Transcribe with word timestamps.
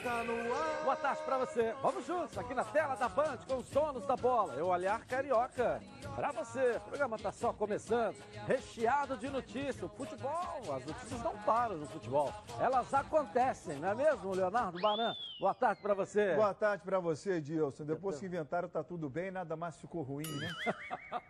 Está 0.00 0.24
no 0.24 0.54
ar. 0.54 0.82
Boa 0.82 0.96
tarde 0.96 1.22
pra 1.26 1.36
você. 1.36 1.74
Vamos 1.82 2.06
juntos 2.06 2.38
aqui 2.38 2.54
na 2.54 2.64
tela 2.64 2.94
da 2.94 3.06
Band 3.06 3.36
com 3.46 3.58
os 3.58 3.68
donos 3.68 4.06
da 4.06 4.16
bola. 4.16 4.54
Eu 4.54 4.68
olhar 4.68 5.04
carioca. 5.04 5.78
Pra 6.16 6.32
você, 6.32 6.76
o 6.78 6.80
programa 6.80 7.18
tá 7.18 7.30
só 7.30 7.52
começando, 7.52 8.16
recheado 8.46 9.14
de 9.18 9.28
notícias. 9.28 9.82
O 9.82 9.90
futebol, 9.90 10.62
as 10.74 10.86
notícias 10.86 11.22
não 11.22 11.36
param 11.40 11.76
no 11.76 11.86
futebol. 11.86 12.32
Elas 12.58 12.94
acontecem, 12.94 13.76
não 13.76 13.90
é 13.90 13.94
mesmo, 13.94 14.34
Leonardo 14.34 14.80
Baran? 14.80 15.14
Boa 15.38 15.52
tarde 15.52 15.82
pra 15.82 15.92
você. 15.92 16.34
Boa 16.34 16.54
tarde 16.54 16.82
pra 16.82 16.98
você, 16.98 17.32
Edilson. 17.32 17.84
Depois 17.84 18.18
que 18.18 18.24
inventaram, 18.24 18.70
tá 18.70 18.82
tudo 18.82 19.10
bem, 19.10 19.30
nada 19.30 19.54
mais 19.54 19.78
ficou 19.78 20.00
ruim, 20.00 20.24
né? 20.26 20.48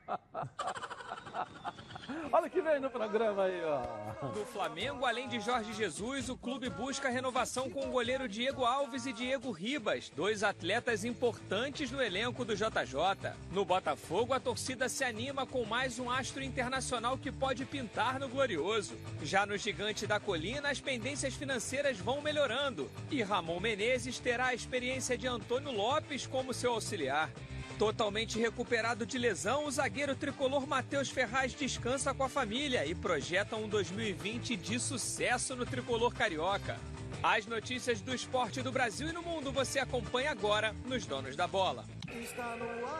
Olha 2.32 2.46
o 2.46 2.50
que 2.50 2.60
vem 2.60 2.78
no 2.78 2.88
programa 2.88 3.42
aí, 3.42 3.60
ó. 3.64 4.28
Do 4.28 4.44
Flamengo, 4.44 5.04
além 5.04 5.26
de 5.28 5.40
Jorge 5.40 5.72
Jesus, 5.72 6.28
o 6.28 6.36
clube 6.36 6.70
busca 6.70 7.08
renovação 7.08 7.68
com 7.68 7.80
o 7.80 7.90
goleiro 7.90 8.28
Diego 8.28 8.64
Alves 8.64 9.04
e 9.04 9.12
Diego 9.12 9.50
Ribas, 9.50 10.12
dois 10.14 10.44
atletas 10.44 11.04
importantes 11.04 11.90
no 11.90 12.00
elenco 12.00 12.44
do 12.44 12.54
JJ. 12.54 13.34
No 13.50 13.64
Botafogo, 13.64 14.32
a 14.32 14.38
torcida 14.38 14.88
se 14.88 15.02
anima 15.02 15.44
com 15.44 15.64
mais 15.64 15.98
um 15.98 16.08
astro 16.08 16.40
internacional 16.40 17.18
que 17.18 17.32
pode 17.32 17.64
pintar 17.64 18.20
no 18.20 18.28
Glorioso. 18.28 18.96
Já 19.24 19.44
no 19.44 19.56
Gigante 19.56 20.06
da 20.06 20.20
Colina, 20.20 20.70
as 20.70 20.80
pendências 20.80 21.34
financeiras 21.34 21.98
vão 21.98 22.20
melhorando 22.20 22.88
e 23.10 23.24
Ramon 23.24 23.58
Menezes 23.58 24.20
terá 24.20 24.46
a 24.46 24.54
experiência 24.54 25.18
de 25.18 25.26
Antônio 25.26 25.72
Lopes 25.72 26.28
como 26.28 26.54
seu 26.54 26.74
auxiliar. 26.74 27.28
Totalmente 27.80 28.38
recuperado 28.38 29.06
de 29.06 29.16
lesão, 29.16 29.64
o 29.64 29.70
zagueiro 29.70 30.14
tricolor 30.14 30.66
Matheus 30.66 31.08
Ferraz 31.08 31.54
descansa 31.54 32.12
com 32.12 32.22
a 32.22 32.28
família 32.28 32.84
e 32.84 32.94
projeta 32.94 33.56
um 33.56 33.66
2020 33.66 34.54
de 34.54 34.78
sucesso 34.78 35.56
no 35.56 35.64
tricolor 35.64 36.12
carioca. 36.12 36.76
As 37.22 37.46
notícias 37.46 38.02
do 38.02 38.14
esporte 38.14 38.60
do 38.60 38.70
Brasil 38.70 39.08
e 39.08 39.12
no 39.12 39.22
mundo 39.22 39.50
você 39.50 39.78
acompanha 39.78 40.30
agora 40.30 40.76
nos 40.84 41.06
Donos 41.06 41.34
da 41.34 41.46
Bola. 41.46 41.86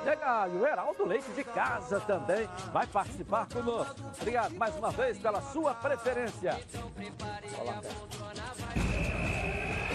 Chega 0.03 0.47
o 0.48 0.67
Heraldo 0.67 1.05
Leite 1.05 1.31
de 1.33 1.44
casa 1.44 2.00
também 2.00 2.48
vai 2.72 2.87
participar 2.87 3.47
conosco. 3.48 4.00
Obrigado 4.19 4.55
mais 4.55 4.75
uma 4.77 4.91
vez 4.92 5.19
pela 5.19 5.42
sua 5.53 5.75
preferência. 5.75 6.59
Coloca. 7.55 7.89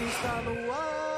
Está 0.06 0.42
no 0.42 0.72
ar. 0.72 1.16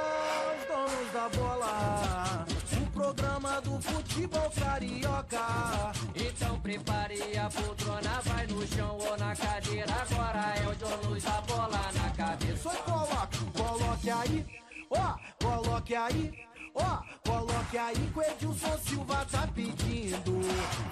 Os 0.56 0.66
donos 0.66 1.12
da 1.12 1.28
bola. 1.28 2.57
Programa 2.98 3.60
do 3.60 3.80
futebol 3.80 4.50
carioca. 4.50 5.92
Então 6.16 6.60
prepare 6.60 7.38
a 7.38 7.48
poltrona, 7.48 8.20
vai 8.24 8.44
no 8.48 8.66
chão 8.66 8.98
ou 8.98 9.16
na 9.16 9.36
cadeira. 9.36 9.94
Agora 9.94 10.54
é 10.56 10.66
o 10.66 10.74
dono 10.74 11.20
da 11.20 11.41
bola 11.42 11.92
na 11.92 12.10
cabeça. 12.10 12.56
Só 12.56 12.74
coloque, 12.82 13.38
coloque 13.56 14.10
aí. 14.10 14.46
Ó, 14.91 15.16
coloque 15.41 15.94
aí. 15.94 16.32
Ó, 16.74 16.98
coloque 17.24 17.78
aí 17.78 17.94
que 17.94 18.19
o 18.19 18.22
Edilson 18.22 18.78
Silva 18.78 19.24
tá 19.30 19.48
pedindo. 19.54 20.41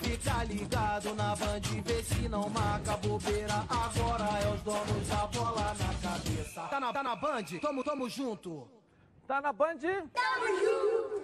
Fica 0.01 0.45
ligado 0.45 1.13
na 1.17 1.35
band, 1.35 1.83
vê 1.85 2.05
se 2.05 2.29
não 2.29 2.49
marca 2.49 2.97
bobeira. 2.99 3.65
Agora 3.69 4.39
é 4.45 4.55
os 4.55 4.63
donos 4.63 5.09
da 5.09 5.27
bola 5.27 5.75
na 5.75 6.09
cabeça. 6.09 6.61
Tá 6.69 6.79
na, 6.79 6.93
tá 6.93 7.03
na 7.03 7.17
band? 7.17 7.47
Tamo, 7.61 7.83
tamo 7.83 8.09
junto. 8.09 8.69
Tá 9.27 9.41
na 9.41 9.53
Band? 9.53 9.79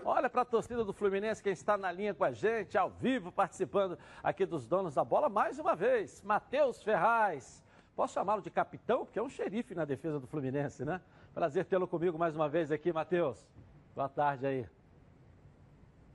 Olha 0.04 0.28
para 0.28 0.42
a 0.42 0.44
torcida 0.44 0.84
do 0.84 0.92
Fluminense, 0.92 1.40
quem 1.40 1.52
está 1.52 1.76
na 1.76 1.92
linha 1.92 2.12
com 2.12 2.24
a 2.24 2.32
gente, 2.32 2.76
ao 2.76 2.90
vivo, 2.90 3.30
participando 3.30 3.96
aqui 4.24 4.44
dos 4.44 4.66
donos 4.66 4.94
da 4.94 5.04
bola, 5.04 5.28
mais 5.28 5.60
uma 5.60 5.76
vez, 5.76 6.20
Matheus 6.22 6.82
Ferraz. 6.82 7.62
Posso 7.94 8.14
chamá-lo 8.14 8.42
de 8.42 8.50
capitão, 8.50 9.04
porque 9.04 9.20
é 9.20 9.22
um 9.22 9.28
xerife 9.28 9.72
na 9.72 9.84
defesa 9.84 10.18
do 10.18 10.26
Fluminense, 10.26 10.84
né? 10.84 11.00
Prazer 11.32 11.64
tê-lo 11.64 11.86
comigo 11.86 12.18
mais 12.18 12.34
uma 12.34 12.48
vez 12.48 12.72
aqui, 12.72 12.92
Matheus. 12.92 13.46
Boa 13.94 14.08
tarde 14.08 14.46
aí. 14.46 14.66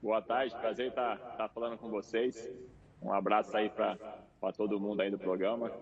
Boa 0.02 0.20
tarde, 0.20 0.54
prazer 0.56 0.88
estar 0.88 1.14
estar 1.14 1.48
falando 1.48 1.78
com 1.78 1.88
vocês. 1.88 2.50
Um 3.00 3.12
abraço 3.12 3.56
aí 3.56 3.70
para 3.70 3.96
todo 4.54 4.78
mundo 4.78 5.00
aí 5.00 5.10
do 5.10 5.18
programa. 5.18 5.72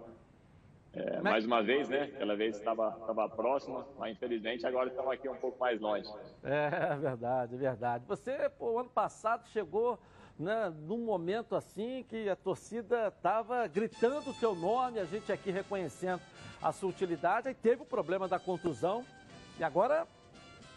É, 0.97 1.21
mais 1.21 1.45
uma 1.45 1.63
vez, 1.63 1.91
né? 1.91 2.05
Aquela 2.15 2.35
vez 2.35 2.57
estava 2.57 3.29
próximo, 3.29 3.85
mas 3.99 4.17
infelizmente 4.17 4.67
agora 4.67 4.89
estamos 4.89 5.13
aqui 5.13 5.29
um 5.29 5.37
pouco 5.37 5.59
mais 5.61 5.79
longe. 5.79 6.11
É 6.43 6.97
verdade, 6.97 7.55
é 7.55 7.59
verdade. 7.59 8.05
Você, 8.07 8.49
pô, 8.59 8.81
ano 8.81 8.89
passado 8.89 9.47
chegou 9.49 9.99
né, 10.39 10.73
num 10.87 10.99
momento 10.99 11.55
assim 11.55 12.03
que 12.09 12.31
a 12.31 12.37
torcida 12.37 13.09
estava 13.09 13.67
gritando 13.67 14.31
o 14.31 14.35
seu 14.35 14.55
nome, 14.55 14.99
a 14.99 15.05
gente 15.05 15.31
aqui 15.31 15.51
reconhecendo 15.51 16.21
a 16.63 16.73
sua 16.73 16.89
utilidade, 16.89 17.49
aí 17.49 17.55
teve 17.55 17.83
o 17.83 17.87
problema 17.87 18.27
da 18.27 18.39
contusão 18.39 19.05
e 19.59 19.65
agora 19.65 20.07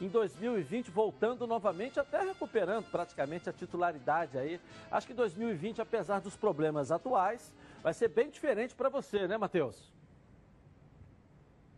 em 0.02 0.08
2020 0.08 0.92
voltando 0.92 1.48
novamente, 1.48 2.00
até 2.00 2.22
recuperando 2.24 2.90
praticamente 2.90 3.50
a 3.50 3.54
titularidade 3.54 4.38
aí. 4.38 4.60
Acho 4.92 5.08
que 5.08 5.14
2020, 5.14 5.82
apesar 5.82 6.20
dos 6.20 6.36
problemas 6.36 6.92
atuais, 6.92 7.54
vai 7.82 7.94
ser 7.94 8.10
bem 8.10 8.30
diferente 8.30 8.76
para 8.76 8.90
você, 8.90 9.28
né, 9.28 9.38
Matheus? 9.38 9.99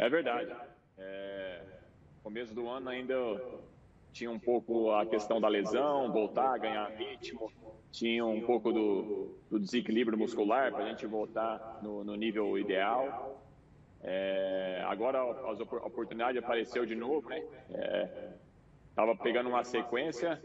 É 0.01 0.09
verdade. 0.09 0.57
É, 0.97 1.63
começo 2.23 2.55
do 2.55 2.69
ano 2.69 2.89
ainda 2.89 3.15
tinha 4.11 4.31
um 4.31 4.39
pouco 4.39 4.91
a 4.91 5.05
questão 5.07 5.41
da 5.41 5.49
lesão, 5.49 6.11
voltar 6.11 6.55
a 6.55 6.59
ganhar 6.59 6.87
ritmo, 6.89 7.53
tinha 7.91 8.25
um 8.25 8.41
pouco 8.41 8.73
do, 8.73 9.43
do 9.49 9.59
desequilíbrio 9.59 10.17
muscular 10.17 10.73
para 10.73 10.85
a 10.85 10.87
gente 10.87 11.07
voltar 11.07 11.61
no, 11.81 12.03
no 12.03 12.15
nível 12.15 12.57
ideal. 12.59 13.15
É, 14.01 14.83
agora 14.87 15.19
a 15.19 15.51
opor- 15.53 15.83
a 15.83 15.87
oportunidade 15.87 16.37
apareceu 16.39 16.85
de 16.85 16.95
novo, 16.95 17.29
né? 17.29 17.43
É, 17.69 18.09
tava 18.95 19.15
pegando 19.17 19.49
uma 19.49 19.63
sequência, 19.63 20.41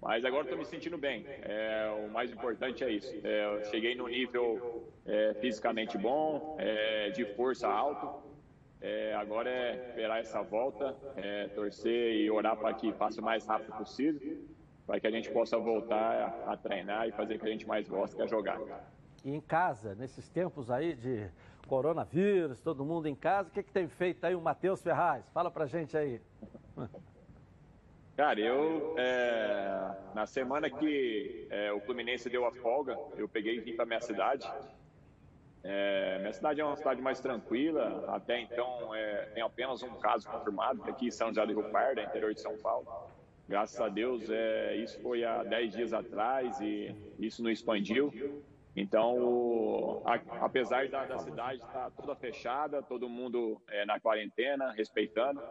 mas 0.00 0.24
agora 0.24 0.44
estou 0.44 0.58
me 0.58 0.66
sentindo 0.66 0.98
bem. 0.98 1.30
É, 1.42 1.90
o 1.90 2.08
mais 2.10 2.32
importante 2.32 2.84
é 2.84 2.90
isso. 2.90 3.18
É, 3.24 3.62
cheguei 3.64 3.94
no 3.96 4.08
nível 4.08 4.64
é, 5.06 5.34
fisicamente 5.34 5.98
bom, 5.98 6.42
é, 6.58 7.10
de 7.10 7.26
força 7.26 7.68
alto. 7.68 8.12
É, 8.80 9.14
agora 9.14 9.50
é 9.50 9.88
esperar 9.88 10.20
essa 10.20 10.40
volta, 10.42 10.96
é, 11.16 11.48
torcer 11.48 12.14
e 12.14 12.30
orar 12.30 12.56
para 12.56 12.72
que 12.72 12.92
passe 12.92 13.20
o 13.20 13.22
mais 13.22 13.46
rápido 13.46 13.76
possível, 13.76 14.38
para 14.86 14.98
que 14.98 15.06
a 15.06 15.10
gente 15.10 15.30
possa 15.30 15.58
voltar 15.58 16.44
a, 16.46 16.52
a 16.52 16.56
treinar 16.56 17.06
e 17.06 17.12
fazer 17.12 17.36
o 17.36 17.38
que 17.38 17.46
a 17.46 17.50
gente 17.50 17.66
mais 17.66 17.86
gosta, 17.86 18.16
que 18.16 18.22
é 18.22 18.26
jogar. 18.26 18.58
E 19.22 19.34
em 19.34 19.40
casa, 19.40 19.94
nesses 19.94 20.28
tempos 20.30 20.70
aí 20.70 20.94
de 20.94 21.28
coronavírus, 21.68 22.60
todo 22.60 22.84
mundo 22.84 23.06
em 23.06 23.14
casa, 23.14 23.50
o 23.50 23.52
que, 23.52 23.62
que 23.62 23.70
tem 23.70 23.86
feito 23.86 24.24
aí 24.24 24.34
o 24.34 24.40
Matheus 24.40 24.82
Ferraz? 24.82 25.24
Fala 25.32 25.50
pra 25.50 25.66
gente 25.66 25.96
aí. 25.96 26.20
Cara, 28.16 28.40
eu, 28.40 28.94
é, 28.98 29.94
na 30.14 30.26
semana 30.26 30.68
que 30.68 31.46
é, 31.48 31.72
o 31.72 31.80
Fluminense 31.80 32.28
deu 32.28 32.44
a 32.44 32.52
folga, 32.52 32.98
eu 33.16 33.28
peguei 33.28 33.56
e 33.56 33.60
vim 33.60 33.76
para 33.76 33.86
minha 33.86 34.00
cidade. 34.00 34.50
É, 35.62 36.18
minha 36.18 36.32
cidade 36.32 36.60
é 36.60 36.64
uma 36.64 36.76
cidade 36.76 37.02
mais 37.02 37.20
tranquila, 37.20 38.02
até 38.06 38.40
então 38.40 38.94
é, 38.94 39.26
tem 39.34 39.42
apenas 39.42 39.82
um 39.82 39.94
caso 39.96 40.26
confirmado 40.28 40.82
aqui 40.88 41.06
em 41.08 41.10
São 41.10 41.28
José 41.28 41.44
do 41.46 41.52
Rio 41.52 41.64
Pardo, 41.64 42.00
interior 42.00 42.32
de 42.34 42.40
São 42.40 42.56
Paulo. 42.56 42.88
Graças 43.48 43.78
a 43.80 43.88
Deus, 43.88 44.30
é, 44.30 44.76
isso 44.76 44.98
foi 45.00 45.24
há 45.24 45.44
10 45.44 45.72
dias 45.74 45.92
atrás 45.92 46.60
e 46.60 46.96
isso 47.18 47.42
não 47.42 47.50
expandiu. 47.50 48.16
Então, 48.76 49.18
o- 49.18 50.02
a- 50.04 50.22
apesar 50.46 50.88
da, 50.88 51.04
da 51.06 51.18
cidade 51.18 51.60
estar 51.60 51.90
toda 51.92 52.16
fechada, 52.16 52.82
todo 52.82 53.08
mundo 53.08 53.62
é, 53.68 53.84
na 53.84 54.00
quarentena, 54.00 54.72
respeitando, 54.72 55.42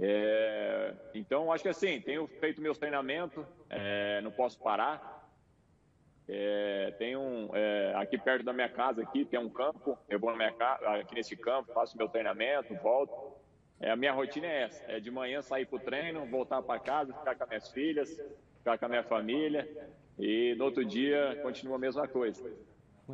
é, 0.00 0.96
então, 1.12 1.52
acho 1.52 1.62
que 1.62 1.68
assim, 1.68 2.00
tenho 2.00 2.26
feito 2.26 2.60
meus 2.62 2.78
treinamentos, 2.78 3.46
é, 3.68 4.20
não 4.22 4.32
posso 4.32 4.60
parar. 4.60 5.02
É, 6.32 6.94
tem 6.96 7.16
um, 7.16 7.50
é, 7.52 7.92
aqui 7.96 8.16
perto 8.16 8.44
da 8.44 8.52
minha 8.52 8.68
casa, 8.68 9.02
aqui 9.02 9.24
tem 9.24 9.40
um 9.40 9.50
campo, 9.50 9.98
eu 10.08 10.16
vou 10.20 10.30
na 10.30 10.36
minha 10.36 10.52
casa, 10.52 10.88
aqui 10.90 11.12
nesse 11.16 11.36
campo, 11.36 11.72
faço 11.72 11.98
meu 11.98 12.08
treinamento, 12.08 12.72
volto. 12.76 13.12
É, 13.80 13.90
a 13.90 13.96
minha 13.96 14.12
rotina 14.12 14.46
é 14.46 14.62
essa, 14.62 14.84
é 14.86 15.00
de 15.00 15.10
manhã 15.10 15.42
sair 15.42 15.66
para 15.66 15.76
o 15.76 15.80
treino, 15.80 16.24
voltar 16.26 16.62
para 16.62 16.78
casa, 16.78 17.12
ficar 17.12 17.34
com 17.34 17.42
as 17.42 17.48
minhas 17.48 17.68
filhas, 17.72 18.22
ficar 18.58 18.78
com 18.78 18.84
a 18.84 18.88
minha 18.88 19.02
família, 19.02 19.68
e 20.16 20.54
no 20.56 20.66
outro 20.66 20.84
dia 20.84 21.36
continua 21.42 21.74
a 21.74 21.80
mesma 21.80 22.06
coisa. 22.06 22.48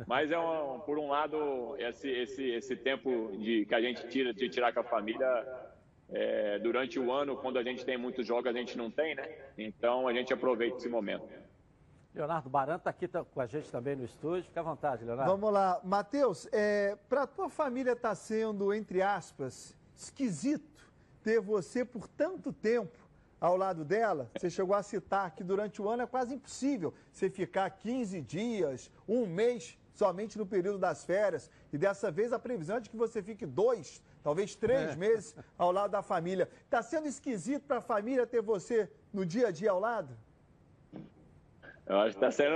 Mas 0.05 0.31
é 0.31 0.37
um, 0.37 0.79
por 0.81 0.99
um 0.99 1.09
lado, 1.09 1.75
esse, 1.79 2.07
esse, 2.07 2.51
esse 2.51 2.75
tempo 2.75 3.31
de, 3.39 3.65
que 3.65 3.73
a 3.73 3.81
gente 3.81 4.07
tira 4.09 4.31
de 4.31 4.47
tirar 4.47 4.71
com 4.71 4.81
a 4.81 4.83
família 4.83 5.27
é, 6.11 6.59
durante 6.59 6.99
o 6.99 7.11
ano, 7.11 7.35
quando 7.35 7.57
a 7.57 7.63
gente 7.63 7.83
tem 7.83 7.97
muitos 7.97 8.27
jogos, 8.27 8.45
a 8.45 8.53
gente 8.53 8.77
não 8.77 8.91
tem, 8.91 9.15
né? 9.15 9.27
Então 9.57 10.07
a 10.07 10.13
gente 10.13 10.31
aproveita 10.31 10.77
esse 10.77 10.87
momento. 10.87 11.27
Leonardo 12.17 12.49
Baran 12.49 12.77
está 12.77 12.89
aqui 12.89 13.07
tá 13.07 13.23
com 13.23 13.39
a 13.39 13.45
gente 13.45 13.71
também 13.71 13.95
no 13.95 14.03
estúdio. 14.03 14.43
Fica 14.45 14.59
à 14.59 14.63
vontade, 14.63 15.05
Leonardo. 15.05 15.31
Vamos 15.31 15.53
lá. 15.53 15.79
Matheus, 15.83 16.47
é, 16.51 16.97
para 17.07 17.23
a 17.23 17.27
tua 17.27 17.47
família 17.47 17.91
está 17.91 18.15
sendo, 18.15 18.73
entre 18.73 19.01
aspas, 19.01 19.75
esquisito 19.95 20.91
ter 21.23 21.39
você 21.39 21.85
por 21.85 22.07
tanto 22.07 22.51
tempo 22.51 22.97
ao 23.39 23.55
lado 23.55 23.85
dela. 23.85 24.31
Você 24.35 24.49
chegou 24.49 24.75
a 24.75 24.81
citar 24.81 25.29
que 25.35 25.43
durante 25.43 25.79
o 25.81 25.87
ano 25.87 26.03
é 26.03 26.07
quase 26.07 26.33
impossível 26.33 26.93
você 27.11 27.29
ficar 27.29 27.69
15 27.69 28.19
dias, 28.21 28.91
um 29.07 29.27
mês 29.27 29.77
somente 29.93 30.37
no 30.37 30.45
período 30.45 30.79
das 30.79 31.05
férias. 31.05 31.51
E 31.71 31.77
dessa 31.77 32.09
vez 32.09 32.33
a 32.33 32.39
previsão 32.39 32.77
é 32.77 32.79
de 32.79 32.89
que 32.89 32.97
você 32.97 33.21
fique 33.21 33.45
dois, 33.45 34.01
talvez 34.23 34.55
três 34.55 34.91
é. 34.91 34.95
meses 34.95 35.35
ao 35.57 35.71
lado 35.71 35.91
da 35.91 36.01
família. 36.01 36.49
Está 36.65 36.81
sendo 36.81 37.07
esquisito 37.07 37.63
para 37.63 37.77
a 37.77 37.81
família 37.81 38.25
ter 38.25 38.41
você 38.41 38.89
no 39.13 39.25
dia 39.25 39.47
a 39.47 39.51
dia 39.51 39.71
ao 39.71 39.79
lado? 39.79 40.17
Eu 41.87 41.99
acho 41.99 42.17
que 42.17 42.25
está 42.25 42.31
sendo, 42.31 42.55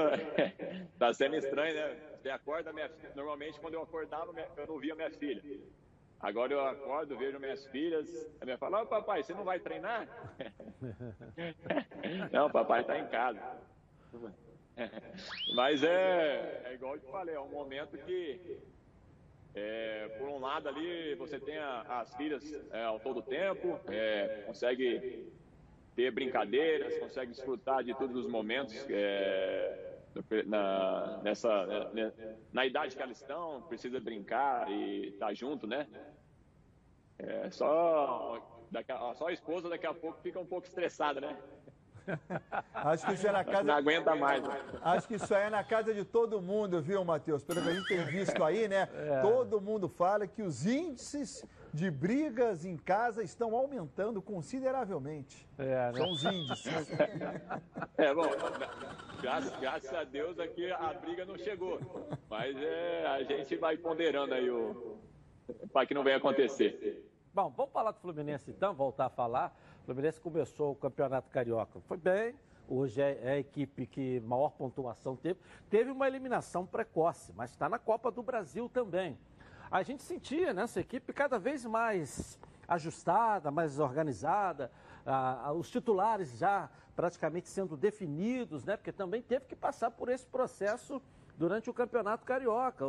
tá 1.00 1.13
sendo 1.13 1.36
estranho, 1.36 1.74
né? 1.74 1.98
Você 2.18 2.30
acorda, 2.30 2.74
minha, 2.74 2.89
normalmente 3.16 3.60
quando 3.60 3.75
eu 3.75 3.81
acordava, 3.81 4.31
eu 4.57 4.68
não 4.68 4.78
via 4.78 4.95
minha 4.95 5.10
filha. 5.10 5.42
Agora 6.19 6.54
eu 6.54 6.63
acordo, 6.63 7.18
vejo 7.18 7.39
minhas 7.39 7.66
filhas, 7.68 8.07
a 8.39 8.45
minha 8.45 8.57
fala, 8.57 8.83
oh, 8.83 8.86
papai, 8.86 9.24
você 9.24 9.33
não 9.33 9.44
vai 9.44 9.60
treinar? 9.60 10.07
não, 12.31 12.51
papai 12.51 12.81
está 12.81 13.00
em 13.00 13.07
casa. 13.07 13.42
Mas 15.56 15.84
é, 15.84 16.62
é 16.66 16.74
igual 16.75 16.95
eu 16.95 17.00
te 17.01 17.07
falei, 17.10 17.34
é 17.34 17.39
um 17.39 17.50
momento 17.50 17.98
que, 17.98 18.60
é, 19.56 20.10
por 20.19 20.30
um 20.30 20.39
lado 20.39 20.69
ali, 20.69 21.16
você 21.16 21.39
tem 21.39 21.57
a, 21.57 22.01
as 22.01 22.16
filhas 22.16 22.44
é, 22.72 22.84
ao 22.84 23.00
todo 23.00 23.24
tempo, 23.24 23.80
é, 23.88 24.44
consegue 24.45 25.31
ter 26.01 26.09
brincadeiras, 26.09 26.98
consegue 26.98 27.31
desfrutar 27.31 27.83
de 27.83 27.94
todos 27.94 28.15
os 28.15 28.27
momentos 28.27 28.75
é, 28.89 30.00
na, 30.48 31.21
nessa, 31.24 31.92
né, 31.94 32.12
na 32.51 32.65
idade 32.65 32.95
que 32.95 33.01
elas 33.03 33.21
estão, 33.21 33.62
precisa 33.63 34.00
brincar 34.00 34.69
e 34.71 35.09
estar 35.09 35.27
tá 35.27 35.33
junto, 35.33 35.68
né? 35.68 35.88
É, 37.19 37.51
só, 37.51 38.42
daqui 38.71 38.92
só 39.13 39.27
a 39.27 39.31
esposa 39.31 39.69
daqui 39.69 39.86
a 39.86 39.94
pouco 39.94 40.19
fica 40.21 40.39
um 40.39 40.45
pouco 40.45 40.65
estressada, 40.65 41.21
né? 41.21 41.38
Acho 42.74 43.06
que 43.06 43.13
isso 43.13 43.27
é 43.27 43.31
na 43.31 43.44
casa. 43.44 43.63
Não 43.63 43.74
aguenta 43.74 44.15
mais. 44.15 44.42
Né? 44.42 44.62
Acho 44.81 45.07
que 45.07 45.15
isso 45.15 45.33
aí 45.33 45.48
é 45.48 45.50
na 45.50 45.63
casa 45.63 45.94
de 45.94 46.03
todo 46.03 46.42
mundo, 46.42 46.81
viu, 46.81 47.03
Matheus? 47.03 47.44
Pelo 47.44 47.62
que 47.62 47.69
a 47.69 47.74
gente 47.74 47.88
tem 47.88 48.03
visto 48.06 48.44
aí, 48.44 48.68
né? 48.68 48.88
É. 49.01 49.21
Todo 49.21 49.59
mundo 49.59 49.89
fala 49.89 50.27
que 50.27 50.42
os 50.42 50.65
índices 50.65 51.45
de 51.74 51.89
brigas 51.89 52.65
em 52.65 52.77
casa 52.77 53.24
estão 53.24 53.56
aumentando 53.56 54.21
consideravelmente. 54.21 55.48
É, 55.57 55.92
né? 55.92 55.94
São 55.94 56.12
os 56.12 56.24
índices. 56.24 56.71
É, 57.98 58.13
bom, 58.15 58.24
graças, 59.21 59.59
graças 59.59 59.94
a 59.94 60.03
Deus 60.03 60.39
aqui 60.39 60.71
a 60.71 60.94
briga 60.94 61.24
não 61.24 61.38
chegou. 61.38 61.80
Mas 62.27 62.56
é, 62.57 63.06
a 63.06 63.21
gente 63.24 63.56
vai 63.57 63.77
ponderando 63.77 64.33
aí 64.33 64.50
o 64.50 64.98
para 65.71 65.86
que 65.86 65.94
não 65.94 66.03
venha 66.03 66.18
acontecer. 66.18 67.11
Bom, 67.33 67.50
vamos 67.56 67.72
falar 67.72 67.92
do 67.92 68.00
Fluminense 68.00 68.51
então, 68.51 68.74
voltar 68.74 69.06
a 69.06 69.10
falar. 69.10 69.56
O 69.81 69.86
Fluminense 69.86 70.19
começou 70.19 70.72
o 70.72 70.75
Campeonato 70.75 71.30
Carioca, 71.30 71.80
foi 71.81 71.98
bem. 71.98 72.36
Hoje 72.68 73.01
é, 73.01 73.19
é 73.24 73.31
a 73.31 73.38
equipe 73.38 73.86
que 73.86 74.19
maior 74.22 74.51
pontuação 74.51 75.16
teve. 75.16 75.39
Teve 75.69 75.92
uma 75.92 76.07
eliminação 76.07 76.66
precoce, 76.66 77.33
mas 77.36 77.51
está 77.51 77.68
na 77.68 77.80
Copa 77.80 78.12
do 78.12 78.22
Brasil 78.22 78.69
também 78.69 79.18
a 79.72 79.83
gente 79.83 80.04
sentia 80.04 80.54
nessa 80.54 80.81
equipe 80.81 81.13
cada 81.13 81.39
vez 81.39 81.66
mais 81.66 82.38
ajustada, 82.68 83.50
mais 83.50 83.80
organizada, 83.80 84.69
ah, 85.06 85.54
os 85.54 85.69
titulares 85.69 86.38
já 86.38 86.69
praticamente 86.94 87.48
sendo 87.48 87.77
definidos, 87.77 88.66
né? 88.66 88.75
Porque 88.75 88.92
também 88.92 89.22
teve 89.22 89.45
que 89.45 89.56
passar 89.56 89.89
por 89.89 90.10
esse 90.10 90.27
processo 90.27 91.01
durante 91.38 91.69
o 91.69 91.74
Campeonato 91.74 92.25
Carioca. 92.25 92.86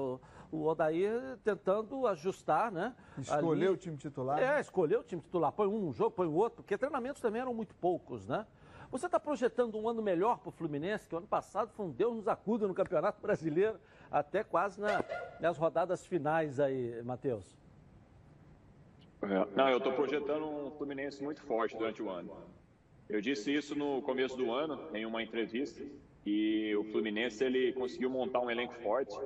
O, 0.53 0.67
Odair 0.67 1.39
tentando 1.43 2.07
ajustar, 2.07 2.71
né? 2.71 2.95
Escolher 3.19 3.67
Ali, 3.67 3.75
o 3.75 3.77
time 3.77 3.97
titular. 3.97 4.39
É, 4.39 4.61
escolher 4.61 4.99
o 4.99 5.03
time 5.03 5.23
titular. 5.23 5.51
Põe 5.51 5.67
um 5.67 5.93
jogo, 5.93 6.11
põe 6.11 6.27
o 6.27 6.35
outro, 6.35 6.57
porque 6.63 6.77
treinamentos 6.77 7.21
também 7.23 7.41
eram 7.41 7.55
muito 7.55 7.75
poucos, 7.75 8.29
né? 8.29 8.47
Você 8.91 9.07
está 9.07 9.19
projetando 9.19 9.79
um 9.79 9.89
ano 9.89 10.03
melhor 10.03 10.39
para 10.39 10.51
o 10.51 10.53
Fluminense, 10.53 11.09
que 11.09 11.15
o 11.15 11.19
ano 11.19 11.27
passado 11.27 11.73
foi 11.73 11.87
um 11.87 11.91
Deus 11.91 12.15
nos 12.15 12.29
acuda 12.29 12.69
no 12.69 12.75
Campeonato 12.75 13.23
Brasileiro, 13.23 13.81
até 14.11 14.45
quase 14.45 14.79
na, 14.79 15.03
nas 15.41 15.57
rodadas 15.57 16.05
finais 16.07 16.61
aí, 16.61 17.03
Matheus. 17.03 17.57
É, 19.23 19.57
não, 19.57 19.71
eu 19.71 19.79
estou 19.79 19.95
projetando 19.95 20.45
um 20.45 20.71
Fluminense 20.73 21.25
muito 21.25 21.41
forte 21.41 21.75
durante 21.75 22.03
o 22.03 22.11
ano. 22.11 22.37
Eu 23.09 23.23
disse 23.23 23.55
isso 23.55 23.75
no 23.75 24.03
começo 24.03 24.37
do 24.37 24.53
ano, 24.53 24.79
em 24.93 25.07
uma 25.07 25.23
entrevista, 25.23 25.83
e 26.27 26.75
o 26.77 26.85
Fluminense 26.85 27.43
ele 27.43 27.73
conseguiu 27.73 28.11
montar 28.11 28.41
um 28.41 28.51
elenco 28.51 28.75
forte. 28.75 29.19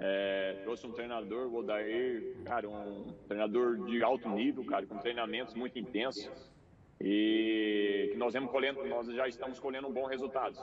É, 0.00 0.60
trouxe 0.62 0.86
um 0.86 0.92
treinador, 0.92 1.48
o 1.48 1.56
Odair, 1.56 2.36
cara, 2.44 2.68
um 2.68 3.12
treinador 3.26 3.84
de 3.86 4.02
alto 4.02 4.28
nível, 4.28 4.64
cara, 4.64 4.86
com 4.86 4.96
treinamentos 4.98 5.54
muito 5.54 5.78
intensos 5.78 6.30
e 7.00 8.10
que 8.12 8.16
nós 8.16 8.32
vamos 8.32 8.50
colhendo, 8.50 8.84
nós 8.86 9.06
já 9.08 9.26
estamos 9.26 9.58
colhendo 9.58 9.88
um 9.88 9.92
bom 9.92 10.06
resultado. 10.06 10.56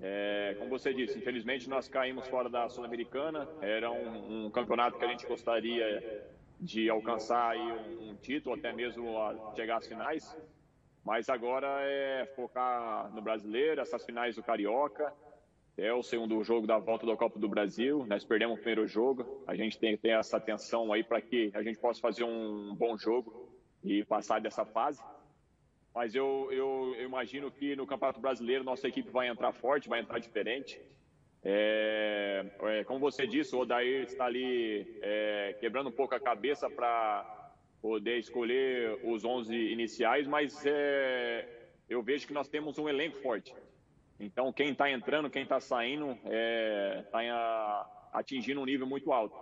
É, 0.00 0.54
como 0.58 0.70
você 0.70 0.94
disse, 0.94 1.18
infelizmente 1.18 1.68
nós 1.68 1.88
caímos 1.88 2.28
fora 2.28 2.48
da 2.48 2.68
Sul-Americana, 2.68 3.48
era 3.60 3.90
um, 3.90 4.46
um, 4.46 4.50
campeonato 4.50 4.96
que 4.96 5.04
a 5.04 5.08
gente 5.08 5.26
gostaria 5.26 6.24
de 6.60 6.88
alcançar 6.88 7.50
aí 7.50 7.72
um, 7.72 8.10
um 8.10 8.14
título, 8.14 8.54
até 8.54 8.72
mesmo 8.72 9.16
chegar 9.56 9.78
às 9.78 9.86
finais, 9.88 10.36
mas 11.04 11.28
agora 11.28 11.66
é 11.82 12.26
focar 12.36 13.12
no 13.12 13.20
brasileiro, 13.20 13.80
essas 13.80 14.04
finais 14.04 14.36
do 14.36 14.42
Carioca, 14.42 15.12
é 15.78 15.92
o 15.94 16.02
segundo 16.02 16.42
jogo 16.44 16.66
da 16.66 16.78
volta 16.78 17.06
da 17.06 17.16
Copa 17.16 17.38
do 17.38 17.48
Brasil. 17.48 18.04
Nós 18.06 18.24
perdemos 18.24 18.54
o 18.58 18.62
primeiro 18.62 18.86
jogo. 18.86 19.42
A 19.46 19.54
gente 19.54 19.78
tem 19.78 19.96
que 19.96 20.02
ter 20.02 20.10
essa 20.10 20.36
atenção 20.36 20.92
aí 20.92 21.02
para 21.02 21.20
que 21.20 21.50
a 21.54 21.62
gente 21.62 21.78
possa 21.78 22.00
fazer 22.00 22.24
um 22.24 22.74
bom 22.74 22.98
jogo 22.98 23.48
e 23.82 24.04
passar 24.04 24.40
dessa 24.40 24.64
fase 24.64 25.00
mas 25.98 26.14
eu, 26.14 26.48
eu, 26.52 26.94
eu, 26.96 27.04
imagino 27.06 27.50
que 27.50 27.74
no 27.74 27.84
Campeonato 27.84 28.20
Brasileiro 28.20 28.62
nossa 28.62 28.86
equipe 28.86 29.10
vai 29.10 29.26
entrar 29.26 29.52
forte, 29.52 29.88
vai 29.88 29.98
entrar 29.98 30.20
diferente. 30.20 30.80
É, 31.42 32.46
é, 32.62 32.84
como 32.84 33.00
você 33.00 33.26
disse, 33.26 33.56
o 33.56 33.58
Odair 33.58 34.04
está 34.04 34.26
ali 34.26 34.86
é, 35.02 35.56
quebrando 35.58 35.88
um 35.88 35.92
pouco 35.92 36.14
a 36.14 36.20
cabeça 36.20 36.70
para 36.70 37.52
poder 37.82 38.16
escolher 38.18 39.00
os 39.02 39.24
11 39.24 39.52
iniciais, 39.52 40.24
mas 40.28 40.64
é, 40.64 41.48
eu 41.88 42.00
vejo 42.00 42.28
que 42.28 42.32
nós 42.32 42.48
temos 42.48 42.78
um 42.78 42.88
elenco 42.88 43.18
forte. 43.18 43.52
Então, 44.20 44.52
quem 44.52 44.70
está 44.70 44.90
entrando, 44.90 45.30
quem 45.30 45.42
está 45.42 45.60
saindo, 45.60 46.12
está 46.12 47.22
é, 47.22 47.86
atingindo 48.12 48.60
um 48.60 48.64
nível 48.64 48.86
muito 48.86 49.12
alto. 49.12 49.36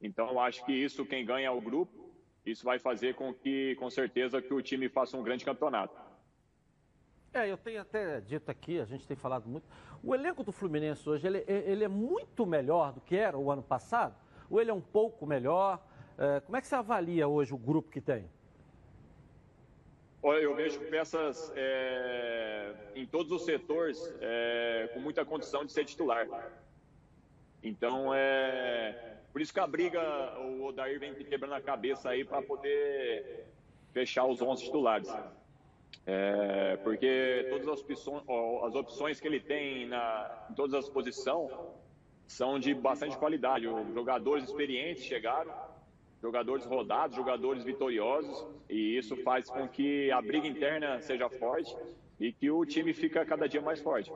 Então, 0.00 0.38
acho 0.40 0.64
que 0.64 0.72
isso, 0.72 1.04
quem 1.04 1.24
ganha 1.24 1.48
é 1.48 1.50
o 1.50 1.60
grupo, 1.60 2.10
isso 2.44 2.64
vai 2.64 2.78
fazer 2.78 3.14
com 3.14 3.34
que, 3.34 3.74
com 3.76 3.90
certeza, 3.90 4.40
que 4.40 4.52
o 4.52 4.62
time 4.62 4.88
faça 4.88 5.16
um 5.16 5.22
grande 5.22 5.44
campeonato. 5.44 5.94
É, 7.32 7.50
eu 7.50 7.58
tenho 7.58 7.80
até 7.80 8.20
dito 8.20 8.50
aqui, 8.50 8.78
a 8.78 8.84
gente 8.84 9.06
tem 9.06 9.16
falado 9.16 9.48
muito, 9.48 9.66
o 10.02 10.14
elenco 10.14 10.44
do 10.44 10.52
Fluminense 10.52 11.08
hoje, 11.08 11.26
ele, 11.26 11.44
ele 11.46 11.82
é 11.82 11.88
muito 11.88 12.46
melhor 12.46 12.92
do 12.92 13.00
que 13.00 13.16
era 13.16 13.36
o 13.36 13.50
ano 13.50 13.62
passado? 13.62 14.14
Ou 14.48 14.60
ele 14.60 14.70
é 14.70 14.74
um 14.74 14.80
pouco 14.80 15.26
melhor? 15.26 15.84
É, 16.16 16.40
como 16.40 16.56
é 16.56 16.60
que 16.60 16.66
você 16.66 16.74
avalia 16.76 17.26
hoje 17.26 17.52
o 17.52 17.58
grupo 17.58 17.90
que 17.90 18.00
tem? 18.00 18.30
Olha, 20.26 20.38
eu 20.38 20.54
vejo 20.54 20.80
peças 20.86 21.52
é, 21.54 22.72
em 22.94 23.04
todos 23.04 23.30
os 23.30 23.44
setores 23.44 24.10
é, 24.22 24.88
com 24.94 24.98
muita 24.98 25.22
condição 25.22 25.66
de 25.66 25.72
ser 25.72 25.84
titular. 25.84 26.26
Então, 27.62 28.10
é, 28.14 29.18
por 29.30 29.42
isso 29.42 29.52
que 29.52 29.60
a 29.60 29.66
briga, 29.66 30.00
o 30.40 30.64
Odair 30.64 30.98
vem 30.98 31.12
quebrando 31.12 31.52
a 31.52 31.60
cabeça 31.60 32.08
aí 32.08 32.24
para 32.24 32.40
poder 32.40 33.44
fechar 33.92 34.24
os 34.24 34.40
11 34.40 34.64
titulares. 34.64 35.14
É, 36.06 36.78
porque 36.78 37.46
todas 37.50 37.68
as 37.68 37.80
opções, 37.82 38.22
as 38.66 38.74
opções 38.74 39.20
que 39.20 39.28
ele 39.28 39.40
tem 39.40 39.86
na, 39.86 40.46
em 40.50 40.54
todas 40.54 40.72
as 40.72 40.88
posições 40.88 41.52
são 42.26 42.58
de 42.58 42.72
bastante 42.72 43.14
qualidade. 43.18 43.66
Jogadores 43.92 44.44
experientes 44.44 45.04
chegaram, 45.04 45.52
jogadores 46.24 46.64
rodados, 46.64 47.14
jogadores 47.14 47.62
vitoriosos, 47.62 48.46
e 48.66 48.96
isso 48.96 49.14
faz 49.16 49.50
com 49.50 49.68
que 49.68 50.10
a 50.10 50.22
briga 50.22 50.48
interna 50.48 50.98
seja 51.02 51.28
forte 51.28 51.76
e 52.18 52.32
que 52.32 52.50
o 52.50 52.64
time 52.64 52.94
fica 52.94 53.26
cada 53.26 53.46
dia 53.46 53.60
mais 53.60 53.78
forte. 53.78 54.10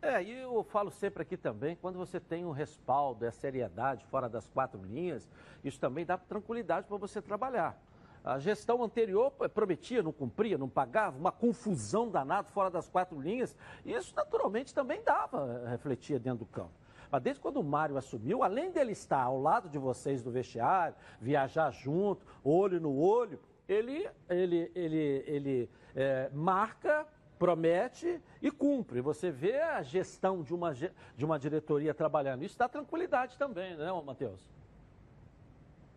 É, 0.00 0.22
e 0.22 0.32
eu 0.40 0.64
falo 0.64 0.90
sempre 0.90 1.22
aqui 1.22 1.36
também, 1.36 1.76
quando 1.76 1.98
você 1.98 2.18
tem 2.18 2.46
um 2.46 2.50
respaldo, 2.50 3.26
a 3.26 3.30
seriedade 3.30 4.06
fora 4.06 4.26
das 4.26 4.48
quatro 4.48 4.82
linhas, 4.82 5.28
isso 5.62 5.78
também 5.78 6.06
dá 6.06 6.16
tranquilidade 6.16 6.86
para 6.86 6.96
você 6.96 7.20
trabalhar. 7.20 7.78
A 8.24 8.38
gestão 8.38 8.82
anterior 8.82 9.30
prometia, 9.52 10.02
não 10.02 10.12
cumpria, 10.12 10.56
não 10.56 10.68
pagava, 10.68 11.18
uma 11.18 11.30
confusão 11.30 12.08
danada 12.08 12.48
fora 12.48 12.70
das 12.70 12.88
quatro 12.88 13.20
linhas, 13.20 13.54
e 13.84 13.92
isso 13.92 14.14
naturalmente 14.16 14.72
também 14.72 15.02
dava, 15.02 15.68
refletia 15.68 16.18
dentro 16.18 16.38
do 16.38 16.46
campo. 16.46 16.72
Mas 17.12 17.22
desde 17.22 17.42
quando 17.42 17.58
o 17.58 17.62
Mário 17.62 17.98
assumiu, 17.98 18.42
além 18.42 18.70
dele 18.70 18.92
estar 18.92 19.22
ao 19.22 19.38
lado 19.38 19.68
de 19.68 19.78
vocês 19.78 20.22
do 20.22 20.30
vestiário, 20.30 20.96
viajar 21.20 21.70
junto, 21.70 22.26
olho 22.42 22.80
no 22.80 22.98
olho, 22.98 23.38
ele, 23.68 24.08
ele, 24.30 24.72
ele, 24.74 25.24
ele 25.26 25.70
é, 25.94 26.30
marca 26.32 27.06
promete 27.38 28.18
e 28.40 28.50
cumpre. 28.50 29.02
Você 29.02 29.30
vê 29.30 29.60
a 29.60 29.82
gestão 29.82 30.42
de 30.42 30.54
uma, 30.54 30.72
de 30.72 31.24
uma 31.24 31.38
diretoria 31.38 31.92
trabalhando. 31.92 32.44
Isso 32.44 32.58
dá 32.58 32.66
tranquilidade 32.66 33.36
também, 33.36 33.76
né, 33.76 33.92
Matheus? 34.02 34.50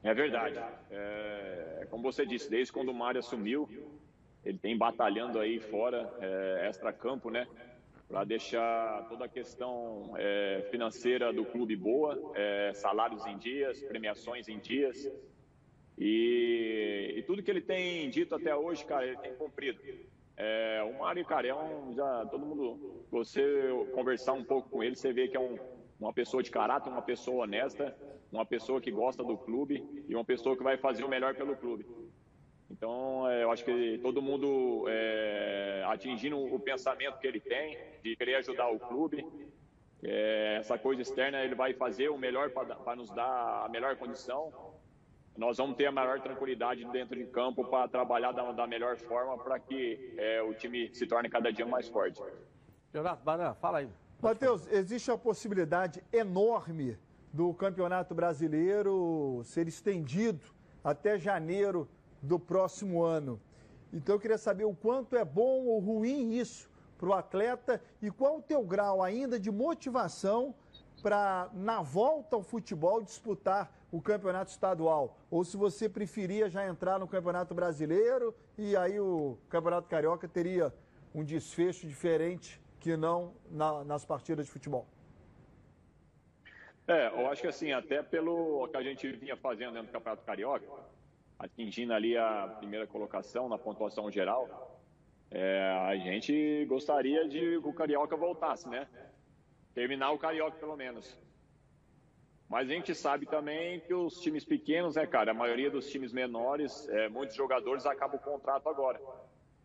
É 0.03 0.13
verdade. 0.13 0.59
É, 0.91 1.87
como 1.89 2.03
você 2.03 2.25
disse, 2.25 2.49
desde 2.49 2.73
quando 2.73 2.89
o 2.89 2.93
Mário 2.93 3.19
assumiu, 3.19 3.69
ele 4.43 4.57
tem 4.57 4.77
batalhando 4.77 5.39
aí 5.39 5.61
fora, 5.61 6.13
é, 6.19 6.67
extra-campo, 6.67 7.29
né? 7.29 7.47
Para 8.07 8.23
deixar 8.23 9.07
toda 9.09 9.25
a 9.25 9.29
questão 9.29 10.13
é, 10.17 10.67
financeira 10.69 11.33
do 11.33 11.43
clube 11.45 11.75
boa, 11.75 12.33
é, 12.35 12.71
salários 12.73 13.25
em 13.25 13.37
dias, 13.37 13.81
premiações 13.83 14.47
em 14.47 14.59
dias. 14.59 15.11
E, 15.97 17.15
e, 17.17 17.23
tudo 17.23 17.41
que 17.41 17.49
ele 17.49 17.61
tem 17.61 18.09
dito 18.09 18.35
até 18.35 18.55
hoje, 18.55 18.85
cara, 18.85 19.07
ele 19.07 19.17
tem 19.17 19.33
cumprido. 19.35 19.79
É, 20.37 20.83
o 20.83 20.99
Mário, 20.99 21.25
cara, 21.25 21.47
é 21.47 21.55
um, 21.55 21.93
já 21.93 22.25
todo 22.25 22.45
mundo, 22.45 23.05
você 23.09 23.69
conversar 23.93 24.33
um 24.33 24.43
pouco 24.43 24.69
com 24.69 24.83
ele, 24.83 24.95
você 24.95 25.13
vê 25.13 25.27
que 25.27 25.37
é 25.37 25.39
um, 25.39 25.57
uma 25.99 26.13
pessoa 26.13 26.43
de 26.43 26.51
caráter, 26.51 26.89
uma 26.89 27.01
pessoa 27.01 27.43
honesta, 27.43 27.95
uma 28.31 28.45
pessoa 28.45 28.81
que 28.81 28.91
gosta 28.91 29.23
do 29.23 29.37
clube 29.37 29.83
e 30.07 30.13
uma 30.13 30.25
pessoa 30.25 30.57
que 30.57 30.63
vai 30.63 30.77
fazer 30.77 31.05
o 31.05 31.09
melhor 31.09 31.33
pelo 31.35 31.55
clube. 31.55 31.85
Então, 32.69 33.29
é, 33.29 33.43
eu 33.43 33.51
acho 33.51 33.63
que 33.63 33.99
todo 33.99 34.21
mundo 34.21 34.85
é, 34.87 35.83
atingindo 35.87 36.37
o 36.37 36.59
pensamento 36.59 37.19
que 37.19 37.27
ele 37.27 37.39
tem, 37.39 37.77
de 38.03 38.15
querer 38.15 38.35
ajudar 38.35 38.69
o 38.69 38.79
clube, 38.79 39.25
é, 40.03 40.57
essa 40.59 40.77
coisa 40.77 41.01
externa 41.01 41.43
ele 41.43 41.55
vai 41.55 41.73
fazer 41.73 42.09
o 42.09 42.17
melhor 42.17 42.49
para 42.51 42.95
nos 42.95 43.09
dar 43.11 43.65
a 43.65 43.69
melhor 43.69 43.95
condição. 43.95 44.51
Nós 45.37 45.57
vamos 45.57 45.75
ter 45.75 45.85
a 45.85 45.91
maior 45.91 46.21
tranquilidade 46.21 46.85
dentro 46.85 47.15
de 47.15 47.25
campo 47.25 47.65
para 47.65 47.87
trabalhar 47.87 48.31
da, 48.31 48.51
da, 48.51 48.67
melhor 48.67 48.95
forma 48.97 49.37
para 49.37 49.59
que 49.59 50.13
é, 50.17 50.41
o 50.41 50.53
time 50.53 50.93
se 50.93 51.05
torne 51.05 51.29
cada 51.29 51.51
dia 51.51 51.65
mais 51.65 51.89
forte. 51.89 52.21
Leonardo 52.93 53.23
Baran, 53.23 53.53
fala 53.55 53.79
aí. 53.79 53.89
Matheus, 54.21 54.65
existe 54.71 55.11
a 55.11 55.17
possibilidade 55.17 56.01
enorme 56.11 56.97
do 57.33 57.53
Campeonato 57.53 58.15
Brasileiro 58.15 59.41
ser 59.43 59.67
estendido 59.67 60.39
até 60.81 61.17
janeiro 61.17 61.87
do 62.25 62.39
próximo 62.39 63.03
ano. 63.03 63.39
Então 63.93 64.15
eu 64.15 64.19
queria 64.19 64.37
saber 64.37 64.65
o 64.65 64.75
quanto 64.75 65.15
é 65.15 65.23
bom 65.23 65.65
ou 65.65 65.79
ruim 65.79 66.33
isso 66.33 66.69
para 66.97 67.09
o 67.09 67.13
atleta 67.13 67.81
e 68.01 68.09
qual 68.09 68.37
o 68.37 68.41
teu 68.41 68.63
grau 68.63 69.01
ainda 69.01 69.39
de 69.39 69.51
motivação 69.51 70.53
para, 71.01 71.49
na 71.53 71.81
volta 71.81 72.35
ao 72.35 72.41
futebol, 72.41 73.01
disputar 73.01 73.71
o 73.91 74.01
campeonato 74.01 74.51
estadual. 74.51 75.17
Ou 75.29 75.43
se 75.45 75.55
você 75.55 75.87
preferia 75.87 76.49
já 76.49 76.67
entrar 76.67 76.99
no 76.99 77.07
campeonato 77.07 77.53
brasileiro 77.53 78.35
e 78.57 78.75
aí 78.75 78.99
o 78.99 79.37
campeonato 79.49 79.87
carioca 79.87 80.27
teria 80.27 80.73
um 81.13 81.23
desfecho 81.23 81.87
diferente 81.87 82.61
que 82.79 82.97
não 82.97 83.33
na, 83.49 83.83
nas 83.83 84.03
partidas 84.03 84.45
de 84.45 84.51
futebol. 84.51 84.85
É, 86.87 87.07
eu 87.07 87.27
acho 87.27 87.41
que 87.41 87.47
assim, 87.47 87.71
até 87.71 88.03
pelo 88.03 88.67
que 88.67 88.77
a 88.77 88.83
gente 88.83 89.11
vinha 89.13 89.35
fazendo 89.35 89.81
do 89.81 89.87
Campeonato 89.87 90.23
Carioca, 90.23 90.65
atingindo 91.37 91.93
ali 91.93 92.17
a 92.17 92.55
primeira 92.57 92.87
colocação 92.87 93.49
na 93.49 93.57
pontuação 93.57 94.09
geral, 94.11 94.81
é, 95.31 95.69
a 95.87 95.95
gente 95.97 96.65
gostaria 96.65 97.27
de 97.27 97.39
que 97.39 97.67
o 97.67 97.73
Carioca 97.73 98.15
voltasse, 98.15 98.69
né? 98.69 98.87
Terminar 99.73 100.11
o 100.11 100.17
Carioca, 100.17 100.57
pelo 100.57 100.75
menos. 100.77 101.17
Mas 102.47 102.69
a 102.69 102.73
gente 102.73 102.93
sabe 102.93 103.25
também 103.25 103.79
que 103.81 103.93
os 103.93 104.19
times 104.21 104.45
pequenos, 104.45 104.95
né, 104.95 105.05
cara, 105.05 105.31
a 105.31 105.33
maioria 105.33 105.69
dos 105.69 105.89
times 105.89 106.13
menores, 106.13 106.87
é, 106.89 107.09
muitos 107.09 107.35
jogadores 107.35 107.85
acabam 107.85 108.17
o 108.17 108.23
contrato 108.23 108.69
agora. 108.69 109.01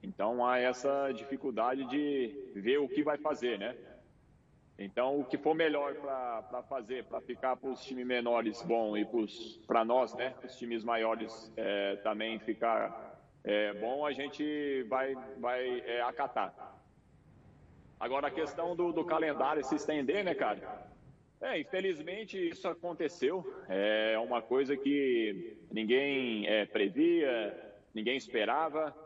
Então 0.02 0.44
há 0.46 0.58
essa 0.58 1.12
dificuldade 1.12 1.84
de 1.84 2.52
ver 2.54 2.78
o 2.78 2.88
que 2.88 3.02
vai 3.02 3.18
fazer, 3.18 3.58
né? 3.58 3.76
Então, 4.82 5.20
o 5.20 5.24
que 5.26 5.36
for 5.36 5.54
melhor 5.54 5.94
para 5.94 6.62
fazer, 6.62 7.04
para 7.04 7.20
ficar 7.20 7.54
para 7.54 7.68
os 7.68 7.84
times 7.84 8.06
menores 8.06 8.62
bom 8.62 8.96
e 8.96 9.06
para 9.66 9.84
nós, 9.84 10.14
né, 10.14 10.34
os 10.42 10.56
times 10.56 10.82
maiores 10.82 11.52
é, 11.54 11.96
também 11.96 12.38
ficar 12.38 13.20
é, 13.44 13.74
bom, 13.74 14.06
a 14.06 14.12
gente 14.12 14.82
vai, 14.84 15.14
vai 15.38 15.80
é, 15.80 16.00
acatar. 16.00 16.54
Agora, 18.00 18.28
a 18.28 18.30
questão 18.30 18.74
do, 18.74 18.90
do, 18.90 19.04
calendário 19.04 19.62
se 19.62 19.74
estender, 19.74 20.24
né, 20.24 20.34
cara? 20.34 20.88
É, 21.42 21.60
infelizmente 21.60 22.38
isso 22.48 22.66
aconteceu. 22.66 23.44
É 23.68 24.18
uma 24.18 24.40
coisa 24.40 24.78
que 24.78 25.58
ninguém 25.70 26.46
é, 26.46 26.64
previa, 26.64 27.54
ninguém 27.94 28.16
esperava. 28.16 28.96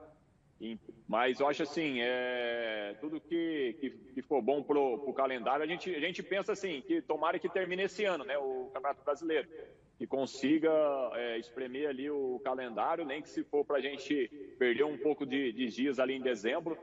Mas 1.06 1.40
eu 1.40 1.46
acho 1.46 1.62
assim, 1.62 2.00
é, 2.00 2.96
tudo 3.00 3.20
que, 3.20 3.76
que, 3.80 3.90
que 3.90 4.22
for 4.22 4.40
bom 4.40 4.62
para 4.62 4.78
o 4.78 5.12
calendário, 5.12 5.62
a 5.62 5.66
gente, 5.66 5.94
a 5.94 6.00
gente 6.00 6.22
pensa 6.22 6.52
assim, 6.52 6.80
que 6.80 7.02
tomara 7.02 7.38
que 7.38 7.48
termine 7.48 7.82
esse 7.82 8.04
ano, 8.04 8.24
né, 8.24 8.36
o 8.38 8.70
Campeonato 8.72 9.04
Brasileiro. 9.04 9.48
Que 9.96 10.06
consiga 10.06 10.72
é, 11.14 11.38
espremer 11.38 11.88
ali 11.88 12.10
o 12.10 12.40
calendário, 12.42 13.04
nem 13.04 13.22
que 13.22 13.28
se 13.28 13.44
for 13.44 13.64
para 13.64 13.76
a 13.76 13.80
gente 13.80 14.28
perder 14.58 14.84
um 14.84 14.98
pouco 14.98 15.24
de, 15.24 15.52
de, 15.52 15.68
dias 15.68 16.00
ali 16.00 16.14
em 16.14 16.20
dezembro, 16.20 16.76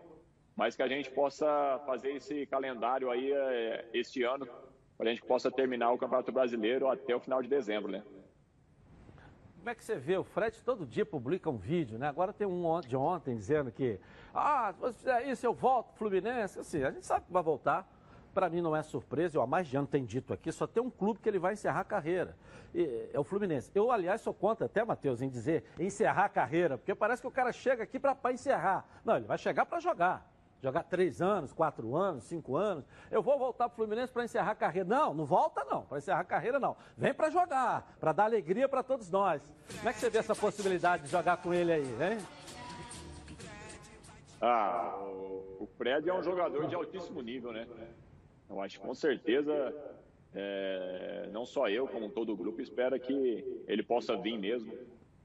mas 0.56 0.76
que 0.76 0.84
a 0.84 0.88
gente 0.88 1.10
possa 1.12 1.82
fazer 1.86 2.14
esse 2.16 2.46
calendário 2.46 3.10
aí 3.10 3.32
é, 3.34 3.86
este 3.94 4.24
ano, 4.24 4.48
para 4.98 5.10
a 5.10 5.14
gente 5.14 5.26
possa 5.26 5.52
terminar 5.52 5.92
o 5.92 5.98
Campeonato 5.98 6.32
Brasileiro 6.32 6.88
até 6.88 7.14
o 7.16 7.20
final 7.20 7.42
de 7.42 7.50
dezembro, 7.50 7.92
né? 7.92 8.04
Como 9.62 9.70
é 9.70 9.76
que 9.76 9.84
você 9.84 9.96
vê? 9.96 10.18
O 10.18 10.24
Fred 10.24 10.60
todo 10.64 10.88
dia 10.88 11.06
publica 11.06 11.48
um 11.48 11.56
vídeo, 11.56 12.00
né? 12.00 12.08
Agora 12.08 12.34
tem 12.34 12.48
um 12.48 12.82
de 12.82 12.96
ontem 12.96 13.36
dizendo 13.36 13.72
que, 13.72 14.00
ah, 14.34 14.74
se 14.74 14.80
você 14.80 14.98
fizer 14.98 15.28
isso, 15.28 15.46
eu 15.46 15.54
volto 15.54 15.94
Fluminense. 15.94 16.60
Assim, 16.60 16.84
a 16.84 16.90
gente 16.90 17.06
sabe 17.06 17.28
que 17.28 17.32
vai 17.32 17.44
voltar. 17.44 17.88
Para 18.34 18.50
mim 18.50 18.60
não 18.60 18.76
é 18.76 18.82
surpresa, 18.82 19.38
eu 19.38 19.42
há 19.44 19.46
mais 19.46 19.68
de 19.68 19.78
ano 19.78 19.86
tenho 19.86 20.08
dito 20.08 20.34
aqui, 20.34 20.52
só 20.52 20.66
tem 20.66 20.82
um 20.82 20.90
clube 20.90 21.20
que 21.20 21.30
ele 21.30 21.38
vai 21.38 21.54
encerrar 21.54 21.82
a 21.82 21.84
carreira. 21.84 22.36
E, 22.74 23.12
é 23.14 23.20
o 23.20 23.24
Fluminense. 23.24 23.70
Eu, 23.76 23.92
aliás, 23.92 24.22
sou 24.22 24.34
contra 24.34 24.66
até, 24.66 24.84
Matheus, 24.84 25.22
em 25.22 25.30
dizer 25.30 25.64
encerrar 25.78 26.26
a 26.26 26.30
carreira, 26.30 26.76
porque 26.76 26.96
parece 26.96 27.22
que 27.22 27.28
o 27.28 27.32
cara 27.32 27.52
chega 27.52 27.84
aqui 27.84 28.00
para 28.00 28.34
encerrar. 28.34 28.84
Não, 29.06 29.16
ele 29.16 29.28
vai 29.28 29.38
chegar 29.38 29.68
para 29.68 29.80
jogar 29.80 30.31
jogar 30.62 30.84
três 30.84 31.22
anos, 31.22 31.52
quatro 31.52 31.96
anos, 31.96 32.24
cinco 32.24 32.56
anos. 32.56 32.86
Eu 33.10 33.22
vou 33.22 33.38
voltar 33.38 33.68
para 33.68 33.74
o 33.74 33.76
Fluminense 33.76 34.14
para 34.14 34.24
encerrar 34.24 34.52
a 34.52 34.56
carreira. 34.56 34.88
Não, 34.88 35.14
não 35.14 35.26
volta 35.26 35.64
não, 35.66 35.84
para 35.84 35.98
encerrar 35.98 36.20
a 36.20 36.24
carreira 36.26 36.60
não. 36.60 36.78
Vem 36.96 37.14
para 37.14 37.30
jogar, 37.30 37.96
para 38.00 38.12
dar 38.12 38.26
alegria 38.26 38.70
para 38.70 38.84
todos 38.84 39.10
nós. 39.10 39.42
Como 39.78 39.90
é 39.90 39.94
que 39.94 40.00
você 40.00 40.10
vê 40.10 40.20
essa 40.20 40.36
possibilidade 40.36 41.04
de 41.04 41.10
jogar 41.10 41.38
com 41.38 41.54
ele 41.54 41.72
aí, 41.72 41.84
hein? 41.84 42.18
Ah, 44.40 44.98
o 45.60 45.68
Fred 45.78 46.08
é 46.10 46.14
um 46.14 46.24
jogador 46.24 46.68
de 46.68 46.76
altíssimo 46.76 47.22
nível, 47.22 47.52
né? 47.52 47.68
Eu 48.50 48.60
acho 48.60 48.80
que 48.80 48.86
com 48.86 48.94
certeza, 48.94 49.74
é, 50.34 51.30
não 51.32 51.46
só 51.46 51.70
eu, 51.70 51.88
como 51.88 52.10
todo 52.10 52.34
o 52.34 52.36
grupo, 52.36 52.62
espera 52.62 53.00
que 53.00 53.64
ele 53.68 53.84
possa 53.84 54.16
vir 54.18 54.38
mesmo, 54.38 54.74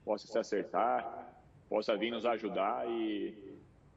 possa 0.05 0.27
se 0.27 0.39
acertar, 0.39 1.35
possa 1.69 1.97
vir 1.97 2.11
nos 2.11 2.25
ajudar 2.25 2.89
e 2.89 3.56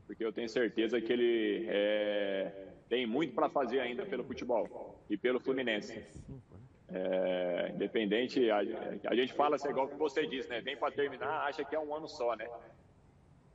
porque 0.09 0.25
eu 0.25 0.33
tenho 0.33 0.49
certeza 0.49 0.99
que 0.99 1.13
ele 1.13 1.67
é, 1.69 2.51
tem 2.89 3.05
muito 3.05 3.31
para 3.35 3.47
fazer 3.47 3.79
ainda 3.79 4.03
pelo 4.07 4.23
futebol 4.23 4.99
e 5.07 5.15
pelo 5.15 5.39
Fluminense. 5.39 6.03
É, 6.91 7.71
independente, 7.75 8.49
a, 8.49 8.57
a, 9.05 9.15
gente 9.15 9.33
fala 9.33 9.55
assim, 9.55 9.69
igual 9.69 9.87
que 9.87 9.95
você 9.95 10.25
disse, 10.25 10.49
né? 10.49 10.61
Vem 10.61 10.75
para 10.75 10.91
terminar, 10.91 11.45
acha 11.45 11.63
que 11.63 11.75
é 11.75 11.79
um 11.79 11.93
ano 11.93 12.07
só, 12.07 12.35
né? 12.35 12.49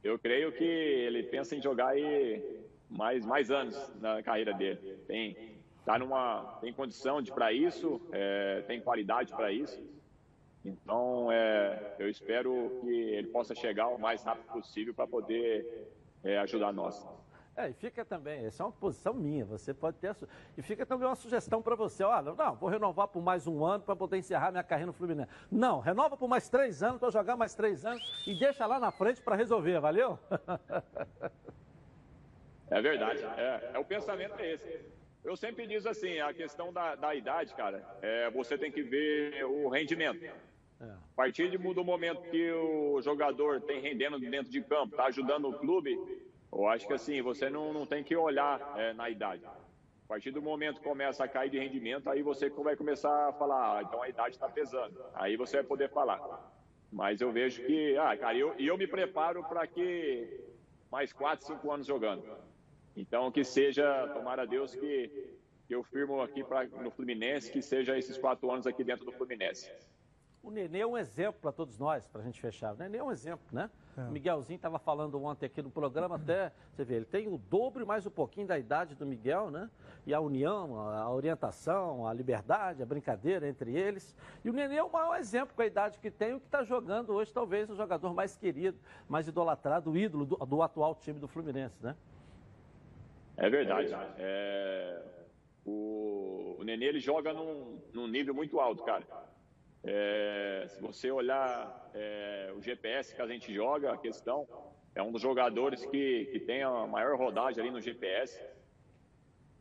Eu 0.05 0.17
creio 0.17 0.53
que 0.53 0.63
ele 0.63 1.25
pensa 1.25 1.57
em 1.57 1.61
jogar 1.61 1.89
aí 1.89 2.63
mais, 2.89 3.27
mais 3.27 3.51
anos 3.51 3.77
na 4.01 4.23
carreira 4.23 4.55
dele. 4.55 4.97
Tem, 5.09 5.59
tá 5.85 5.99
numa, 5.99 6.57
tem 6.61 6.73
condição 6.73 7.21
para 7.25 7.53
isso, 7.53 8.01
é, 8.13 8.63
tem 8.69 8.81
qualidade 8.81 9.35
para 9.35 9.51
isso. 9.51 9.83
Então, 10.65 11.33
é, 11.33 11.97
eu 11.99 12.09
espero 12.09 12.79
que 12.81 12.89
ele 12.89 13.27
possa 13.27 13.57
chegar 13.57 13.89
o 13.89 13.99
mais 13.99 14.23
rápido 14.23 14.53
possível 14.53 14.95
para 14.95 15.09
poder 15.09 15.91
é, 16.25 16.38
ajudar 16.38 16.73
nós. 16.73 17.07
É, 17.57 17.69
e 17.69 17.73
fica 17.73 18.04
também, 18.04 18.47
essa 18.47 18.64
é 18.64 18.66
uma 18.66 18.73
posição 18.73 19.14
minha, 19.14 19.45
você 19.45 19.73
pode 19.73 19.97
ter. 19.99 20.16
E 20.59 20.62
fica 20.62 20.85
também 20.85 21.07
uma 21.07 21.14
sugestão 21.14 21.62
para 21.62 21.76
você: 21.76 22.02
olha, 22.02 22.35
não, 22.35 22.57
vou 22.57 22.69
renovar 22.69 23.07
por 23.07 23.23
mais 23.23 23.47
um 23.47 23.64
ano 23.64 23.85
para 23.85 23.95
poder 23.95 24.16
encerrar 24.16 24.50
minha 24.50 24.64
carreira 24.64 24.87
no 24.87 24.93
Fluminense. 24.93 25.31
Não, 25.52 25.78
renova 25.78 26.16
por 26.16 26.28
mais 26.28 26.49
três 26.49 26.83
anos 26.83 26.99
para 26.99 27.11
jogar 27.11 27.37
mais 27.37 27.54
três 27.54 27.87
anos 27.87 28.02
e 28.26 28.37
deixa 28.37 28.66
lá 28.66 28.81
na 28.81 28.90
frente 28.90 29.23
para 29.23 29.37
resolver, 29.37 29.78
valeu? 29.78 30.19
É 32.71 32.81
verdade, 32.81 33.23
é, 33.37 33.73
é, 33.75 33.78
o 33.78 33.85
pensamento 33.85 34.40
é 34.40 34.54
esse. 34.54 34.81
Eu 35.23 35.37
sempre 35.37 35.66
diz 35.66 35.87
assim: 35.87 36.19
a 36.19 36.33
questão 36.33 36.73
da, 36.73 36.95
da 36.97 37.14
idade, 37.14 37.54
cara, 37.54 37.87
é, 38.02 38.31
você 38.31 38.59
tem 38.59 38.73
que 38.73 38.83
ver 38.83 39.45
o 39.45 39.69
rendimento. 39.69 40.25
É. 40.81 40.85
A 40.85 41.16
partir 41.16 41.57
do 41.57 41.85
momento 41.85 42.23
que 42.31 42.50
o 42.52 43.00
jogador 43.00 43.61
tem 43.61 43.81
rendendo 43.81 44.19
dentro 44.19 44.50
de 44.50 44.61
campo, 44.62 44.95
está 44.95 45.07
ajudando 45.07 45.49
o 45.49 45.59
clube, 45.59 45.99
eu 46.52 46.66
acho 46.69 46.87
que 46.87 46.93
assim, 46.93 47.21
você 47.23 47.49
não, 47.49 47.73
não 47.73 47.87
tem 47.87 48.02
que 48.02 48.16
olhar 48.16 48.61
é, 48.76 48.93
na 48.93 49.09
idade. 49.11 49.45
A 49.45 50.07
partir 50.07 50.31
do 50.31 50.43
momento 50.43 50.81
que 50.81 50.85
começa 50.85 51.25
a 51.25 51.28
cair 51.28 51.50
de 51.50 51.59
rendimento, 51.59 52.11
aí 52.11 52.23
você 52.23 52.50
vai 52.50 52.76
começar 52.76 53.28
a 53.28 53.33
falar, 53.33 53.78
ah, 53.78 53.83
então 53.83 54.02
a 54.02 54.09
idade 54.09 54.37
está 54.37 54.49
pesando. 54.49 55.02
Aí 55.14 55.37
você 55.37 55.57
vai 55.57 55.64
poder 55.64 55.90
falar. 55.90 56.21
Mas 56.93 57.21
eu 57.21 57.33
vejo 57.33 57.64
que, 57.64 57.97
ah, 57.97 58.16
cara, 58.16 58.37
eu, 58.37 58.54
eu 58.59 58.76
me 58.76 58.87
preparo 58.87 59.43
para 59.45 59.66
que 59.66 60.40
mais 60.90 61.12
4, 61.12 61.47
5 61.47 61.73
anos 61.73 61.87
jogando. 61.87 62.23
Então, 62.97 63.33
que 63.33 63.43
seja, 63.43 64.07
tomara 64.14 64.43
a 64.43 64.47
Deus 64.47 64.75
que, 64.75 65.11
que 65.66 65.75
eu 65.75 65.83
firmo 65.83 66.21
aqui 66.21 66.45
pra, 66.45 66.64
no 66.64 66.90
Fluminense, 66.90 67.50
que 67.50 67.61
seja 67.61 67.99
esses 67.99 68.16
quatro 68.16 68.49
anos 68.52 68.66
aqui 68.66 68.85
dentro 68.85 69.04
do 69.04 69.11
Fluminense. 69.11 69.69
O 70.45 70.51
Nenê 70.51 70.81
é 70.81 70.87
um 70.87 70.99
exemplo 70.99 71.41
para 71.41 71.51
todos 71.51 71.79
nós, 71.79 72.07
para 72.07 72.21
a 72.21 72.25
gente 72.25 72.39
fechar. 72.39 72.75
O 72.75 72.77
Nenê 72.77 72.99
é 72.99 73.03
um 73.03 73.11
exemplo, 73.11 73.47
né? 73.51 73.71
É. 73.97 74.03
O 74.03 74.11
Miguelzinho 74.11 74.57
estava 74.57 74.79
falando 74.79 75.23
ontem 75.25 75.47
aqui 75.47 75.63
no 75.63 75.71
programa, 75.71 76.17
até, 76.17 76.53
você 76.71 76.85
vê, 76.85 76.97
ele 76.97 77.07
tem 77.07 77.27
o 77.29 77.39
dobro 77.39 77.83
e 77.83 77.87
mais 77.87 78.05
um 78.05 78.11
pouquinho 78.11 78.47
da 78.47 78.59
idade 78.59 78.95
do 78.95 79.07
Miguel, 79.07 79.51
né? 79.51 79.71
E 80.07 80.13
a 80.13 80.21
união, 80.21 80.79
a 80.79 81.11
orientação, 81.11 82.07
a 82.07 82.13
liberdade, 82.13 82.83
a 82.83 82.87
brincadeira 82.87 83.49
entre 83.49 83.75
eles. 83.75 84.15
E 84.45 84.51
o 84.51 84.53
Nenê 84.53 84.77
é 84.77 84.85
o 84.85 84.93
maior 84.93 85.17
exemplo 85.19 85.57
com 85.57 85.63
a 85.63 85.67
idade 85.67 85.99
que 85.99 86.11
tem, 86.11 86.35
o 86.35 86.41
que 86.41 86.47
está 86.47 86.63
jogando 86.63 87.15
hoje, 87.15 87.33
talvez, 87.33 87.71
o 87.71 87.75
jogador 87.75 88.13
mais 88.13 88.37
querido, 88.37 88.79
mais 89.09 89.27
idolatrado, 89.27 89.93
o 89.93 89.97
ídolo 89.97 90.27
do, 90.27 90.37
do 90.37 90.63
atual 90.63 90.95
time 90.95 91.19
do 91.19 91.27
Fluminense, 91.27 91.83
né? 91.83 91.97
É 93.39 93.49
verdade. 93.49 93.95
É... 94.19 95.03
O... 95.65 96.57
o 96.59 96.65
Nenê, 96.65 96.85
ele 96.85 97.01
joga 97.01 97.33
num, 97.33 97.81
num 97.95 98.07
nível 98.07 98.35
muito 98.35 98.61
alto, 98.61 98.85
cara. 98.85 99.07
É, 99.87 100.64
se 100.69 100.81
você 100.81 101.11
olhar 101.11 101.91
é, 101.95 102.53
o 102.57 102.62
GPS 102.62 103.14
que 103.14 103.21
a 103.21 103.26
gente 103.26 103.53
joga, 103.53 103.93
a 103.93 103.99
questão, 103.99 104.49
é 104.95 105.03
um 105.03 105.12
dos 105.12 105.21
jogadores 105.21 105.85
que, 105.87 106.26
que 106.26 106.41
tem 106.41 106.62
a 106.62 106.87
maior 106.87 107.19
rodagem 107.19 107.62
ali 107.62 107.71
no 107.71 107.81
GPS. 107.81 108.41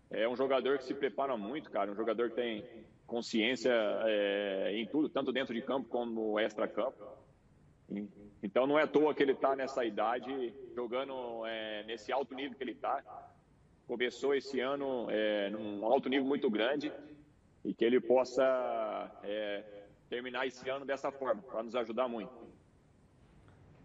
É 0.09 0.27
um 0.29 0.35
jogador 0.35 0.77
que 0.77 0.85
se 0.85 0.93
prepara 0.93 1.35
muito, 1.35 1.69
cara. 1.69 1.91
Um 1.91 1.95
jogador 1.95 2.29
que 2.29 2.35
tem 2.35 2.63
consciência 3.05 3.73
é, 4.05 4.71
em 4.73 4.85
tudo, 4.85 5.09
tanto 5.09 5.31
dentro 5.31 5.53
de 5.53 5.61
campo 5.61 5.89
como 5.89 6.39
extra-campo. 6.39 7.03
Então 8.41 8.65
não 8.65 8.79
é 8.79 8.83
à 8.83 8.87
toa 8.87 9.13
que 9.13 9.21
ele 9.21 9.33
está 9.33 9.55
nessa 9.55 9.83
idade, 9.83 10.53
jogando 10.73 11.45
é, 11.45 11.83
nesse 11.83 12.11
alto 12.11 12.33
nível 12.33 12.57
que 12.57 12.63
ele 12.63 12.71
está. 12.71 13.03
Começou 13.87 14.33
esse 14.33 14.59
ano 14.61 15.07
é, 15.09 15.49
num 15.49 15.83
alto 15.85 16.07
nível 16.07 16.25
muito 16.25 16.49
grande 16.49 16.91
e 17.65 17.73
que 17.73 17.83
ele 17.83 17.99
possa 17.99 19.11
é, 19.23 19.82
terminar 20.13 20.45
esse 20.45 20.69
ano 20.69 20.85
dessa 20.85 21.11
forma, 21.11 21.41
para 21.41 21.63
nos 21.63 21.75
ajudar 21.75 22.07
muito. 22.07 22.31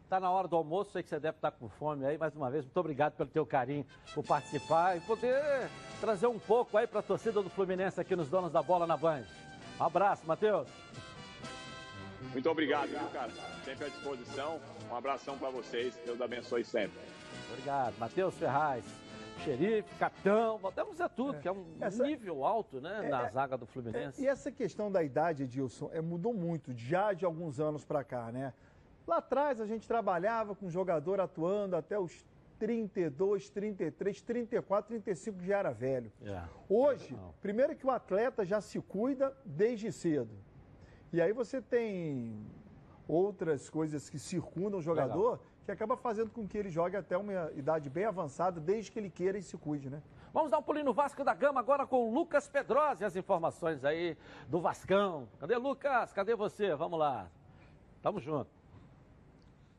Está 0.05 0.21
na 0.21 0.31
hora 0.31 0.47
do 0.47 0.57
almoço, 0.57 0.91
sei 0.91 1.03
que 1.03 1.09
você 1.09 1.19
deve 1.19 1.39
estar 1.39 1.51
tá 1.51 1.57
com 1.57 1.71
fome 1.71 2.05
aí. 2.05 2.19
Mais 2.19 2.35
uma 2.37 2.51
vez, 2.51 2.65
muito 2.65 2.77
obrigado 2.77 3.15
pelo 3.15 3.31
teu 3.31 3.47
carinho 3.47 3.87
por 4.15 4.25
participar 4.25 4.97
e 4.97 5.01
poder 5.01 5.71
trazer 6.01 6.27
um 6.27 6.39
pouco 6.39 6.77
aí 6.77 6.87
para 6.87 7.01
a 7.01 7.03
torcida 7.03 7.43
do 7.43 7.49
Fluminense 7.49 7.99
aqui 7.99 8.15
nos 8.15 8.29
Donos 8.29 8.53
da 8.53 8.63
Bola 8.63 8.87
na 8.87 8.97
Band. 8.97 9.25
Um 9.81 9.85
abraço, 9.85 10.27
Matheus. 10.27 10.69
Muito 12.33 12.51
obrigado, 12.51 12.89
viu, 12.89 13.09
cara? 13.09 13.31
Sempre 13.65 13.87
à 13.87 13.89
disposição. 13.89 14.61
Um 14.91 14.97
abração 14.97 15.39
para 15.39 15.49
vocês. 15.49 15.99
Deus 16.05 16.21
abençoe 16.21 16.65
sempre. 16.65 16.99
Obrigado. 17.51 17.95
Matheus 17.99 18.35
Ferraz 18.35 18.85
xerife, 19.39 19.95
capitão, 19.99 20.59
podemos 20.59 20.93
dizer 20.93 21.09
tudo, 21.11 21.37
é. 21.37 21.41
que 21.41 21.49
é 21.49 21.53
um 21.53 21.65
essa, 21.81 22.05
nível 22.05 22.45
alto 22.45 22.81
né, 22.81 23.07
é, 23.07 23.09
na 23.09 23.27
é, 23.27 23.31
zaga 23.31 23.57
do 23.57 23.67
Fluminense. 23.67 24.21
É, 24.21 24.25
e 24.25 24.29
essa 24.29 24.51
questão 24.51 24.91
da 24.91 25.03
idade, 25.03 25.45
Edilson, 25.45 25.91
é, 25.93 26.01
mudou 26.01 26.35
muito, 26.35 26.73
já 26.75 27.13
de 27.13 27.25
alguns 27.25 27.61
anos 27.61 27.85
para 27.85 28.05
cá, 28.05 28.31
né? 28.33 28.53
Lá 29.07 29.19
atrás 29.19 29.61
a 29.61 29.67
gente 29.67 29.89
trabalhava 29.89 30.55
com 30.55 30.69
jogador 30.69 31.21
atuando 31.21 31.77
até 31.77 31.99
os 31.99 32.27
32, 32.59 33.49
33, 33.49 34.21
34, 34.21 34.89
35 34.89 35.43
já 35.43 35.59
era 35.59 35.71
velho. 35.71 36.13
É. 36.23 36.43
Hoje, 36.69 37.17
primeiro 37.41 37.75
que 37.75 37.87
o 37.87 37.91
atleta 37.91 38.45
já 38.45 38.61
se 38.61 38.81
cuida 38.81 39.35
desde 39.45 39.91
cedo. 39.93 40.35
E 41.13 41.23
aí 41.23 41.33
você 41.33 41.63
tem 41.63 42.45
outras 43.07 43.71
coisas 43.71 44.11
que 44.11 44.19
circundam 44.19 44.79
o 44.79 44.83
jogador 44.83 45.33
Legal 45.33 45.48
que 45.69 45.73
acaba 45.73 45.99
fazendo 45.99 46.31
com 46.31 46.49
que 46.49 46.57
ele 46.57 46.71
jogue 46.71 46.97
até 46.97 47.15
uma 47.15 47.53
idade 47.55 47.91
bem 47.91 48.07
avançada, 48.07 48.59
desde 48.59 48.91
que 48.91 48.99
ele 48.99 49.11
queira 49.11 49.37
e 49.37 49.43
se 49.43 49.55
cuide, 49.59 49.91
né? 49.91 50.01
Vamos 50.33 50.51
dar 50.51 50.57
um 50.57 50.63
pulinho 50.63 50.87
no 50.87 50.95
Vasco 50.95 51.23
da 51.23 51.35
Gama 51.35 51.61
agora 51.61 51.87
com 51.87 52.09
o 52.09 52.15
Lucas 52.15 52.49
Pedrosa 52.49 53.05
e 53.05 53.07
as 53.07 53.15
informações 53.17 53.85
aí 53.85 54.17
do 54.49 54.63
Vascão. 54.63 55.29
Cadê 55.39 55.59
Lucas? 55.59 56.11
Cadê 56.15 56.35
você? 56.35 56.75
Vamos 56.75 56.99
lá. 56.99 57.31
Tamo 58.01 58.19
junto. 58.19 58.51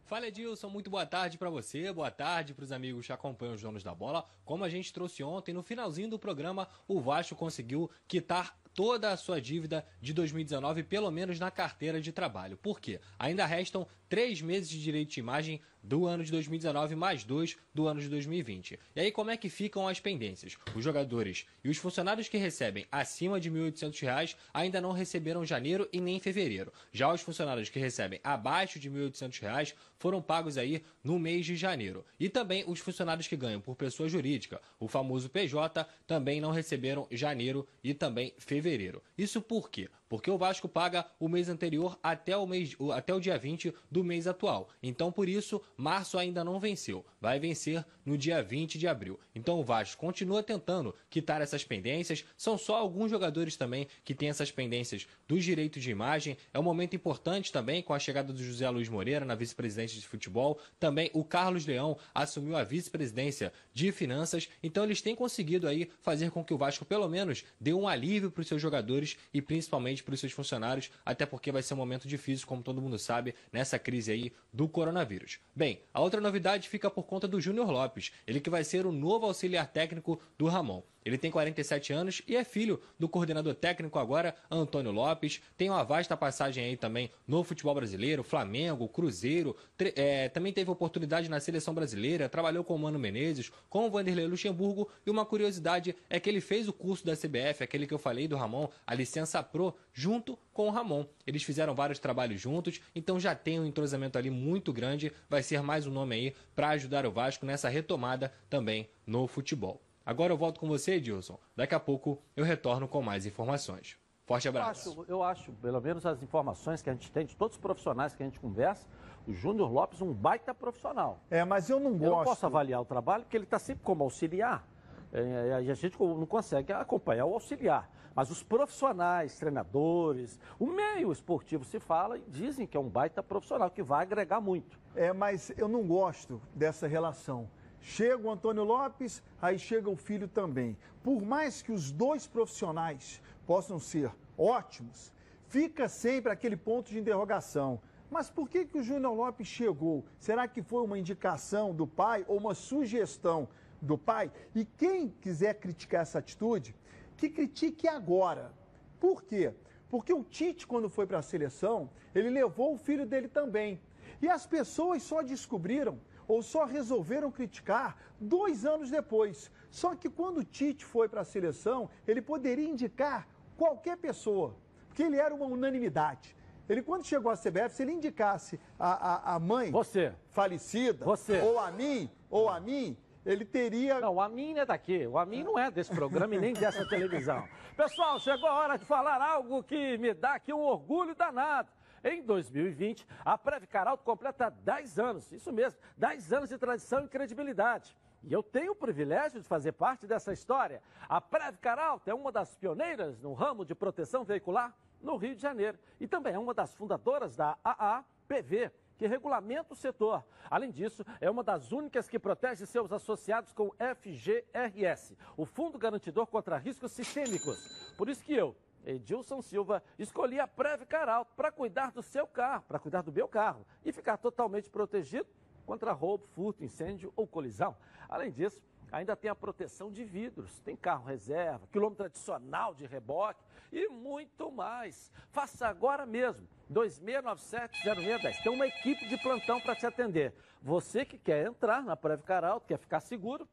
Fala 0.05 0.27
Edilson, 0.27 0.69
muito 0.69 0.91
boa 0.91 1.05
tarde 1.07 1.39
para 1.39 1.49
você, 1.49 1.91
boa 1.91 2.09
tarde 2.09 2.53
para 2.53 2.63
os 2.63 2.71
amigos 2.71 3.05
que 3.05 3.13
acompanham 3.13 3.55
os 3.55 3.61
donos 3.61 3.83
da 3.83 3.93
bola. 3.93 4.25
Como 4.45 4.63
a 4.63 4.69
gente 4.69 4.93
trouxe 4.93 5.23
ontem, 5.23 5.53
no 5.53 5.63
finalzinho 5.63 6.09
do 6.09 6.19
programa, 6.19 6.67
o 6.87 6.99
Vasco 6.99 7.35
conseguiu 7.35 7.89
quitar 8.07 8.55
toda 8.73 9.11
a 9.11 9.17
sua 9.17 9.41
dívida 9.41 9.85
de 10.01 10.13
2019, 10.13 10.83
pelo 10.83 11.11
menos 11.11 11.39
na 11.39 11.51
carteira 11.51 11.99
de 12.01 12.11
trabalho. 12.11 12.57
Por 12.57 12.79
quê? 12.79 12.99
Ainda 13.19 13.45
restam 13.45 13.85
três 14.09 14.41
meses 14.41 14.67
de 14.67 14.81
direito 14.81 15.11
de 15.11 15.19
imagem 15.19 15.61
do 15.81 16.05
ano 16.05 16.23
de 16.23 16.31
2019 16.31 16.95
mais 16.95 17.23
dois 17.23 17.55
do 17.73 17.87
ano 17.87 18.01
de 18.01 18.09
2020. 18.09 18.79
E 18.95 18.99
aí 18.99 19.11
como 19.11 19.31
é 19.31 19.37
que 19.37 19.49
ficam 19.49 19.87
as 19.87 19.99
pendências? 19.99 20.57
Os 20.75 20.83
jogadores 20.83 21.45
e 21.63 21.69
os 21.69 21.77
funcionários 21.77 22.27
que 22.27 22.37
recebem 22.37 22.85
acima 22.91 23.39
de 23.39 23.49
R$ 23.49 23.71
1.800 23.71 24.35
ainda 24.53 24.81
não 24.81 24.91
receberam 24.91 25.45
janeiro 25.45 25.87
e 25.93 26.01
nem 26.01 26.19
fevereiro. 26.19 26.73
Já 26.91 27.13
os 27.13 27.21
funcionários 27.21 27.69
que 27.69 27.79
recebem 27.79 28.19
abaixo 28.23 28.79
de 28.79 28.89
R$ 28.89 29.09
1.800 29.09 29.73
foram 29.97 30.21
pagos 30.21 30.57
aí 30.57 30.83
no 31.03 31.19
mês 31.19 31.45
de 31.45 31.55
janeiro. 31.55 32.05
E 32.19 32.29
também 32.29 32.63
os 32.67 32.79
funcionários 32.79 33.27
que 33.27 33.37
ganham 33.37 33.61
por 33.61 33.75
pessoa 33.75 34.09
jurídica, 34.09 34.61
o 34.79 34.87
famoso 34.87 35.29
PJ, 35.29 35.85
também 36.07 36.41
não 36.41 36.51
receberam 36.51 37.07
janeiro 37.11 37.67
e 37.83 37.93
também 37.93 38.33
fevereiro. 38.37 39.01
Isso 39.17 39.41
por 39.41 39.69
quê? 39.69 39.89
Porque 40.09 40.31
o 40.31 40.37
Vasco 40.37 40.67
paga 40.67 41.05
o 41.19 41.29
mês 41.29 41.47
anterior 41.47 41.97
até 42.01 42.35
o, 42.35 42.47
mês, 42.47 42.75
até 42.93 43.13
o 43.13 43.19
dia 43.19 43.37
20 43.37 43.73
do 43.89 44.03
mês 44.03 44.25
atual. 44.25 44.69
Então, 44.81 45.11
por 45.11 45.29
isso, 45.29 45.61
março 45.77 46.17
ainda 46.17 46.43
não 46.43 46.59
venceu. 46.59 47.05
Vai 47.21 47.39
vencer 47.39 47.85
no 48.03 48.17
dia 48.17 48.41
20 48.41 48.79
de 48.79 48.87
abril. 48.87 49.19
Então, 49.35 49.59
o 49.59 49.63
Vasco 49.63 50.01
continua 50.01 50.41
tentando 50.41 50.95
quitar 51.09 51.41
essas 51.41 51.63
pendências. 51.63 52.25
São 52.35 52.57
só 52.57 52.77
alguns 52.77 53.11
jogadores 53.11 53.55
também 53.55 53.87
que 54.03 54.15
têm 54.15 54.29
essas 54.29 54.51
pendências 54.51 55.07
dos 55.27 55.43
direitos 55.43 55.83
de 55.83 55.91
imagem. 55.91 56.35
É 56.51 56.57
um 56.57 56.63
momento 56.63 56.95
importante 56.95 57.51
também 57.51 57.83
com 57.83 57.93
a 57.93 57.99
chegada 57.99 58.33
do 58.33 58.43
José 58.43 58.67
Luiz 58.69 58.89
Moreira 58.89 59.23
na 59.23 59.35
vice-presidência 59.35 59.99
de 59.99 60.07
futebol. 60.07 60.59
Também 60.79 61.11
o 61.13 61.23
Carlos 61.23 61.67
Leão 61.67 61.95
assumiu 62.15 62.57
a 62.57 62.63
vice-presidência 62.63 63.53
de 63.71 63.91
finanças. 63.91 64.49
Então, 64.63 64.83
eles 64.83 65.03
têm 65.03 65.15
conseguido 65.15 65.67
aí 65.67 65.91
fazer 66.01 66.31
com 66.31 66.43
que 66.43 66.53
o 66.53 66.57
Vasco, 66.57 66.83
pelo 66.83 67.07
menos, 67.07 67.45
dê 67.59 67.73
um 67.73 67.87
alívio 67.87 68.31
para 68.31 68.41
os 68.41 68.47
seus 68.47 68.61
jogadores 68.61 69.17
e 69.31 69.39
principalmente 69.39 69.98
principalmente 69.99 70.03
para 70.03 70.13
os 70.13 70.19
seus 70.19 70.31
funcionários, 70.31 70.91
até 71.05 71.25
porque 71.25 71.51
vai 71.51 71.61
ser 71.61 71.73
um 71.73 71.77
momento 71.77 72.07
difícil, 72.07 72.47
como 72.47 72.63
todo 72.63 72.81
mundo 72.81 72.97
sabe, 72.97 73.35
nessa 73.51 73.77
crise 73.77 74.11
aí 74.11 74.33
do 74.51 74.67
coronavírus. 74.67 75.39
Bem, 75.55 75.81
a 75.93 76.01
outra 76.01 76.21
novidade 76.21 76.67
fica 76.67 76.89
por 76.89 77.03
conta 77.03 77.27
do 77.27 77.39
Júnior 77.39 77.69
Lopes, 77.69 78.11
ele 78.25 78.39
que 78.39 78.49
vai 78.49 78.63
ser 78.63 78.85
o 78.85 78.91
novo 78.91 79.25
auxiliar 79.25 79.67
técnico 79.67 80.19
do 80.37 80.47
Ramon. 80.47 80.81
Ele 81.09 81.17
tem 81.17 81.31
47 81.31 81.91
anos 81.91 82.21
e 82.27 82.35
é 82.35 82.43
filho 82.43 82.79
do 82.99 83.09
coordenador 83.09 83.55
técnico 83.55 83.97
agora, 83.97 84.35
Antônio 84.49 84.91
Lopes. 84.91 85.41
Tem 85.57 85.69
uma 85.69 85.83
vasta 85.83 86.15
passagem 86.15 86.63
aí 86.63 86.77
também 86.77 87.09
no 87.27 87.43
futebol 87.43 87.73
brasileiro, 87.73 88.23
Flamengo, 88.23 88.87
Cruzeiro. 88.87 89.55
É, 89.95 90.29
também 90.29 90.53
teve 90.53 90.69
oportunidade 90.69 91.27
na 91.27 91.39
seleção 91.39 91.73
brasileira, 91.73 92.29
trabalhou 92.29 92.63
com 92.63 92.75
o 92.75 92.79
Mano 92.79 92.99
Menezes, 92.99 93.51
com 93.67 93.87
o 93.87 93.89
Vanderlei 93.89 94.27
Luxemburgo. 94.27 94.87
E 95.03 95.09
uma 95.09 95.25
curiosidade 95.25 95.95
é 96.07 96.19
que 96.19 96.29
ele 96.29 96.41
fez 96.41 96.67
o 96.67 96.73
curso 96.73 97.03
da 97.03 97.15
CBF, 97.15 97.63
aquele 97.63 97.87
que 97.87 97.93
eu 97.93 97.99
falei 97.99 98.27
do 98.27 98.37
Ramon, 98.37 98.69
a 98.85 98.93
licença 98.93 99.41
Pro, 99.41 99.73
junto 99.91 100.37
com 100.53 100.67
o 100.67 100.71
Ramon. 100.71 101.05
Eles 101.25 101.41
fizeram 101.41 101.73
vários 101.73 101.97
trabalhos 101.97 102.39
juntos, 102.39 102.79
então 102.93 103.19
já 103.19 103.33
tem 103.33 103.59
um 103.59 103.65
entrosamento 103.65 104.17
ali 104.17 104.29
muito 104.29 104.71
grande. 104.71 105.11
Vai 105.27 105.41
ser 105.41 105.63
mais 105.63 105.87
um 105.87 105.91
nome 105.91 106.15
aí 106.15 106.35
para 106.55 106.69
ajudar 106.69 107.05
o 107.07 107.11
Vasco 107.11 107.47
nessa 107.47 107.67
retomada 107.67 108.31
também 108.47 108.87
no 109.07 109.27
futebol. 109.27 109.81
Agora 110.09 110.33
eu 110.33 110.37
volto 110.39 110.59
com 110.59 110.67
você, 110.67 110.93
Edilson. 110.93 111.37
Daqui 111.55 111.75
a 111.75 111.79
pouco 111.79 112.19
eu 112.35 112.43
retorno 112.43 112.87
com 112.87 112.99
mais 112.99 113.27
informações. 113.27 113.95
Forte 114.25 114.47
abraço. 114.47 114.89
Eu 114.89 115.01
acho, 115.01 115.11
eu 115.11 115.23
acho, 115.23 115.51
pelo 115.51 115.79
menos 115.79 116.03
as 116.03 116.23
informações 116.23 116.81
que 116.81 116.89
a 116.89 116.93
gente 116.93 117.11
tem 117.11 117.27
de 117.27 117.37
todos 117.37 117.57
os 117.57 117.61
profissionais 117.61 118.15
que 118.15 118.23
a 118.23 118.25
gente 118.25 118.39
conversa, 118.39 118.87
o 119.27 119.33
Júnior 119.33 119.71
Lopes 119.71 120.01
um 120.01 120.11
baita 120.11 120.51
profissional. 120.51 121.19
É, 121.29 121.45
mas 121.45 121.69
eu 121.69 121.79
não 121.79 121.91
gosto. 121.91 122.03
Eu 122.05 122.09
não 122.09 122.23
posso 122.23 122.43
avaliar 122.43 122.81
o 122.81 122.85
trabalho, 122.85 123.23
porque 123.23 123.37
ele 123.37 123.43
está 123.43 123.59
sempre 123.59 123.83
como 123.83 124.03
auxiliar. 124.03 124.67
É, 125.13 125.53
a 125.53 125.73
gente 125.75 125.95
não 126.01 126.25
consegue 126.25 126.73
acompanhar 126.73 127.25
o 127.25 127.35
auxiliar. 127.35 127.87
Mas 128.15 128.31
os 128.31 128.41
profissionais, 128.41 129.37
treinadores, 129.37 130.39
o 130.57 130.65
meio 130.65 131.11
esportivo 131.11 131.63
se 131.63 131.79
fala 131.79 132.17
e 132.17 132.23
dizem 132.27 132.65
que 132.65 132.75
é 132.75 132.79
um 132.79 132.89
baita 132.89 133.21
profissional, 133.21 133.69
que 133.69 133.83
vai 133.83 134.01
agregar 134.01 134.41
muito. 134.41 134.79
É, 134.95 135.13
mas 135.13 135.51
eu 135.55 135.67
não 135.67 135.85
gosto 135.85 136.41
dessa 136.55 136.87
relação. 136.87 137.47
Chega 137.81 138.27
o 138.27 138.31
Antônio 138.31 138.63
Lopes, 138.63 139.23
aí 139.41 139.57
chega 139.57 139.89
o 139.89 139.95
filho 139.95 140.27
também. 140.27 140.77
Por 141.03 141.21
mais 141.21 141.61
que 141.61 141.71
os 141.71 141.91
dois 141.91 142.27
profissionais 142.27 143.21
possam 143.45 143.79
ser 143.79 144.11
ótimos, 144.37 145.13
fica 145.47 145.87
sempre 145.87 146.31
aquele 146.31 146.57
ponto 146.57 146.89
de 146.89 146.99
interrogação. 146.99 147.81
Mas 148.09 148.29
por 148.29 148.49
que, 148.49 148.65
que 148.65 148.77
o 148.77 148.83
Júnior 148.83 149.13
Lopes 149.13 149.47
chegou? 149.47 150.03
Será 150.19 150.47
que 150.47 150.61
foi 150.61 150.83
uma 150.83 150.97
indicação 150.97 151.73
do 151.73 151.85
pai 151.85 152.25
ou 152.27 152.37
uma 152.37 152.53
sugestão 152.53 153.47
do 153.81 153.97
pai? 153.97 154.31
E 154.55 154.65
quem 154.65 155.09
quiser 155.21 155.53
criticar 155.55 156.01
essa 156.01 156.19
atitude, 156.19 156.75
que 157.15 157.29
critique 157.29 157.87
agora. 157.87 158.51
Por 158.99 159.23
quê? 159.23 159.53
Porque 159.89 160.13
o 160.13 160.23
Tite, 160.23 160.65
quando 160.65 160.89
foi 160.89 161.05
para 161.05 161.19
a 161.19 161.21
seleção, 161.21 161.89
ele 162.13 162.29
levou 162.29 162.73
o 162.73 162.77
filho 162.77 163.05
dele 163.05 163.27
também. 163.27 163.79
E 164.21 164.27
as 164.27 164.45
pessoas 164.45 165.03
só 165.03 165.21
descobriram 165.21 165.99
ou 166.29 166.43
só 166.43 166.63
resolveram 166.63 167.31
criticar 167.31 167.97
dois 168.21 168.63
anos 168.63 168.91
depois. 168.91 169.51
Só 169.71 169.95
que 169.95 170.07
quando 170.07 170.37
o 170.37 170.43
Tite 170.43 170.85
foi 170.85 171.09
para 171.09 171.21
a 171.21 171.25
seleção, 171.25 171.89
ele 172.07 172.21
poderia 172.21 172.69
indicar 172.69 173.27
qualquer 173.57 173.97
pessoa, 173.97 174.55
porque 174.87 175.01
ele 175.01 175.17
era 175.17 175.33
uma 175.33 175.47
unanimidade. 175.47 176.37
Ele, 176.69 176.83
quando 176.83 177.03
chegou 177.03 177.31
à 177.31 177.35
CBF, 177.35 177.71
se 177.71 177.81
ele 177.81 177.93
indicasse 177.93 178.59
a, 178.77 179.31
a, 179.31 179.35
a 179.35 179.39
mãe 179.39 179.71
Você. 179.71 180.13
falecida, 180.29 181.03
Você. 181.03 181.39
ou 181.41 181.57
a 181.57 181.71
mim, 181.71 182.07
ou 182.29 182.47
a 182.47 182.59
mim, 182.59 182.95
ele 183.25 183.43
teria. 183.43 183.99
Não, 183.99 184.15
o 184.15 184.21
Amin 184.21 184.59
é 184.59 184.65
daqui. 184.67 185.07
O 185.07 185.17
Amin 185.17 185.43
não 185.43 185.57
é 185.57 185.71
desse 185.71 185.91
programa 185.91 186.35
e 186.35 186.39
nem 186.39 186.53
dessa 186.53 186.87
televisão. 186.87 187.43
Pessoal, 187.75 188.19
chegou 188.19 188.47
a 188.47 188.53
hora 188.53 188.77
de 188.77 188.85
falar 188.85 189.19
algo 189.19 189.63
que 189.63 189.97
me 189.97 190.13
dá 190.13 190.35
aqui 190.35 190.53
um 190.53 190.61
orgulho 190.61 191.15
danado. 191.15 191.69
Em 192.03 192.21
2020, 192.21 193.05
a 193.25 193.37
Preve 193.37 193.67
Caralto 193.67 194.03
completa 194.03 194.49
10 194.49 194.99
anos, 194.99 195.31
isso 195.31 195.51
mesmo, 195.51 195.79
10 195.97 196.33
anos 196.33 196.49
de 196.49 196.57
tradição 196.57 197.05
e 197.05 197.07
credibilidade. 197.07 197.95
E 198.23 198.33
eu 198.33 198.43
tenho 198.43 198.73
o 198.73 198.75
privilégio 198.75 199.41
de 199.41 199.47
fazer 199.47 199.71
parte 199.71 200.05
dessa 200.05 200.33
história. 200.33 200.81
A 201.07 201.21
Preve 201.21 201.57
Caralto 201.57 202.09
é 202.09 202.13
uma 202.13 202.31
das 202.31 202.55
pioneiras 202.55 203.19
no 203.21 203.33
ramo 203.33 203.63
de 203.63 203.73
proteção 203.73 204.23
veicular 204.23 204.75
no 205.01 205.15
Rio 205.15 205.35
de 205.35 205.41
Janeiro 205.41 205.79
e 205.99 206.07
também 206.07 206.33
é 206.33 206.39
uma 206.39 206.53
das 206.53 206.75
fundadoras 206.75 207.35
da 207.35 207.57
AAPV, 207.63 208.71
que 208.97 209.07
regulamenta 209.07 209.73
o 209.73 209.77
setor. 209.77 210.25
Além 210.49 210.71
disso, 210.71 211.05
é 211.21 211.31
uma 211.31 211.41
das 211.41 211.71
únicas 211.71 212.09
que 212.09 212.19
protege 212.19 212.65
seus 212.65 212.91
associados 212.91 213.53
com 213.53 213.71
FGRS, 213.95 215.17
o 215.37 215.45
Fundo 215.45 215.77
Garantidor 215.77 216.27
contra 216.27 216.57
Riscos 216.57 216.91
Sistêmicos. 216.91 217.93
Por 217.97 218.09
isso 218.09 218.21
que 218.21 218.33
eu, 218.33 218.55
Edilson 218.85 219.41
Silva, 219.41 219.83
escolhi 219.97 220.39
a 220.39 220.47
Preve 220.47 220.85
Caralto 220.85 221.33
para 221.35 221.51
cuidar 221.51 221.91
do 221.91 222.01
seu 222.01 222.25
carro, 222.25 222.63
para 222.67 222.79
cuidar 222.79 223.01
do 223.01 223.11
meu 223.11 223.27
carro 223.27 223.65
e 223.83 223.91
ficar 223.91 224.17
totalmente 224.17 224.69
protegido 224.69 225.27
contra 225.65 225.91
roubo, 225.91 226.25
furto, 226.27 226.63
incêndio 226.63 227.13
ou 227.15 227.27
colisão. 227.27 227.75
Além 228.07 228.31
disso, 228.31 228.61
ainda 228.91 229.15
tem 229.15 229.29
a 229.29 229.35
proteção 229.35 229.91
de 229.91 230.03
vidros, 230.03 230.59
tem 230.61 230.75
carro 230.75 231.05
reserva, 231.05 231.67
quilômetro 231.71 232.05
adicional 232.05 232.73
de 232.73 232.85
reboque 232.85 233.43
e 233.71 233.87
muito 233.87 234.51
mais. 234.51 235.11
Faça 235.29 235.67
agora 235.67 236.05
mesmo. 236.05 236.47
2697-0610. 236.71 238.43
Tem 238.43 238.51
uma 238.51 238.67
equipe 238.67 239.07
de 239.07 239.17
plantão 239.17 239.59
para 239.59 239.75
te 239.75 239.85
atender. 239.85 240.33
Você 240.61 241.05
que 241.05 241.17
quer 241.17 241.45
entrar 241.45 241.83
na 241.83 241.95
Preve 241.95 242.23
Caralto, 242.23 242.67
quer 242.67 242.77
ficar 242.77 242.99
seguro, 242.99 243.47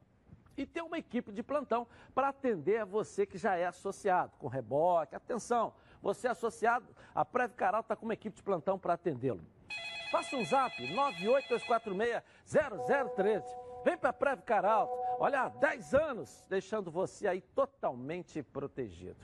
e 0.57 0.65
tem 0.65 0.83
uma 0.83 0.97
equipe 0.97 1.31
de 1.31 1.41
plantão 1.43 1.87
para 2.13 2.27
atender 2.29 2.83
você 2.85 3.25
que 3.25 3.37
já 3.37 3.55
é 3.55 3.65
associado, 3.67 4.33
com 4.39 4.47
reboque. 4.47 5.15
Atenção, 5.15 5.73
você 6.01 6.27
é 6.27 6.31
associado, 6.31 6.87
a 7.13 7.23
Preve 7.23 7.53
Caralto 7.53 7.85
está 7.85 7.95
com 7.95 8.05
uma 8.05 8.15
equipe 8.15 8.35
de 8.35 8.43
plantão 8.43 8.79
para 8.79 8.95
atendê-lo. 8.95 9.45
Faça 10.11 10.35
um 10.35 10.43
zap 10.43 10.75
982460013. 10.81 13.43
Vem 13.85 13.97
para 13.97 14.09
a 14.09 14.13
Preve 14.13 14.41
Caralto. 14.41 14.91
Olha, 15.19 15.43
há 15.43 15.49
10 15.49 15.93
anos, 15.93 16.43
deixando 16.49 16.89
você 16.89 17.27
aí 17.27 17.41
totalmente 17.41 18.41
protegido. 18.41 19.23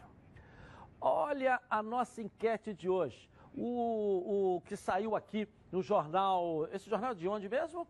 Olha 1.02 1.60
a 1.69 1.82
nossa 1.82 2.22
enquete 2.22 2.74
de 2.74 2.89
hoje. 2.89 3.30
O, 3.56 4.56
o 4.56 4.62
que 4.62 4.76
saiu 4.76 5.15
aqui 5.15 5.48
no 5.72 5.82
jornal. 5.82 6.67
Esse 6.72 6.89
jornal 6.89 7.13
de 7.13 7.28
onde 7.28 7.48
mesmo? 7.50 7.88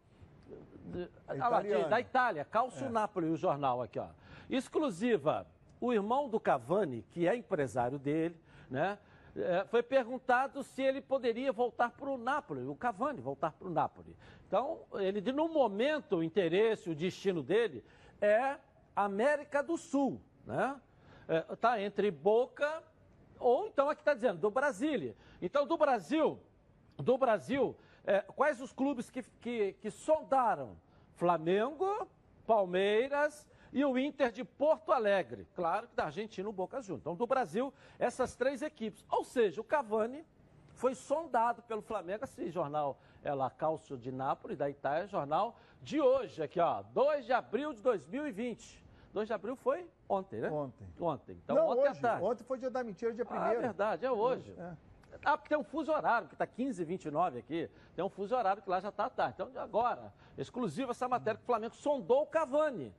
De- 0.85 1.09
ah 1.27 1.61
da 1.89 1.99
Itália, 1.99 2.45
Calcio 2.45 2.89
Napoli, 2.89 3.29
o 3.29 3.35
jornal 3.37 3.81
aqui, 3.81 3.99
ó. 3.99 4.07
Exclusiva. 4.49 5.47
O 5.79 5.91
irmão 5.91 6.29
do 6.29 6.39
Cavani, 6.39 7.03
que 7.11 7.27
é 7.27 7.35
empresário 7.35 7.99
dele, 7.99 8.39
né? 8.69 8.97
eh, 9.35 9.65
foi 9.67 9.83
perguntado 9.83 10.63
se 10.63 10.81
ele 10.81 11.01
poderia 11.01 11.51
voltar 11.51 11.91
para 11.91 12.09
o 12.09 12.17
Napoli, 12.17 12.65
o 12.65 12.75
Cavani 12.75 13.19
voltar 13.19 13.51
para 13.51 13.67
o 13.67 13.71
Napoli. 13.71 14.15
Então, 14.47 14.81
ele, 14.93 15.19
no 15.31 15.47
momento, 15.49 16.17
o 16.17 16.23
interesse, 16.23 16.89
o 16.89 16.95
destino 16.95 17.41
dele 17.41 17.83
é 18.21 18.57
América 18.95 19.61
do 19.63 19.77
Sul, 19.77 20.21
né? 20.45 20.79
Está 21.51 21.81
entre 21.81 22.11
Boca 22.11 22.83
ou 23.39 23.67
então 23.67 23.89
aqui 23.89 24.01
está 24.01 24.13
dizendo 24.13 24.39
do 24.39 24.51
Brasília. 24.51 25.15
Então, 25.41 25.65
do 25.65 25.77
Brasil, 25.77 26.39
do 26.97 27.17
Brasil, 27.17 27.75
eh, 28.05 28.21
quais 28.35 28.61
os 28.61 28.71
clubes 28.73 29.09
que, 29.09 29.23
que, 29.41 29.73
que 29.73 29.89
sondaram? 29.91 30.77
Flamengo, 31.15 32.07
Palmeiras 32.45 33.47
e 33.71 33.83
o 33.85 33.97
Inter 33.97 34.31
de 34.31 34.43
Porto 34.43 34.91
Alegre. 34.91 35.47
Claro 35.55 35.87
que 35.87 35.95
da 35.95 36.05
Argentina 36.05 36.47
o 36.47 36.51
Boca 36.51 36.81
Juniors. 36.81 37.01
Então, 37.01 37.15
do 37.15 37.25
Brasil, 37.27 37.73
essas 37.97 38.35
três 38.35 38.61
equipes. 38.61 39.05
Ou 39.09 39.23
seja, 39.23 39.61
o 39.61 39.63
Cavani 39.63 40.25
foi 40.73 40.95
sondado 40.95 41.61
pelo 41.63 41.81
Flamengo. 41.81 42.23
Esse 42.23 42.49
jornal 42.49 42.97
é 43.23 43.33
lá, 43.33 43.49
Calcio 43.49 43.97
de 43.97 44.11
Nápoles, 44.11 44.57
da 44.57 44.69
Itália, 44.69 45.07
jornal 45.07 45.55
de 45.81 45.99
hoje, 46.01 46.41
aqui 46.41 46.59
ó, 46.59 46.81
2 46.81 47.25
de 47.25 47.33
abril 47.33 47.73
de 47.73 47.81
2020. 47.81 48.83
2 49.13 49.27
de 49.27 49.33
abril 49.33 49.55
foi 49.55 49.87
ontem, 50.09 50.39
né? 50.39 50.49
Ontem. 50.49 50.87
Ontem. 50.99 51.37
Então, 51.43 51.55
não, 51.55 51.67
ontem 51.69 51.87
à 51.87 51.91
hoje. 51.91 52.01
tarde. 52.01 52.23
Ontem 52.23 52.43
foi 52.43 52.57
dia 52.57 52.69
da 52.69 52.83
mentira, 52.83 53.13
dia 53.13 53.23
Ah, 53.23 53.27
primeiro. 53.27 53.61
verdade, 53.61 54.05
é 54.05 54.11
hoje. 54.11 54.53
É. 54.57 54.73
Ah, 55.23 55.37
porque 55.37 55.49
tem 55.49 55.57
um 55.57 55.63
fuso 55.63 55.91
horário, 55.91 56.27
que 56.27 56.35
está 56.35 56.45
15 56.45 56.83
29 56.83 57.39
aqui. 57.39 57.69
Tem 57.95 58.03
um 58.03 58.09
fuso 58.09 58.35
horário 58.35 58.61
que 58.61 58.69
lá 58.69 58.79
já 58.79 58.89
está 58.89 59.09
tarde. 59.09 59.35
Então, 59.35 59.61
agora, 59.61 60.13
exclusiva 60.37 60.91
essa 60.91 61.07
matéria 61.07 61.37
que 61.37 61.43
o 61.43 61.45
Flamengo 61.45 61.75
sondou 61.75 62.23
o 62.23 62.27
Cavani. 62.27 62.93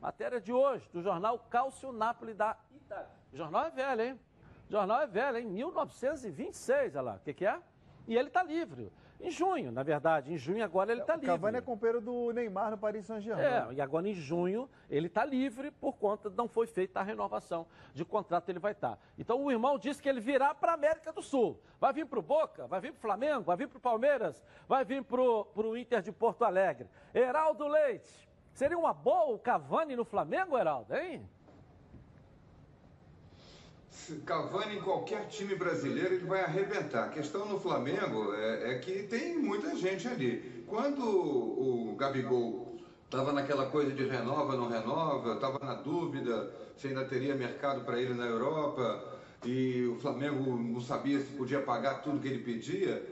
Matéria 0.00 0.40
de 0.40 0.52
hoje, 0.52 0.88
do 0.92 1.02
jornal 1.02 1.38
Calcio 1.50 1.92
Napoli 1.92 2.34
da 2.34 2.56
Itália. 2.72 3.10
O 3.32 3.36
jornal 3.36 3.66
é 3.66 3.70
velho, 3.70 4.02
hein? 4.02 4.20
O 4.68 4.72
jornal 4.72 5.00
é 5.00 5.06
velho, 5.06 5.38
hein? 5.38 5.46
1926, 5.46 6.94
olha 6.94 7.02
lá. 7.02 7.14
O 7.16 7.20
que, 7.20 7.34
que 7.34 7.46
é? 7.46 7.60
E 8.06 8.16
ele 8.16 8.28
está 8.28 8.42
livre. 8.42 8.92
Em 9.20 9.30
junho, 9.30 9.72
na 9.72 9.82
verdade. 9.82 10.32
Em 10.32 10.38
junho 10.38 10.64
agora 10.64 10.92
ele 10.92 11.00
está 11.00 11.14
O 11.14 11.16
livre. 11.16 11.28
Cavani 11.28 11.58
é 11.58 11.60
companheiro 11.60 12.00
do 12.00 12.32
Neymar 12.32 12.70
no 12.70 12.78
Paris 12.78 13.04
Saint-Germain. 13.04 13.44
É, 13.44 13.72
e 13.72 13.80
agora 13.80 14.08
em 14.08 14.14
junho 14.14 14.68
ele 14.88 15.08
está 15.08 15.24
livre 15.24 15.70
por 15.70 15.96
conta, 15.96 16.30
não 16.30 16.46
foi 16.48 16.66
feita 16.66 17.00
a 17.00 17.02
renovação 17.02 17.66
de 17.92 18.04
contrato, 18.04 18.48
ele 18.48 18.60
vai 18.60 18.72
estar. 18.72 18.98
Então 19.18 19.42
o 19.42 19.50
irmão 19.50 19.78
disse 19.78 20.00
que 20.00 20.08
ele 20.08 20.20
virá 20.20 20.54
para 20.54 20.72
a 20.72 20.74
América 20.74 21.12
do 21.12 21.22
Sul. 21.22 21.60
Vai 21.80 21.92
vir 21.92 22.06
para 22.06 22.18
o 22.18 22.22
Boca, 22.22 22.66
vai 22.66 22.80
vir 22.80 22.92
para 22.92 22.98
o 22.98 23.02
Flamengo, 23.02 23.42
vai 23.42 23.56
vir 23.56 23.68
para 23.68 23.78
o 23.78 23.80
Palmeiras, 23.80 24.42
vai 24.68 24.84
vir 24.84 25.02
para 25.02 25.20
o 25.20 25.76
Inter 25.76 26.00
de 26.00 26.12
Porto 26.12 26.44
Alegre. 26.44 26.88
Heraldo 27.12 27.66
Leite, 27.66 28.28
seria 28.52 28.78
uma 28.78 28.94
boa 28.94 29.34
o 29.34 29.38
Cavani 29.38 29.96
no 29.96 30.04
Flamengo, 30.04 30.56
Heraldo, 30.56 30.94
hein? 30.96 31.28
Cavani 34.24 34.76
em 34.76 34.82
qualquer 34.82 35.26
time 35.28 35.54
brasileiro 35.54 36.14
ele 36.14 36.26
vai 36.26 36.42
arrebentar. 36.42 37.04
A 37.04 37.08
questão 37.08 37.46
no 37.46 37.60
Flamengo 37.60 38.32
é, 38.34 38.72
é 38.72 38.78
que 38.78 39.02
tem 39.04 39.38
muita 39.38 39.76
gente 39.76 40.06
ali. 40.08 40.64
Quando 40.66 41.02
o 41.04 41.94
Gabigol 41.96 42.76
estava 43.04 43.32
naquela 43.32 43.66
coisa 43.66 43.92
de 43.92 44.04
renova, 44.04 44.56
não 44.56 44.68
renova, 44.68 45.34
estava 45.34 45.58
na 45.64 45.74
dúvida 45.74 46.50
se 46.76 46.88
ainda 46.88 47.04
teria 47.04 47.34
mercado 47.34 47.84
para 47.84 48.00
ele 48.00 48.14
na 48.14 48.26
Europa 48.26 49.18
e 49.44 49.86
o 49.86 49.96
Flamengo 49.96 50.56
não 50.56 50.80
sabia 50.80 51.18
se 51.18 51.32
podia 51.32 51.60
pagar 51.60 52.02
tudo 52.02 52.20
que 52.20 52.28
ele 52.28 52.42
pedia. 52.42 53.02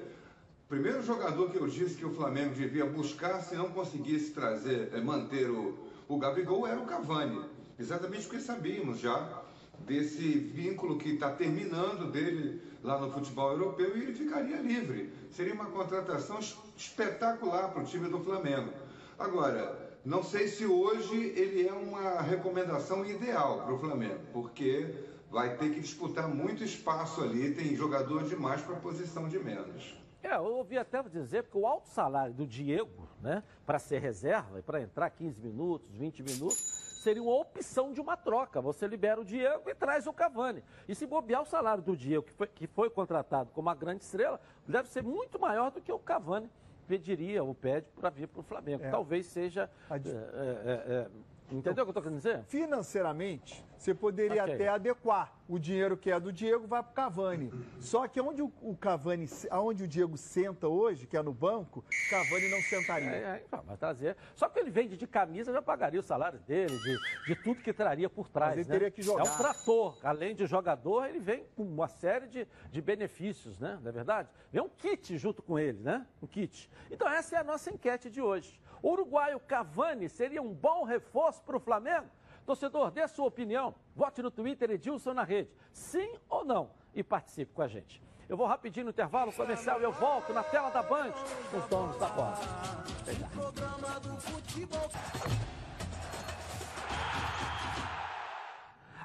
O 0.66 0.68
primeiro 0.68 1.03
jogador 1.03 1.51
que 1.51 1.57
eu 1.57 1.66
disse 1.66 1.96
que 1.96 2.05
o 2.05 2.12
Flamengo 2.12 2.55
devia 2.55 2.85
buscar 2.85 3.40
se 3.40 3.55
não 3.55 3.70
conseguisse 3.70 4.33
trazer, 4.33 4.90
eh, 4.92 5.01
manter 5.01 5.49
o, 5.49 5.79
o 6.09 6.18
Gabigol 6.18 6.66
era 6.66 6.81
o 6.81 6.87
Cavani. 6.87 7.44
Exatamente 7.79 8.27
porque 8.27 8.40
sabíamos 8.40 8.99
já 8.99 9.44
desse 9.81 10.39
vínculo 10.39 10.99
que 10.99 11.11
está 11.11 11.31
terminando 11.33 12.11
dele 12.11 12.61
lá 12.83 12.99
no 12.99 13.11
futebol 13.11 13.53
europeu 13.53 13.97
e 13.97 14.03
ele 14.03 14.15
ficaria 14.15 14.57
livre. 14.57 15.12
Seria 15.31 15.55
uma 15.55 15.67
contratação 15.67 16.39
es- 16.39 16.57
espetacular 16.77 17.69
para 17.73 17.83
o 17.83 17.85
time 17.87 18.09
do 18.09 18.19
Flamengo. 18.21 18.73
Agora, 19.19 19.99
não 20.05 20.23
sei 20.23 20.49
se 20.49 20.65
hoje 20.67 21.17
ele 21.37 21.67
é 21.67 21.73
uma 21.73 22.21
recomendação 22.21 23.05
ideal 23.05 23.62
para 23.62 23.75
o 23.75 23.79
Flamengo, 23.79 24.21
porque 24.33 24.95
vai 25.31 25.57
ter 25.57 25.73
que 25.73 25.81
disputar 25.81 26.29
muito 26.29 26.62
espaço 26.62 27.23
ali, 27.23 27.53
tem 27.55 27.75
jogador 27.75 28.25
demais 28.25 28.61
para 28.62 28.77
posição 28.77 29.29
de 29.29 29.39
menos. 29.39 29.97
É, 30.23 30.35
eu 30.37 30.45
ouvi 30.45 30.77
até 30.79 31.03
dizer 31.05 31.45
que 31.45 31.57
o 31.57 31.67
alto 31.67 31.89
salário 31.89 32.33
do 32.35 32.47
Diego, 32.47 33.09
né, 33.21 33.43
para 33.65 33.79
ser 33.79 34.01
reserva 34.01 34.59
e 34.59 34.62
para 34.62 34.81
entrar 34.81 35.09
15 35.11 35.41
minutos, 35.41 35.89
20 35.97 36.23
minutos, 36.23 36.86
seria 37.07 37.23
uma 37.23 37.37
opção 37.37 37.92
de 37.92 38.01
uma 38.01 38.16
troca. 38.16 38.61
Você 38.61 38.85
libera 38.85 39.21
o 39.21 39.25
Diego 39.25 39.71
e 39.71 39.75
traz 39.77 40.09
o 40.09 40.12
Cavani. 40.12 40.64
E 40.88 40.95
se 40.95 41.07
bobear 41.07 41.40
o 41.40 41.47
salário 41.47 41.81
do 41.81 41.97
Diego, 41.97 42.25
que 42.25 42.33
foi, 42.33 42.49
que 42.49 42.66
foi 42.66 42.90
contratado 42.90 43.49
como 43.53 43.69
uma 43.69 43.77
grande 43.77 44.03
estrela, 44.03 44.40
deve 44.66 44.88
ser 44.88 45.05
muito 45.05 45.38
maior 45.38 45.71
do 45.71 45.81
que 45.81 45.92
o 45.92 46.01
Cavani 46.01 46.51
pediria 46.88 47.45
ou 47.45 47.55
pede 47.55 47.87
para 47.95 48.11
vir 48.11 48.27
para 48.27 48.40
o 48.40 48.42
Flamengo. 48.42 48.83
É. 48.83 48.90
Talvez 48.90 49.27
seja. 49.27 49.71
A 49.88 49.97
é, 49.97 50.01
é, 50.01 51.09
é, 51.50 51.54
entendeu 51.54 51.85
o 51.85 51.87
que 51.87 51.90
eu 51.90 51.90
estou 51.90 52.02
querendo 52.02 52.18
dizer? 52.18 52.44
Financeiramente, 52.44 53.64
você 53.76 53.94
poderia 53.94 54.42
Ok. 54.42 54.54
até 54.54 54.68
adequar. 54.68 55.32
O 55.48 55.61
dinheiro 55.61 55.96
que 55.96 56.11
é 56.11 56.18
do 56.18 56.32
Diego 56.32 56.66
vai 56.66 56.82
para 56.82 56.90
o 56.90 56.94
Cavani. 56.94 57.52
Só 57.78 58.09
que 58.09 58.20
onde 58.20 58.42
o, 58.42 58.52
o 58.61 58.76
Cavani, 58.76 59.28
onde 59.52 59.85
o 59.85 59.87
Diego 59.87 60.16
senta 60.16 60.66
hoje, 60.66 61.06
que 61.06 61.16
é 61.16 61.22
no 61.22 61.32
banco, 61.32 61.85
Cavani 62.11 62.48
não 62.48 62.61
sentaria. 62.62 63.11
É, 63.11 63.20
é, 63.20 63.42
então, 63.46 63.62
vai 63.62 63.76
trazer. 63.76 64.16
Só 64.35 64.48
que 64.48 64.59
ele 64.59 64.70
vende 64.70 64.96
de 64.96 65.06
camisa, 65.06 65.52
já 65.52 65.62
pagaria 65.62 66.00
o 66.00 66.02
salário 66.02 66.40
dele, 66.40 66.76
de, 66.76 66.98
de 67.26 67.37
tudo 67.44 67.62
que 67.62 67.72
traria 67.72 68.11
por 68.11 68.28
trás. 68.28 68.56
Mas 68.56 68.66
ele 68.66 68.68
né? 68.68 68.74
teria 68.74 68.90
que 68.90 69.02
jogar. 69.02 69.24
É 69.24 69.30
um 69.30 69.37
trator. 69.37 69.98
Além 70.02 70.35
de 70.35 70.46
jogador, 70.46 71.06
ele 71.06 71.20
vem 71.20 71.44
com 71.54 71.62
uma 71.62 71.87
série 71.87 72.26
de, 72.26 72.48
de 72.72 72.82
benefícios, 72.82 73.56
né? 73.61 73.78
Não 73.80 73.88
é 73.88 73.92
verdade? 73.92 74.28
Vem 74.50 74.62
um 74.62 74.68
kit 74.68 75.16
junto 75.16 75.42
com 75.42 75.56
ele, 75.56 75.78
né? 75.80 76.04
Um 76.20 76.26
kit. 76.26 76.68
Então, 76.90 77.09
essa 77.09 77.37
é 77.37 77.38
a 77.38 77.44
nossa 77.44 77.70
enquete 77.70 78.11
de 78.11 78.20
hoje. 78.20 78.61
O 78.83 78.91
uruguaio 78.91 79.41
Cavani 79.41 80.09
seria 80.09 80.43
um 80.43 80.53
bom 80.53 80.85
reforço 80.85 81.43
para 81.43 81.57
o 81.57 81.61
Flamengo? 81.61 82.07
Torcedor, 82.45 82.91
dê 82.91 83.07
sua 83.09 83.27
opinião. 83.27 83.75
Vote 83.95 84.23
no 84.23 84.31
Twitter 84.31 84.71
Edilson 84.71 85.12
na 85.12 85.25
rede. 85.25 85.51
Sim 85.73 86.17
ou 86.29 86.45
não? 86.45 86.71
E 86.95 87.03
participe 87.03 87.53
com 87.53 87.62
a 87.62 87.69
gente. 87.69 88.03
Eu 88.29 88.37
vou 88.37 88.47
rapidinho 88.47 88.85
no 88.85 88.91
intervalo 88.91 89.33
comercial 89.33 89.81
e 89.81 89.85
eu 89.85 89.93
volto 89.93 90.33
na 90.33 90.43
tela 90.43 90.71
da 90.71 90.83
Band 90.83 91.12
com 91.51 91.59
os 91.59 91.69
donos 91.69 91.97
da 91.99 92.09
bola. 92.09 92.37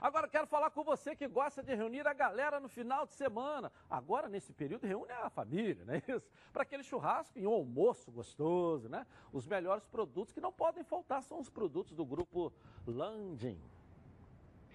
Agora 0.01 0.27
quero 0.27 0.47
falar 0.47 0.71
com 0.71 0.83
você 0.83 1.15
que 1.15 1.27
gosta 1.27 1.61
de 1.61 1.75
reunir 1.75 2.07
a 2.07 2.13
galera 2.13 2.59
no 2.59 2.67
final 2.67 3.05
de 3.05 3.13
semana. 3.13 3.71
Agora, 3.87 4.27
nesse 4.27 4.51
período, 4.51 4.87
reúne 4.87 5.11
a 5.11 5.29
família, 5.29 5.85
não 5.85 5.93
é 5.93 6.01
isso? 6.07 6.27
Para 6.51 6.63
aquele 6.63 6.81
churrasco 6.81 7.37
e 7.37 7.45
um 7.45 7.51
almoço 7.51 8.11
gostoso, 8.11 8.89
né? 8.89 9.05
Os 9.31 9.45
melhores 9.45 9.85
produtos 9.85 10.33
que 10.33 10.41
não 10.41 10.51
podem 10.51 10.83
faltar 10.83 11.21
são 11.21 11.39
os 11.39 11.49
produtos 11.49 11.95
do 11.95 12.03
grupo 12.03 12.51
Landim. 12.87 13.59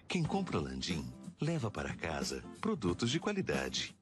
Quem 0.07 0.23
compra 0.23 0.61
Landim 0.61 1.05
leva 1.41 1.69
para 1.69 1.93
casa 1.93 2.41
produtos 2.61 3.11
de 3.11 3.19
qualidade. 3.19 3.93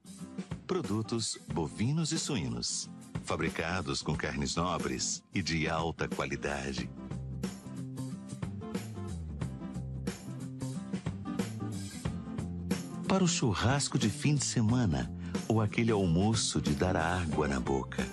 Produtos 0.68 1.40
bovinos 1.52 2.12
e 2.12 2.20
suínos, 2.20 2.88
fabricados 3.24 4.04
com 4.04 4.16
carnes 4.16 4.56
nobres 4.56 5.24
e 5.34 5.42
de 5.42 5.68
alta 5.68 6.08
qualidade. 6.08 6.88
Para 13.16 13.24
o 13.24 13.28
churrasco 13.30 13.98
de 13.98 14.10
fim 14.10 14.36
de 14.36 14.44
semana 14.44 15.10
ou 15.48 15.62
aquele 15.62 15.90
almoço 15.90 16.60
de 16.60 16.76
dar 16.76 16.98
água 16.98 17.48
na 17.48 17.62
boca. 17.62 18.04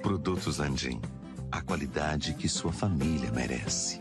Produtos 0.00 0.58
Landim, 0.58 1.02
a 1.50 1.60
qualidade 1.60 2.34
que 2.34 2.48
sua 2.48 2.72
família 2.72 3.32
merece. 3.32 3.98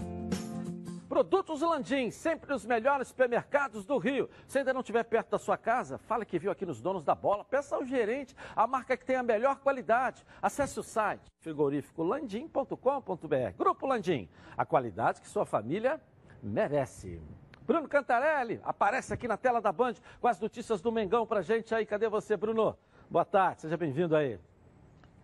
Produtos 1.09 1.61
Landim, 1.61 2.11
sempre 2.11 2.53
os 2.53 2.67
melhores 2.67 3.07
supermercados 3.07 3.83
do 3.83 3.97
Rio. 3.97 4.29
Se 4.47 4.59
ainda 4.59 4.71
não 4.71 4.81
estiver 4.81 5.05
perto 5.05 5.31
da 5.31 5.39
sua 5.39 5.57
casa, 5.57 5.97
fala 5.97 6.23
que 6.23 6.37
viu 6.37 6.51
aqui 6.51 6.67
nos 6.67 6.79
donos 6.79 7.03
da 7.03 7.15
bola. 7.15 7.43
Peça 7.43 7.75
ao 7.75 7.83
gerente 7.83 8.35
a 8.55 8.67
marca 8.67 8.95
que 8.95 9.03
tem 9.03 9.15
a 9.15 9.23
melhor 9.23 9.55
qualidade. 9.55 10.23
Acesse 10.39 10.79
o 10.79 10.83
site 10.83 11.31
frigoríficolandim.com.br. 11.39 13.57
Grupo 13.57 13.87
Landim, 13.87 14.29
a 14.55 14.67
qualidade 14.67 15.19
que 15.19 15.27
sua 15.27 15.47
família 15.47 15.99
merece. 16.43 17.19
Bruno 17.71 17.87
Cantarelli 17.87 18.59
aparece 18.65 19.13
aqui 19.13 19.29
na 19.29 19.37
tela 19.37 19.61
da 19.61 19.71
Band 19.71 19.93
com 20.19 20.27
as 20.27 20.37
notícias 20.41 20.81
do 20.81 20.91
Mengão 20.91 21.25
pra 21.25 21.41
gente 21.41 21.73
aí. 21.73 21.85
Cadê 21.85 22.09
você, 22.09 22.35
Bruno? 22.35 22.77
Boa 23.09 23.23
tarde, 23.23 23.61
seja 23.61 23.77
bem-vindo 23.77 24.13
aí. 24.13 24.37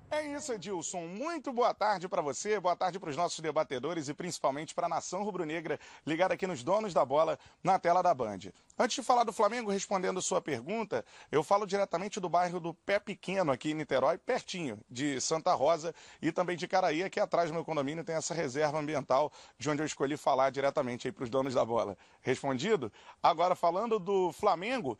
É 0.10 0.26
isso, 0.26 0.54
Edilson. 0.54 1.02
Muito 1.02 1.52
boa 1.52 1.74
tarde 1.74 2.08
para 2.08 2.22
você, 2.22 2.58
boa 2.62 2.78
tarde 2.78 2.98
para 2.98 3.10
os 3.10 3.18
nossos 3.18 3.42
debatedores 3.42 4.08
e 4.08 4.14
principalmente 4.14 4.74
para 4.74 4.86
a 4.86 4.90
nação 4.90 5.22
rubro-negra 5.22 5.78
ligada 6.06 6.34
aqui 6.34 6.48
nos 6.48 6.64
donos 6.64 6.94
da 6.94 7.04
bola 7.04 7.38
na 7.62 7.78
tela 7.78 8.02
da 8.02 8.14
Band. 8.14 8.40
Antes 8.80 8.96
de 8.96 9.04
falar 9.04 9.26
do 9.26 9.34
Flamengo, 9.34 9.70
respondendo 9.70 10.22
sua 10.22 10.40
pergunta, 10.40 11.04
eu 11.30 11.44
falo 11.44 11.66
diretamente 11.66 12.22
do 12.22 12.30
bairro 12.30 12.58
do 12.58 12.74
Pé 12.74 13.00
Pequeno, 13.00 13.52
aqui 13.52 13.72
em 13.72 13.74
Niterói, 13.74 14.18
pertinho 14.18 14.80
de 14.90 15.20
Santa 15.20 15.54
Rosa 15.54 15.94
e 16.22 16.32
também 16.32 16.56
de 16.56 16.70
Caraí, 16.70 17.04
aqui 17.04 17.20
atrás 17.20 17.50
do 17.50 17.54
meu 17.54 17.66
condomínio 17.66 18.02
tem 18.02 18.16
essa 18.16 18.34
reserva 18.34 18.80
ambiental 18.80 19.30
de 19.60 19.70
onde 19.70 19.82
eu 19.82 19.86
escolhi 19.86 20.16
falar 20.16 20.52
diretamente 20.52 21.10
aí 21.10 21.12
para 21.12 21.26
os 21.26 21.30
donos 21.30 21.54
da 21.54 21.66
bola. 21.66 21.98
Respondido? 22.22 22.90
Agora, 23.22 23.56
falando 23.56 24.00
do 24.00 24.32
Flamengo, 24.32 24.98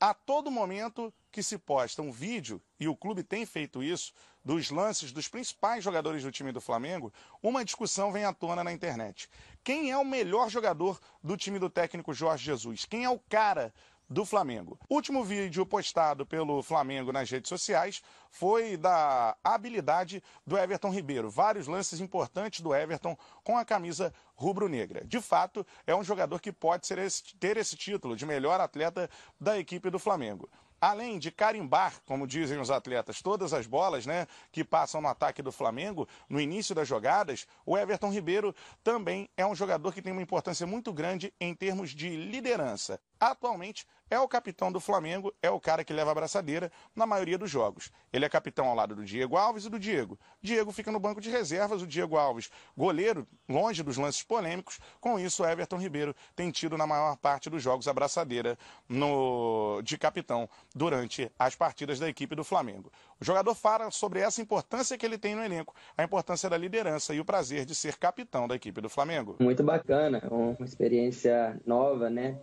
a 0.00 0.14
todo 0.14 0.50
momento 0.50 1.12
que 1.30 1.42
se 1.42 1.58
posta 1.58 2.02
um 2.02 2.12
vídeo, 2.12 2.60
e 2.78 2.88
o 2.88 2.96
clube 2.96 3.22
tem 3.22 3.44
feito 3.44 3.82
isso, 3.82 4.12
dos 4.48 4.70
lances 4.70 5.12
dos 5.12 5.28
principais 5.28 5.84
jogadores 5.84 6.22
do 6.22 6.32
time 6.32 6.52
do 6.52 6.58
Flamengo, 6.58 7.12
uma 7.42 7.62
discussão 7.62 8.10
vem 8.10 8.24
à 8.24 8.32
tona 8.32 8.64
na 8.64 8.72
internet. 8.72 9.28
Quem 9.62 9.90
é 9.90 9.98
o 9.98 10.06
melhor 10.06 10.48
jogador 10.48 10.98
do 11.22 11.36
time 11.36 11.58
do 11.58 11.68
técnico 11.68 12.14
Jorge 12.14 12.46
Jesus? 12.46 12.86
Quem 12.86 13.04
é 13.04 13.10
o 13.10 13.18
cara 13.18 13.74
do 14.08 14.24
Flamengo. 14.24 14.80
Último 14.88 15.22
vídeo 15.22 15.66
postado 15.66 16.24
pelo 16.24 16.62
Flamengo 16.62 17.12
nas 17.12 17.30
redes 17.30 17.50
sociais 17.50 18.02
foi 18.30 18.78
da 18.78 19.36
habilidade 19.44 20.22
do 20.46 20.56
Everton 20.56 20.88
Ribeiro. 20.88 21.28
Vários 21.28 21.66
lances 21.66 22.00
importantes 22.00 22.62
do 22.62 22.74
Everton 22.74 23.18
com 23.44 23.58
a 23.58 23.66
camisa 23.66 24.14
rubro-negra. 24.34 25.04
De 25.04 25.20
fato, 25.20 25.66
é 25.86 25.94
um 25.94 26.02
jogador 26.02 26.40
que 26.40 26.50
pode 26.50 26.90
esse, 26.90 27.36
ter 27.36 27.58
esse 27.58 27.76
título 27.76 28.16
de 28.16 28.24
melhor 28.24 28.62
atleta 28.62 29.10
da 29.38 29.58
equipe 29.58 29.90
do 29.90 29.98
Flamengo 29.98 30.48
além 30.80 31.18
de 31.18 31.30
carimbar, 31.30 32.00
como 32.04 32.26
dizem 32.26 32.58
os 32.58 32.70
atletas, 32.70 33.22
todas 33.22 33.52
as 33.52 33.66
bolas 33.66 34.06
né, 34.06 34.26
que 34.52 34.64
passam 34.64 35.00
no 35.00 35.08
ataque 35.08 35.42
do 35.42 35.52
Flamengo, 35.52 36.08
no 36.28 36.40
início 36.40 36.74
das 36.74 36.86
jogadas, 36.86 37.46
o 37.64 37.76
Everton 37.76 38.10
Ribeiro 38.10 38.54
também 38.82 39.28
é 39.36 39.46
um 39.46 39.54
jogador 39.54 39.92
que 39.92 40.02
tem 40.02 40.12
uma 40.12 40.22
importância 40.22 40.66
muito 40.66 40.92
grande 40.92 41.32
em 41.40 41.54
termos 41.54 41.90
de 41.90 42.16
liderança. 42.16 43.00
Atualmente, 43.20 43.86
é 44.10 44.18
o 44.18 44.28
capitão 44.28 44.72
do 44.72 44.80
Flamengo, 44.80 45.34
é 45.42 45.50
o 45.50 45.60
cara 45.60 45.84
que 45.84 45.92
leva 45.92 46.10
a 46.10 46.14
braçadeira 46.14 46.72
na 46.94 47.04
maioria 47.04 47.36
dos 47.36 47.50
jogos. 47.50 47.90
Ele 48.12 48.24
é 48.24 48.28
capitão 48.28 48.66
ao 48.66 48.74
lado 48.74 48.94
do 48.94 49.04
Diego 49.04 49.36
Alves 49.36 49.64
e 49.64 49.68
do 49.68 49.78
Diego. 49.78 50.18
Diego 50.40 50.72
fica 50.72 50.90
no 50.90 51.00
banco 51.00 51.20
de 51.20 51.28
reservas, 51.28 51.82
o 51.82 51.86
Diego 51.86 52.16
Alves, 52.16 52.50
goleiro, 52.76 53.26
longe 53.48 53.82
dos 53.82 53.96
lances 53.96 54.22
polêmicos. 54.22 54.78
Com 55.00 55.18
isso, 55.18 55.44
Everton 55.44 55.76
Ribeiro 55.76 56.14
tem 56.34 56.50
tido 56.50 56.78
na 56.78 56.86
maior 56.86 57.16
parte 57.16 57.50
dos 57.50 57.62
jogos 57.62 57.88
a 57.88 57.92
braçadeira 57.92 58.58
no... 58.88 59.82
de 59.82 59.98
capitão 59.98 60.48
durante 60.74 61.30
as 61.38 61.54
partidas 61.54 61.98
da 61.98 62.08
equipe 62.08 62.34
do 62.34 62.44
Flamengo. 62.44 62.90
O 63.20 63.24
jogador 63.24 63.54
fala 63.54 63.90
sobre 63.90 64.20
essa 64.20 64.40
importância 64.40 64.96
que 64.96 65.04
ele 65.04 65.18
tem 65.18 65.34
no 65.34 65.42
elenco, 65.42 65.74
a 65.96 66.04
importância 66.04 66.48
da 66.48 66.56
liderança 66.56 67.14
e 67.14 67.20
o 67.20 67.24
prazer 67.24 67.64
de 67.64 67.74
ser 67.74 67.96
capitão 67.96 68.46
da 68.46 68.54
equipe 68.54 68.80
do 68.80 68.88
Flamengo. 68.88 69.36
Muito 69.40 69.62
bacana, 69.62 70.22
uma 70.30 70.64
experiência 70.64 71.60
nova, 71.66 72.08
né? 72.08 72.38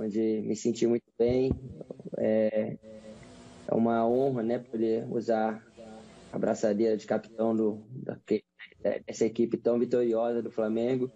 onde 0.00 0.42
me 0.42 0.56
senti 0.56 0.86
muito 0.86 1.04
bem. 1.18 1.52
É, 2.16 2.76
é 3.68 3.74
uma 3.74 4.06
honra, 4.06 4.42
né, 4.42 4.58
poder 4.58 5.06
usar 5.10 5.62
a 6.32 6.38
braçadeira 6.38 6.96
de 6.96 7.06
capitão 7.06 7.54
do, 7.54 7.82
dessa 9.06 9.26
equipe 9.26 9.56
tão 9.56 9.78
vitoriosa 9.78 10.42
do 10.42 10.50
Flamengo. 10.50 11.10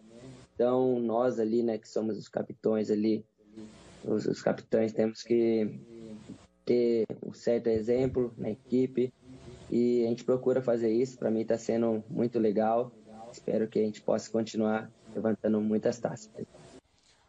Então, 0.54 1.00
nós 1.00 1.40
ali, 1.40 1.62
né, 1.62 1.78
que 1.78 1.88
somos 1.88 2.16
os 2.16 2.28
capitões 2.28 2.90
ali, 2.90 3.24
os, 4.04 4.26
os 4.26 4.42
capitães, 4.42 4.92
temos 4.92 5.22
que 5.22 5.80
ter 6.64 7.06
um 7.24 7.32
certo 7.32 7.68
exemplo 7.68 8.32
na 8.36 8.50
equipe 8.50 9.12
e 9.70 10.04
a 10.04 10.08
gente 10.08 10.24
procura 10.24 10.62
fazer 10.62 10.90
isso. 10.90 11.18
Para 11.18 11.30
mim 11.30 11.40
está 11.40 11.58
sendo 11.58 12.02
muito 12.08 12.38
legal. 12.38 12.92
Espero 13.32 13.68
que 13.68 13.78
a 13.78 13.82
gente 13.82 14.00
possa 14.00 14.30
continuar 14.30 14.90
levantando 15.14 15.60
muitas 15.60 15.98
taças. 15.98 16.30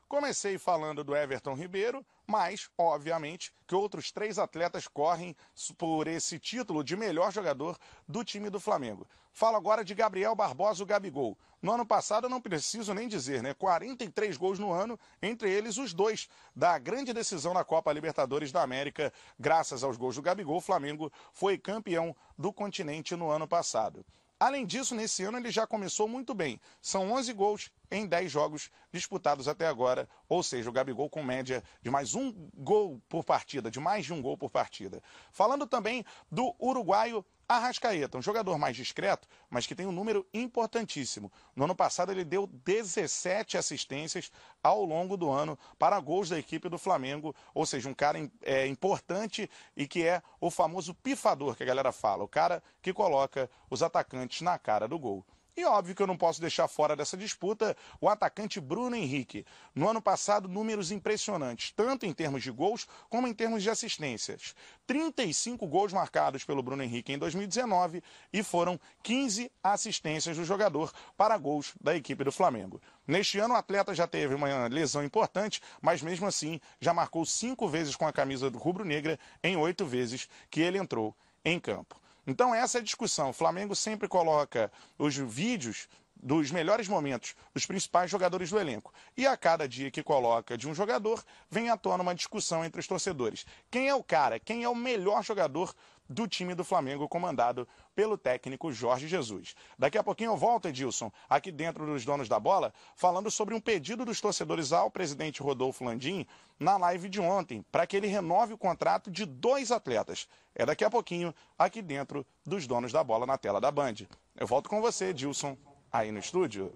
Comecei 0.08 0.58
falando 0.58 1.04
do 1.04 1.15
Everton 1.15 1.56
Ribeiro, 1.56 2.06
mas, 2.28 2.70
obviamente, 2.78 3.54
que 3.68 3.76
outros 3.76 4.12
três 4.12 4.38
atletas 4.40 4.88
correm 4.88 5.36
por 5.78 6.08
esse 6.08 6.40
título 6.40 6.84
de 6.84 6.96
melhor 6.96 7.32
jogador 7.32 7.78
do 8.08 8.24
time 8.24 8.50
do 8.50 8.60
Flamengo. 8.60 9.08
Falo 9.32 9.58
agora 9.58 9.84
de 9.84 9.94
Gabriel 9.94 10.34
Barbosa, 10.34 10.82
o 10.82 10.86
Gabigol. 10.86 11.38
No 11.62 11.74
ano 11.74 11.86
passado, 11.86 12.26
eu 12.26 12.30
não 12.30 12.40
preciso 12.40 12.94
nem 12.94 13.08
dizer, 13.08 13.44
né? 13.44 13.54
43 13.54 14.38
gols 14.38 14.60
no 14.60 14.72
ano, 14.72 15.00
entre 15.22 15.52
eles 15.52 15.78
os 15.78 15.94
dois 15.94 16.30
da 16.56 16.78
grande 16.78 17.12
decisão 17.12 17.54
na 17.54 17.64
Copa 17.64 17.92
Libertadores 17.92 18.52
da 18.52 18.62
América. 18.62 19.12
Graças 19.40 19.84
aos 19.84 19.98
gols 19.98 20.16
do 20.16 20.22
Gabigol, 20.22 20.58
o 20.58 20.62
Flamengo 20.62 21.12
foi 21.34 21.58
campeão 21.58 22.16
do 22.38 22.54
continente 22.54 23.16
no 23.16 23.30
ano 23.30 23.48
passado. 23.48 24.06
Além 24.38 24.65
disso, 24.65 24.93
nesse 24.93 25.24
ano 25.24 25.38
ele 25.38 25.50
já 25.50 25.65
começou 25.65 26.08
muito 26.08 26.34
bem. 26.34 26.60
São 26.82 27.12
11 27.13 27.32
gols 27.32 27.71
em 27.89 28.06
10 28.06 28.30
jogos 28.30 28.69
disputados 28.91 29.48
até 29.48 29.65
agora, 29.65 30.10
ou 30.28 30.43
seja, 30.43 30.69
o 30.69 30.74
Gabigol 30.74 31.10
com 31.10 31.24
média 31.24 31.63
de 31.82 31.89
mais 31.89 32.15
um 32.15 32.34
gol 32.54 33.02
por 33.08 33.24
partida, 33.24 33.71
de 33.71 33.80
mais 33.80 34.06
de 34.06 34.13
um 34.13 34.21
gol 34.21 34.38
por 34.38 34.50
partida. 34.50 35.02
Falando 35.32 35.65
também 35.65 36.04
do 36.30 36.54
uruguaio 36.60 37.26
Arrascaeta, 37.48 38.18
um 38.18 38.22
jogador 38.22 38.58
mais 38.58 38.76
discreto, 38.76 39.28
mas 39.50 39.68
que 39.68 39.76
tem 39.76 39.86
um 39.86 39.92
número 39.92 40.26
importantíssimo. 40.34 41.32
No 41.56 41.66
ano 41.66 41.76
passado 41.76 42.12
ele 42.12 42.24
deu 42.24 42.48
17 42.48 43.58
assistências 43.58 44.32
ao 44.64 44.84
longo 44.84 45.16
do 45.16 45.30
ano 45.30 45.58
para 45.78 46.00
gols 46.00 46.30
da 46.30 46.40
equipe 46.40 46.68
do 46.70 46.80
Flamengo, 46.80 47.36
ou 47.54 47.66
seja, 47.66 47.88
um 47.88 47.94
cara 47.94 48.18
é, 48.42 48.66
importante 48.66 49.50
e 49.78 49.88
que 49.88 50.04
é 50.04 50.24
o 50.42 50.50
famoso 50.50 50.94
pifador 50.96 51.56
que 51.56 51.64
a 51.64 51.68
galera 51.68 51.92
fala, 51.92 52.24
o 52.24 52.28
cara 52.28 52.64
que 52.82 52.92
coloca 52.92 53.50
os 53.70 53.84
atacantes 53.84 54.42
na 54.42 54.58
cara 54.58 54.88
do 54.88 54.98
gol. 54.98 55.24
E 55.58 55.63
óbvio 55.63 55.96
que 55.96 56.02
eu 56.02 56.08
não 56.08 56.18
posso 56.18 56.41
deixar 56.41 56.68
fora 56.68 56.98
dessa 56.98 57.15
disputa 57.15 57.78
o 58.02 58.10
atacante 58.10 58.60
Bruno 58.60 58.94
Henrique. 58.94 59.46
No 59.74 59.88
ano 59.88 60.02
passado, 60.02 60.50
números 60.50 60.91
impressionantes, 60.91 61.72
tanto 61.72 62.06
em 62.06 62.13
termos 62.13 62.44
de 62.44 62.52
gols 62.52 62.86
como 63.10 63.26
em 63.26 63.34
termos 63.34 63.63
de 63.63 63.70
assistências. 63.70 64.54
35 64.86 65.65
gols 65.65 65.94
marcados 65.94 66.44
pelo 66.44 66.62
Bruno 66.62 66.84
Henrique 66.84 67.13
em 67.13 67.18
2019 67.18 68.04
e 68.34 68.44
foram 68.44 68.78
15 69.02 69.50
assistências 69.63 70.36
do 70.36 70.44
jogador 70.44 70.91
para 71.15 71.38
gols 71.38 71.74
da 71.80 71.96
equipe 71.96 72.26
do 72.26 72.34
Flamengo. 72.34 72.82
Neste 73.08 73.39
ano, 73.39 73.54
o 73.54 73.58
atleta 73.58 73.96
já 73.96 74.06
teve 74.06 74.36
uma 74.36 74.68
lesão 74.68 75.06
importante, 75.06 75.62
mas 75.82 76.02
mesmo 76.02 76.28
assim 76.28 76.60
já 76.82 76.94
marcou 76.94 77.26
cinco 77.26 77.70
vezes 77.70 77.96
com 77.96 78.06
a 78.06 78.12
camisa 78.12 78.52
do 78.52 78.58
rubro-negra 78.58 79.18
em 79.41 79.56
oito 79.56 79.86
vezes 79.86 80.28
que 80.50 80.60
ele 80.60 80.78
entrou 80.78 81.15
em 81.46 81.58
campo. 81.62 81.96
Então, 82.28 82.54
essa 82.54 82.78
é 82.78 82.82
a 82.82 82.84
discussão. 82.84 83.30
O 83.30 83.34
Flamengo 83.34 83.76
sempre 83.76 84.08
coloca 84.08 84.72
os 84.98 85.16
vídeos 85.16 85.88
dos 86.16 86.50
melhores 86.50 86.88
momentos 86.88 87.36
dos 87.54 87.66
principais 87.66 88.10
jogadores 88.10 88.50
do 88.50 88.60
elenco. 88.60 88.92
E 89.16 89.28
a 89.28 89.38
cada 89.38 89.68
dia 89.68 89.92
que 89.92 90.02
coloca 90.02 90.58
de 90.58 90.68
um 90.68 90.74
jogador, 90.74 91.24
vem 91.50 91.70
à 91.70 91.78
tona 91.78 92.02
uma 92.02 92.16
discussão 92.16 92.66
entre 92.66 92.80
os 92.80 92.88
torcedores. 92.88 93.46
Quem 93.70 93.88
é 93.88 93.94
o 93.94 94.04
cara? 94.04 94.40
Quem 94.40 94.64
é 94.64 94.70
o 94.70 94.76
melhor 94.76 95.24
jogador 95.24 95.76
do 96.10 96.28
time 96.28 96.54
do 96.54 96.63
Flamengo, 96.63 97.08
comandado 97.08 97.68
pelo 97.96 98.18
técnico 98.18 98.72
Jorge 98.72 99.08
Jesus. 99.08 99.56
Daqui 99.78 99.98
a 99.98 100.04
pouquinho 100.04 100.32
eu 100.32 100.38
volto, 100.38 100.68
Edilson, 100.68 101.12
aqui 101.30 101.52
dentro 101.52 101.86
dos 101.86 102.06
donos 102.06 102.30
da 102.30 102.39
bola, 102.39 102.74
falando 102.96 103.32
sobre 103.32 103.54
um 103.56 103.60
pedido 103.60 104.06
dos 104.06 104.22
torcedores 104.22 104.72
ao 104.72 104.91
presidente 104.91 105.41
Rodolfo 105.41 105.84
Landim 105.84 106.26
na 106.60 106.78
live 106.78 107.10
de 107.10 107.20
ontem, 107.20 107.65
para 107.72 107.86
que 107.86 107.98
ele 107.98 108.08
renove 108.08 108.54
o 108.54 108.58
contrato 108.58 109.10
de 109.10 109.26
dois 109.26 109.72
atletas. 109.72 110.28
É 110.54 110.65
daqui 110.65 110.86
a 110.86 110.89
pouquinho, 110.89 111.34
aqui 111.58 111.82
dentro 111.82 112.26
dos 112.46 112.65
donos 112.68 112.91
da 112.91 113.04
bola 113.04 113.26
na 113.26 113.38
tela 113.38 113.60
da 113.60 113.72
Band. 113.72 113.96
Eu 114.36 114.48
volto 114.48 114.70
com 114.70 114.82
você, 114.82 115.06
Edilson 115.08 115.58
aí 115.91 116.12
no 116.12 116.20
estúdio. 116.20 116.74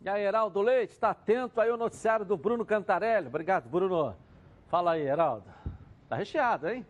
E 0.00 0.08
aí, 0.08 0.22
Heraldo 0.22 0.60
Leite, 0.60 0.92
está 0.92 1.10
atento 1.10 1.60
aí 1.60 1.70
ao 1.70 1.76
noticiário 1.76 2.24
do 2.24 2.36
Bruno 2.36 2.64
Cantarelli. 2.64 3.26
Obrigado, 3.26 3.68
Bruno. 3.68 4.14
Fala 4.68 4.92
aí, 4.92 5.02
Heraldo. 5.02 5.46
Tá 6.08 6.16
recheado, 6.16 6.68
hein? 6.68 6.86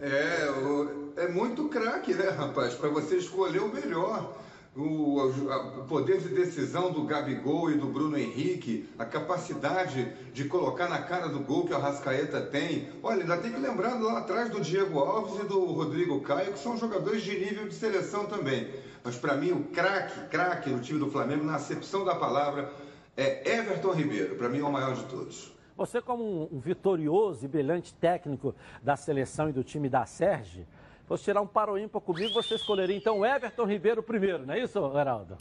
É, 0.00 1.22
é 1.22 1.28
muito 1.28 1.68
craque, 1.68 2.14
né, 2.14 2.28
rapaz? 2.30 2.74
Para 2.74 2.88
você 2.88 3.16
escolher 3.16 3.60
o 3.60 3.72
melhor 3.72 4.36
o, 4.76 5.28
o, 5.28 5.84
poder 5.88 6.18
de 6.18 6.28
decisão 6.28 6.92
do 6.92 7.04
Gabigol 7.04 7.70
e 7.70 7.74
do 7.78 7.86
Bruno 7.86 8.18
Henrique, 8.18 8.88
a 8.98 9.06
capacidade 9.06 10.06
de 10.34 10.44
colocar 10.44 10.88
na 10.88 10.98
cara 10.98 11.28
do 11.28 11.40
gol 11.40 11.66
que 11.66 11.72
o 11.72 11.78
Rascaeta 11.78 12.42
tem. 12.42 12.88
Olha, 13.02 13.22
ainda 13.22 13.38
tem 13.38 13.52
que 13.52 13.58
lembrar 13.58 13.94
lá 13.94 14.18
atrás 14.18 14.50
do 14.50 14.60
Diego 14.60 14.98
Alves 14.98 15.40
e 15.40 15.46
do 15.46 15.64
Rodrigo 15.64 16.20
Caio, 16.20 16.52
que 16.52 16.58
são 16.58 16.76
jogadores 16.76 17.22
de 17.22 17.38
nível 17.38 17.66
de 17.66 17.74
seleção 17.74 18.26
também. 18.26 18.68
Mas 19.02 19.16
para 19.16 19.36
mim, 19.36 19.52
o 19.52 19.64
craque, 19.64 20.28
craque 20.28 20.68
no 20.68 20.80
time 20.80 20.98
do 20.98 21.10
Flamengo, 21.10 21.44
na 21.44 21.56
acepção 21.56 22.04
da 22.04 22.14
palavra, 22.14 22.70
é 23.16 23.58
Everton 23.58 23.92
Ribeiro. 23.92 24.34
Para 24.36 24.48
mim, 24.50 24.60
é 24.60 24.64
o 24.64 24.72
maior 24.72 24.94
de 24.94 25.04
todos. 25.04 25.55
Você, 25.76 26.00
como 26.00 26.48
um 26.50 26.58
vitorioso 26.58 27.44
e 27.44 27.48
brilhante 27.48 27.92
técnico 27.94 28.54
da 28.82 28.96
seleção 28.96 29.50
e 29.50 29.52
do 29.52 29.62
time 29.62 29.90
da 29.90 30.06
Sérgio, 30.06 30.66
fosse 31.06 31.24
tirar 31.24 31.42
um 31.42 31.46
paro 31.46 31.78
ímpar 31.78 32.00
comigo, 32.00 32.32
você 32.32 32.54
escolheria 32.54 32.96
então 32.96 33.24
Everton 33.24 33.64
Ribeiro 33.66 34.02
primeiro, 34.02 34.46
não 34.46 34.54
é 34.54 34.60
isso, 34.60 34.80
Geraldo? 34.92 35.36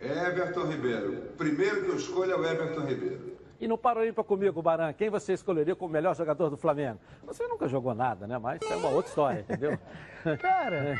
Everton 0.00 0.66
Ribeiro. 0.66 1.12
Primeiro 1.38 1.84
que 1.84 1.90
eu 1.90 1.96
escolho 1.96 2.32
é 2.32 2.36
o 2.36 2.44
Everton 2.44 2.84
Ribeiro. 2.84 3.36
E 3.60 3.68
no 3.68 3.78
paro 3.78 4.04
ímpar 4.04 4.24
comigo, 4.24 4.60
Baran, 4.60 4.92
quem 4.92 5.08
você 5.08 5.34
escolheria 5.34 5.76
como 5.76 5.92
melhor 5.92 6.16
jogador 6.16 6.50
do 6.50 6.56
Flamengo? 6.56 6.98
Você 7.24 7.46
nunca 7.46 7.68
jogou 7.68 7.94
nada, 7.94 8.26
né? 8.26 8.36
Mas 8.36 8.60
é 8.68 8.74
uma 8.74 8.88
outra 8.88 9.08
história, 9.08 9.40
entendeu? 9.40 9.78
Cara, 10.40 10.98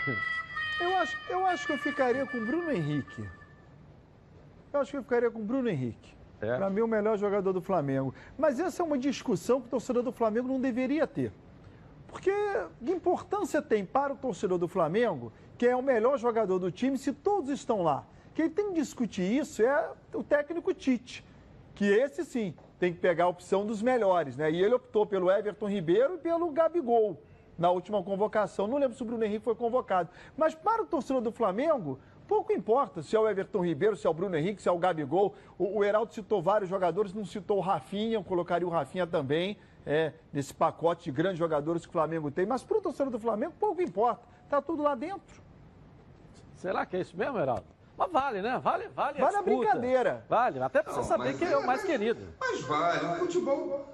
eu 0.80 0.96
acho, 0.98 1.18
eu 1.28 1.44
acho 1.44 1.66
que 1.66 1.72
eu 1.72 1.78
ficaria 1.78 2.24
com 2.24 2.38
o 2.38 2.46
Bruno 2.46 2.70
Henrique. 2.70 3.28
Eu 4.72 4.78
acho 4.78 4.92
que 4.92 4.96
eu 4.96 5.02
ficaria 5.02 5.28
com 5.28 5.40
o 5.40 5.44
Bruno 5.44 5.68
Henrique. 5.68 6.21
É. 6.42 6.56
Para 6.56 6.68
mim, 6.68 6.80
o 6.80 6.88
melhor 6.88 7.16
jogador 7.16 7.52
do 7.52 7.62
Flamengo. 7.62 8.12
Mas 8.36 8.58
essa 8.58 8.82
é 8.82 8.84
uma 8.84 8.98
discussão 8.98 9.60
que 9.60 9.68
o 9.68 9.70
torcedor 9.70 10.02
do 10.02 10.10
Flamengo 10.10 10.48
não 10.48 10.60
deveria 10.60 11.06
ter. 11.06 11.32
Porque 12.08 12.32
que 12.84 12.90
importância 12.90 13.62
tem 13.62 13.86
para 13.86 14.12
o 14.12 14.16
torcedor 14.16 14.58
do 14.58 14.68
Flamengo, 14.68 15.32
que 15.56 15.66
é 15.66 15.74
o 15.74 15.80
melhor 15.80 16.18
jogador 16.18 16.58
do 16.58 16.70
time, 16.70 16.98
se 16.98 17.12
todos 17.12 17.48
estão 17.48 17.82
lá? 17.82 18.04
Quem 18.34 18.50
tem 18.50 18.68
que 18.68 18.80
discutir 18.80 19.22
isso 19.22 19.62
é 19.62 19.90
o 20.12 20.22
técnico 20.22 20.74
Tite, 20.74 21.24
que 21.74 21.84
esse 21.84 22.24
sim 22.24 22.54
tem 22.78 22.92
que 22.92 22.98
pegar 22.98 23.24
a 23.24 23.28
opção 23.28 23.64
dos 23.64 23.80
melhores, 23.80 24.36
né? 24.36 24.50
E 24.50 24.62
ele 24.62 24.74
optou 24.74 25.06
pelo 25.06 25.30
Everton 25.30 25.68
Ribeiro 25.68 26.14
e 26.14 26.18
pelo 26.18 26.50
Gabigol 26.50 27.22
na 27.56 27.70
última 27.70 28.02
convocação. 28.02 28.66
Não 28.66 28.78
lembro 28.78 28.96
se 28.96 29.02
o 29.02 29.06
Bruno 29.06 29.24
Henrique 29.24 29.44
foi 29.44 29.54
convocado. 29.54 30.10
Mas 30.36 30.54
para 30.54 30.82
o 30.82 30.86
torcedor 30.86 31.22
do 31.22 31.30
Flamengo, 31.30 31.98
pouco 32.32 32.50
importa 32.50 33.02
se 33.02 33.14
é 33.14 33.20
o 33.20 33.28
Everton 33.28 33.62
Ribeiro, 33.62 33.94
se 33.94 34.06
é 34.06 34.10
o 34.10 34.14
Bruno 34.14 34.34
Henrique, 34.34 34.62
se 34.62 34.66
é 34.66 34.72
o 34.72 34.78
Gabigol. 34.78 35.34
O, 35.58 35.80
o 35.80 35.84
Heraldo 35.84 36.14
citou 36.14 36.40
vários 36.40 36.70
jogadores, 36.70 37.12
não 37.12 37.26
citou 37.26 37.58
o 37.58 37.60
Rafinha, 37.60 38.14
eu 38.14 38.24
colocaria 38.24 38.66
o 38.66 38.70
Rafinha 38.70 39.06
também 39.06 39.58
é, 39.84 40.14
nesse 40.32 40.54
pacote 40.54 41.04
de 41.04 41.10
grandes 41.10 41.38
jogadores 41.38 41.82
que 41.82 41.90
o 41.90 41.92
Flamengo 41.92 42.30
tem. 42.30 42.46
Mas 42.46 42.64
para 42.64 42.78
o 42.78 42.80
torcedor 42.80 43.12
do 43.12 43.18
Flamengo, 43.18 43.52
pouco 43.60 43.82
importa. 43.82 44.22
Está 44.44 44.62
tudo 44.62 44.82
lá 44.82 44.94
dentro. 44.94 45.42
Será 46.56 46.86
que 46.86 46.96
é 46.96 47.00
isso 47.00 47.14
mesmo, 47.14 47.38
Heraldo? 47.38 47.66
Mas 47.98 48.10
vale, 48.10 48.40
né? 48.40 48.58
Vale, 48.64 48.88
vale. 48.88 49.20
Vale 49.20 49.36
a, 49.36 49.38
a 49.38 49.42
brincadeira. 49.42 50.24
Vale, 50.26 50.62
até 50.62 50.82
para 50.82 50.94
você 50.94 51.02
saber 51.02 51.36
quem 51.36 51.48
é, 51.48 51.52
é 51.52 51.56
o 51.58 51.66
mais 51.66 51.82
querido. 51.82 52.28
Mas 52.40 52.62
vale, 52.62 53.04
o 53.04 53.14
futebol. 53.16 53.84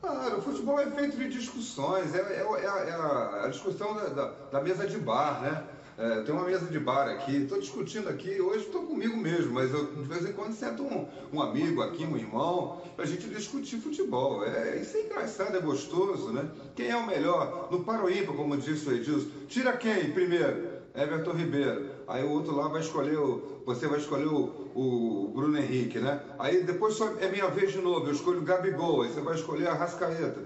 Claro, 0.00 0.38
o 0.38 0.42
futebol 0.42 0.80
é 0.80 0.90
feito 0.90 1.16
de 1.16 1.28
discussões, 1.28 2.12
é, 2.14 2.18
é, 2.18 2.40
é, 2.40 2.68
a, 2.68 3.38
é 3.38 3.44
a, 3.44 3.48
discussão 3.48 3.94
da, 3.94 4.08
da, 4.08 4.26
da, 4.50 4.60
mesa 4.60 4.84
de 4.84 4.98
bar, 4.98 5.40
né? 5.40 5.64
É, 5.98 6.22
tem 6.22 6.34
uma 6.34 6.44
mesa 6.44 6.66
de 6.66 6.78
bar 6.78 7.08
aqui, 7.08 7.36
estou 7.36 7.60
discutindo 7.60 8.08
aqui, 8.08 8.40
hoje 8.40 8.64
estou 8.64 8.82
comigo 8.82 9.16
mesmo, 9.16 9.52
mas 9.52 9.72
eu, 9.72 9.86
de 9.86 10.08
vez 10.08 10.24
em 10.26 10.32
quando 10.32 10.54
sento 10.54 10.82
um, 10.82 11.06
um 11.32 11.42
amigo 11.42 11.82
aqui, 11.82 12.04
um 12.04 12.16
irmão, 12.16 12.80
para 12.96 13.04
a 13.04 13.08
gente 13.08 13.28
discutir 13.28 13.78
futebol. 13.78 14.42
É, 14.44 14.76
isso 14.80 14.96
é 14.96 15.02
engraçado, 15.02 15.56
é 15.56 15.60
gostoso, 15.60 16.32
né? 16.32 16.48
Quem 16.74 16.88
é 16.88 16.96
o 16.96 17.06
melhor? 17.06 17.68
No 17.70 17.84
Paroímpa, 17.84 18.32
como 18.32 18.56
disse 18.56 18.88
o 18.88 18.92
Edilson, 18.92 19.28
tira 19.48 19.76
quem 19.76 20.12
primeiro? 20.12 20.72
Everton 20.94 21.32
Ribeiro. 21.32 21.90
Aí 22.06 22.22
o 22.22 22.30
outro 22.30 22.54
lá 22.54 22.68
vai 22.68 22.80
escolher 22.80 23.18
o. 23.18 23.62
Você 23.64 23.86
vai 23.86 23.98
escolher 23.98 24.26
o, 24.26 24.70
o 24.74 25.32
Bruno 25.34 25.56
Henrique, 25.56 25.98
né? 25.98 26.20
Aí 26.38 26.62
depois 26.62 26.94
só 26.94 27.14
é 27.18 27.30
minha 27.30 27.48
vez 27.48 27.72
de 27.72 27.80
novo, 27.80 28.06
eu 28.06 28.12
escolho 28.12 28.40
o 28.40 28.44
Gabigol, 28.44 29.02
aí 29.02 29.12
você 29.12 29.20
vai 29.20 29.34
escolher 29.34 29.68
a 29.68 29.74
Rascaeta. 29.74 30.40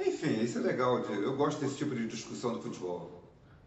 Enfim, 0.00 0.42
isso 0.42 0.58
é 0.58 0.62
legal, 0.62 0.98
eu 0.98 1.34
gosto 1.36 1.60
desse 1.60 1.76
tipo 1.76 1.94
de 1.94 2.06
discussão 2.06 2.52
do 2.52 2.62
futebol. 2.62 3.23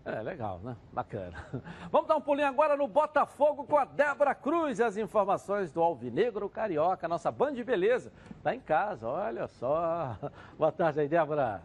É, 0.08 0.22
legal, 0.22 0.60
né? 0.60 0.78
Bacana. 0.94 1.46
Vamos 1.92 2.08
dar 2.08 2.16
um 2.16 2.22
pulinho 2.22 2.48
agora 2.48 2.78
no 2.78 2.88
Botafogo 2.88 3.66
com 3.66 3.78
a 3.78 3.84
Débora 3.84 4.34
Cruz 4.34 4.80
e 4.80 4.84
as 4.84 4.96
informações 4.96 5.70
do 5.70 5.84
Alvinegro 5.84 6.48
Carioca, 6.48 7.10
nossa 7.10 7.30
banda 7.30 7.56
de 7.56 7.64
beleza. 7.66 8.10
Tá 8.42 8.56
em 8.56 8.60
casa, 8.62 9.06
olha 9.06 9.50
só. 9.50 10.18
Boa 10.58 10.72
tarde 10.72 11.02
aí, 11.02 11.10
Débora. 11.10 11.62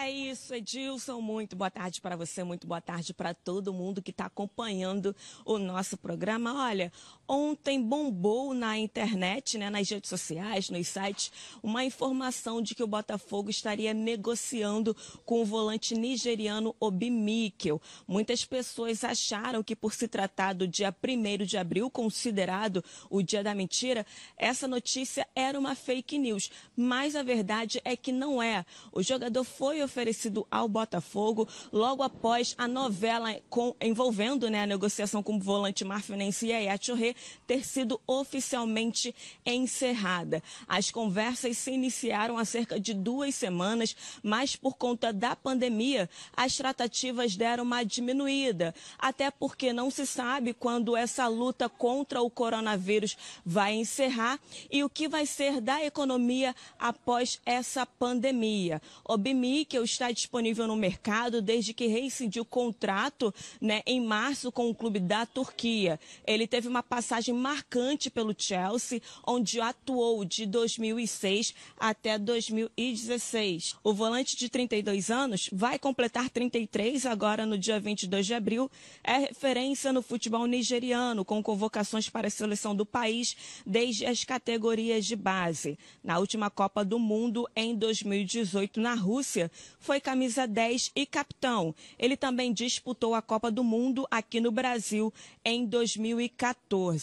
É 0.00 0.08
isso, 0.08 0.54
Edilson. 0.54 1.20
Muito 1.20 1.56
boa 1.56 1.72
tarde 1.72 2.00
para 2.00 2.14
você, 2.14 2.44
muito 2.44 2.68
boa 2.68 2.80
tarde 2.80 3.12
para 3.12 3.34
todo 3.34 3.72
mundo 3.72 4.00
que 4.00 4.12
está 4.12 4.26
acompanhando 4.26 5.16
o 5.44 5.58
nosso 5.58 5.96
programa. 5.96 6.66
Olha, 6.68 6.92
ontem 7.28 7.80
bombou 7.82 8.54
na 8.54 8.78
internet, 8.78 9.58
né, 9.58 9.68
nas 9.68 9.88
redes 9.90 10.08
sociais, 10.08 10.70
nos 10.70 10.88
sites, 10.88 11.30
uma 11.62 11.84
informação 11.84 12.62
de 12.62 12.74
que 12.74 12.82
o 12.82 12.86
Botafogo 12.86 13.50
estaria 13.50 13.92
negociando 13.92 14.96
com 15.26 15.42
o 15.42 15.44
volante 15.44 15.94
nigeriano 15.94 16.74
Obi 16.80 17.10
Mikel. 17.10 17.80
Muitas 18.06 18.44
pessoas 18.44 19.04
acharam 19.04 19.62
que, 19.62 19.76
por 19.76 19.92
se 19.92 20.08
tratar 20.08 20.54
do 20.54 20.66
dia 20.66 20.94
1 21.04 21.44
de 21.44 21.58
abril, 21.58 21.90
considerado 21.90 22.82
o 23.10 23.22
dia 23.22 23.42
da 23.42 23.54
mentira, 23.54 24.06
essa 24.36 24.66
notícia 24.66 25.26
era 25.34 25.58
uma 25.58 25.74
fake 25.74 26.18
news. 26.18 26.50
Mas 26.74 27.14
a 27.14 27.22
verdade 27.22 27.80
é 27.84 27.94
que 27.94 28.10
não 28.10 28.42
é. 28.42 28.64
O 28.90 29.02
jogador 29.02 29.44
foi 29.44 29.82
oferecido 29.82 30.46
ao 30.50 30.68
Botafogo 30.68 31.46
logo 31.70 32.02
após 32.02 32.54
a 32.56 32.66
novela 32.66 33.36
com, 33.50 33.74
envolvendo 33.80 34.48
né, 34.48 34.62
a 34.62 34.66
negociação 34.66 35.22
com 35.22 35.36
o 35.36 35.40
volante 35.40 35.84
marfinense 35.84 36.46
Yaya 36.46 36.78
Touré 36.78 37.14
ter 37.46 37.64
sido 37.64 38.00
oficialmente 38.06 39.14
encerrada. 39.46 40.42
As 40.66 40.90
conversas 40.90 41.56
se 41.56 41.70
iniciaram 41.70 42.36
há 42.36 42.44
cerca 42.44 42.78
de 42.78 42.92
duas 42.92 43.34
semanas, 43.34 43.96
mas 44.22 44.54
por 44.54 44.76
conta 44.76 45.12
da 45.12 45.34
pandemia, 45.34 46.08
as 46.36 46.56
tratativas 46.56 47.34
deram 47.34 47.64
uma 47.64 47.82
diminuída, 47.82 48.74
até 48.98 49.30
porque 49.30 49.72
não 49.72 49.90
se 49.90 50.06
sabe 50.06 50.52
quando 50.52 50.96
essa 50.96 51.26
luta 51.28 51.68
contra 51.68 52.20
o 52.20 52.28
coronavírus 52.28 53.16
vai 53.44 53.74
encerrar 53.74 54.38
e 54.70 54.84
o 54.84 54.90
que 54.90 55.08
vai 55.08 55.24
ser 55.24 55.60
da 55.60 55.82
economia 55.82 56.54
após 56.78 57.40
essa 57.46 57.86
pandemia. 57.86 58.82
O 59.04 59.16
Bimic 59.16 59.78
Tuchel 59.78 59.84
está 59.84 60.10
disponível 60.10 60.66
no 60.66 60.76
mercado 60.76 61.40
desde 61.40 61.72
que 61.72 61.86
rescindiu 61.86 62.42
o 62.42 62.46
contrato 62.46 63.32
né, 63.60 63.82
em 63.86 64.00
março 64.00 64.50
com 64.50 64.68
o 64.68 64.74
clube 64.74 64.98
da 64.98 65.26
Turquia. 65.26 66.00
Ele 66.26 66.46
teve 66.46 66.68
uma 66.68 66.82
passagem 66.82 67.07
marcante 67.32 68.10
pelo 68.10 68.34
Chelsea, 68.36 69.00
onde 69.26 69.60
atuou 69.60 70.24
de 70.24 70.46
2006 70.46 71.54
até 71.78 72.18
2016. 72.18 73.76
O 73.82 73.92
volante 73.92 74.36
de 74.36 74.48
32 74.48 75.10
anos 75.10 75.48
vai 75.52 75.78
completar 75.78 76.28
33 76.30 77.06
agora 77.06 77.46
no 77.46 77.56
dia 77.56 77.80
22 77.80 78.26
de 78.26 78.34
abril. 78.34 78.70
É 79.02 79.18
referência 79.18 79.92
no 79.92 80.02
futebol 80.02 80.46
nigeriano, 80.46 81.24
com 81.24 81.42
convocações 81.42 82.08
para 82.08 82.28
a 82.28 82.30
seleção 82.30 82.74
do 82.74 82.84
país 82.84 83.36
desde 83.64 84.06
as 84.06 84.24
categorias 84.24 85.04
de 85.04 85.16
base. 85.16 85.78
Na 86.02 86.18
última 86.18 86.50
Copa 86.50 86.84
do 86.84 86.98
Mundo, 86.98 87.48
em 87.54 87.74
2018, 87.74 88.80
na 88.80 88.94
Rússia, 88.94 89.50
foi 89.78 90.00
camisa 90.00 90.46
10 90.46 90.92
e 90.94 91.06
capitão. 91.06 91.74
Ele 91.98 92.16
também 92.16 92.52
disputou 92.52 93.14
a 93.14 93.22
Copa 93.22 93.50
do 93.50 93.64
Mundo 93.64 94.06
aqui 94.10 94.40
no 94.40 94.50
Brasil 94.50 95.12
em 95.44 95.64
2014. 95.64 96.97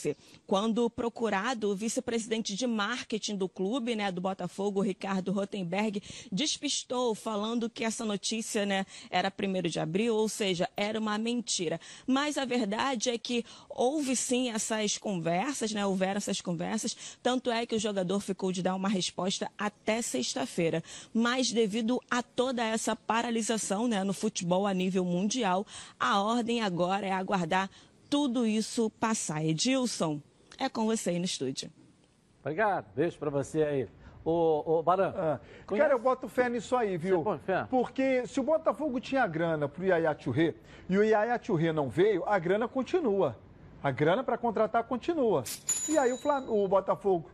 Quando 0.46 0.90
procurado, 0.90 1.72
o 1.72 1.76
vice-presidente 1.76 2.56
de 2.56 2.68
marketing 2.68 3.36
do 3.36 3.50
clube, 3.50 3.96
né, 3.96 4.12
do 4.12 4.22
Botafogo, 4.22 4.82
Ricardo 4.82 5.32
Rotenberg, 5.32 6.02
despistou 6.32 7.16
falando 7.16 7.70
que 7.70 7.84
essa 7.84 8.06
notícia, 8.06 8.66
né, 8.66 8.86
era 9.10 9.32
1 9.32 9.70
de 9.70 9.80
abril, 9.80 10.16
ou 10.16 10.30
seja, 10.30 10.70
era 10.76 11.00
uma 11.00 11.18
mentira. 11.18 11.80
Mas 12.06 12.38
a 12.38 12.46
verdade 12.46 13.10
é 13.10 13.18
que 13.18 13.44
houve 13.70 14.16
sim 14.16 14.50
essas 14.50 14.98
conversas, 14.98 15.72
né, 15.72 15.86
houveram 15.86 16.18
essas 16.18 16.42
conversas, 16.42 16.96
tanto 17.22 17.50
é 17.50 17.66
que 17.66 17.76
o 17.76 17.80
jogador 17.80 18.20
ficou 18.20 18.52
de 18.52 18.62
dar 18.62 18.76
uma 18.76 18.90
resposta 18.90 19.52
até 19.58 20.02
sexta-feira. 20.02 20.84
Mas 21.14 21.52
devido 21.52 22.02
a 22.10 22.22
toda 22.22 22.64
essa 22.64 22.96
paralisação, 22.96 23.88
né, 23.88 24.04
no 24.04 24.14
futebol 24.14 24.68
a 24.68 24.74
nível 24.74 25.04
mundial, 25.06 25.66
a 26.00 26.22
ordem 26.22 26.62
agora 26.62 27.06
é 27.06 27.12
aguardar 27.12 27.70
tudo 28.16 28.46
isso 28.46 28.90
passar. 28.92 29.44
Edilson, 29.44 30.22
é 30.58 30.70
com 30.70 30.86
você 30.86 31.10
aí 31.10 31.20
no 31.20 31.26
estúdio. 31.26 31.70
Obrigado, 32.40 32.86
beijo 32.96 33.20
para 33.20 33.30
você 33.30 33.62
aí. 33.62 33.90
Ô, 34.24 34.64
ô 34.66 34.82
Baran. 34.82 35.14
Ah, 35.18 35.40
cara, 35.68 35.94
eu 35.94 36.00
boto 36.00 36.30
fé 36.30 36.48
nisso 36.48 36.78
aí, 36.78 36.96
viu? 36.96 37.26
Porque 37.70 38.26
se 38.26 38.40
o 38.40 38.44
Botafogo 38.44 39.02
tinha 39.02 39.28
grana 39.28 39.68
pro 39.68 39.84
Yaya 39.84 40.16
Churré 40.18 40.56
e 40.88 40.98
o 40.98 41.04
Yaya 41.04 41.38
Churré 41.44 41.74
não 41.74 41.90
veio, 41.90 42.24
a 42.26 42.40
grana 42.40 42.70
continua. 42.70 43.38
A 43.84 43.92
grana 43.92 44.24
para 44.24 44.38
contratar 44.38 44.86
continua. 44.86 45.44
E 45.90 45.98
aí 45.98 46.14
o, 46.14 46.18
Flam... 46.18 46.46
o 46.48 46.66
Botafogo 46.70 47.30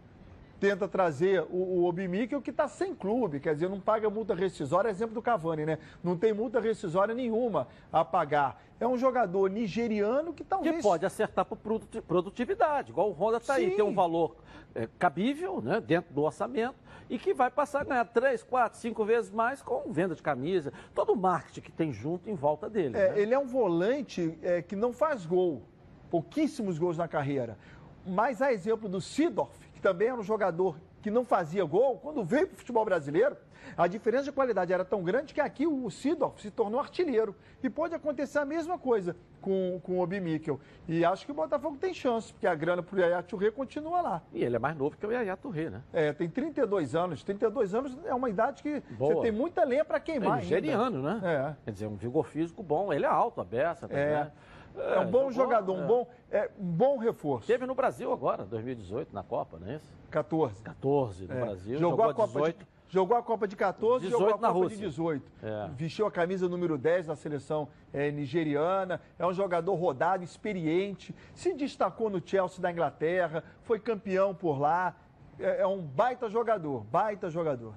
tenta 0.61 0.87
trazer 0.87 1.41
o, 1.49 1.57
o 1.57 1.85
Obimíquel, 1.85 2.39
que 2.39 2.51
está 2.51 2.67
sem 2.67 2.93
clube, 2.93 3.39
quer 3.39 3.55
dizer, 3.55 3.67
não 3.67 3.79
paga 3.79 4.11
multa 4.11 4.35
rescisória, 4.35 4.89
exemplo 4.89 5.15
do 5.15 5.21
Cavani, 5.21 5.65
né? 5.65 5.79
Não 6.03 6.15
tem 6.15 6.31
multa 6.31 6.59
rescisória 6.59 7.15
nenhuma 7.15 7.67
a 7.91 8.05
pagar. 8.05 8.61
É 8.79 8.87
um 8.87 8.95
jogador 8.95 9.49
nigeriano 9.49 10.31
que 10.31 10.43
talvez... 10.43 10.75
Que 10.75 10.83
pode 10.83 11.03
acertar 11.03 11.45
por 11.45 11.57
produtividade, 11.57 12.91
igual 12.91 13.09
o 13.09 13.11
Honda 13.11 13.37
está 13.37 13.55
aí, 13.55 13.71
tem 13.71 13.83
um 13.83 13.95
valor 13.95 14.35
é, 14.75 14.87
cabível, 14.99 15.61
né, 15.61 15.81
dentro 15.81 16.13
do 16.13 16.21
orçamento, 16.21 16.75
e 17.09 17.17
que 17.17 17.33
vai 17.33 17.49
passar 17.49 17.81
a 17.81 17.83
ganhar 17.83 18.05
três, 18.05 18.43
quatro, 18.43 18.77
cinco 18.77 19.03
vezes 19.03 19.31
mais 19.31 19.63
com 19.63 19.91
venda 19.91 20.13
de 20.13 20.21
camisa, 20.21 20.71
todo 20.93 21.13
o 21.13 21.15
marketing 21.15 21.61
que 21.61 21.71
tem 21.71 21.91
junto 21.91 22.29
em 22.29 22.35
volta 22.35 22.69
dele. 22.69 22.95
É, 22.95 23.13
né? 23.13 23.19
Ele 23.19 23.33
é 23.33 23.39
um 23.39 23.47
volante 23.47 24.37
é, 24.43 24.61
que 24.61 24.75
não 24.75 24.93
faz 24.93 25.25
gol, 25.25 25.63
pouquíssimos 26.11 26.77
gols 26.77 26.99
na 26.99 27.07
carreira. 27.07 27.57
Mas 28.05 28.41
a 28.41 28.51
exemplo 28.51 28.89
do 28.89 28.99
Sidorf, 28.99 29.70
que 29.81 29.87
também 29.87 30.09
era 30.09 30.17
um 30.17 30.23
jogador 30.23 30.77
que 31.01 31.09
não 31.09 31.25
fazia 31.25 31.65
gol, 31.65 31.97
quando 31.97 32.23
veio 32.23 32.47
para 32.47 32.53
o 32.53 32.57
futebol 32.57 32.85
brasileiro, 32.85 33.35
a 33.75 33.87
diferença 33.87 34.25
de 34.25 34.31
qualidade 34.31 34.71
era 34.71 34.85
tão 34.85 35.03
grande 35.03 35.33
que 35.33 35.41
aqui 35.41 35.65
o 35.65 35.89
Sidorf 35.89 36.39
se 36.39 36.51
tornou 36.51 36.79
artilheiro. 36.79 37.35
E 37.63 37.69
pode 37.69 37.95
acontecer 37.95 38.37
a 38.37 38.45
mesma 38.45 38.77
coisa 38.77 39.15
com, 39.39 39.79
com 39.83 39.93
o 39.93 39.99
Obi 39.99 40.19
Mikkel. 40.19 40.59
E 40.87 41.03
acho 41.05 41.25
que 41.25 41.31
o 41.31 41.35
Botafogo 41.35 41.77
tem 41.77 41.93
chance, 41.93 42.31
porque 42.31 42.45
a 42.45 42.53
grana 42.53 42.83
para 42.83 42.95
o 42.95 42.99
Yaya 42.99 43.23
Touré 43.23 43.49
continua 43.49 44.01
lá. 44.01 44.21
E 44.33 44.43
ele 44.43 44.55
é 44.55 44.59
mais 44.59 44.75
novo 44.75 44.95
que 44.97 45.05
o 45.05 45.11
Yaya 45.11 45.37
Touré, 45.37 45.69
né? 45.69 45.81
É, 45.93 46.13
tem 46.13 46.29
32 46.29 46.95
anos. 46.95 47.23
32 47.23 47.73
anos 47.73 47.97
é 48.05 48.13
uma 48.13 48.29
idade 48.29 48.61
que 48.61 48.81
Boa. 48.91 49.15
você 49.15 49.21
tem 49.21 49.31
muita 49.31 49.63
lenha 49.63 49.85
para 49.85 49.99
queimar. 49.99 50.39
É 50.39 50.41
nigeriano, 50.41 51.01
né? 51.01 51.21
É. 51.23 51.55
Quer 51.65 51.71
dizer, 51.71 51.87
um 51.87 51.95
vigor 51.95 52.25
físico 52.25 52.61
bom. 52.61 52.91
Ele 52.91 53.05
é 53.05 53.09
alto, 53.09 53.41
a 53.41 53.43
beça, 53.43 53.87
é. 53.89 54.23
Né? 54.23 54.31
É, 54.77 54.99
um 54.99 55.11
bom 55.11 55.31
jogou, 55.31 55.31
jogador, 55.31 55.73
um, 55.73 55.83
é. 55.83 55.87
bom, 55.87 56.07
é, 56.31 56.51
um 56.59 56.71
bom 56.71 56.97
reforço. 56.97 57.47
Teve 57.47 57.65
no 57.65 57.75
Brasil 57.75 58.11
agora, 58.11 58.45
2018, 58.45 59.13
na 59.13 59.23
Copa, 59.23 59.57
não 59.59 59.67
é 59.67 59.75
isso? 59.75 59.93
14. 60.09 60.63
14 60.63 61.27
no 61.27 61.33
é. 61.33 61.41
Brasil. 61.41 61.79
Jogou, 61.79 61.97
jogou 61.97 62.11
a 62.11 62.13
Copa 62.13 62.39
18. 62.39 62.59
De, 62.59 62.67
jogou 62.89 63.17
a 63.17 63.23
Copa 63.23 63.47
de 63.47 63.55
14 63.55 64.05
18 64.05 64.11
jogou 64.11 64.35
a 64.35 64.37
Copa 64.37 64.53
Rússia. 64.53 64.77
de 64.77 64.83
18. 64.85 65.31
É. 65.43 65.69
Vestiu 65.75 66.05
a 66.05 66.11
camisa 66.11 66.47
número 66.47 66.77
10 66.77 67.07
da 67.07 67.15
seleção 67.15 67.67
é, 67.93 68.11
nigeriana. 68.11 69.01
É 69.17 69.25
um 69.25 69.33
jogador 69.33 69.75
rodado, 69.75 70.23
experiente. 70.23 71.15
Se 71.33 71.53
destacou 71.53 72.09
no 72.09 72.21
Chelsea 72.25 72.61
da 72.61 72.71
Inglaterra. 72.71 73.43
Foi 73.63 73.79
campeão 73.79 74.33
por 74.33 74.59
lá. 74.59 74.95
É, 75.39 75.61
é 75.61 75.67
um 75.67 75.81
baita 75.81 76.29
jogador, 76.29 76.83
baita 76.83 77.29
jogador. 77.29 77.73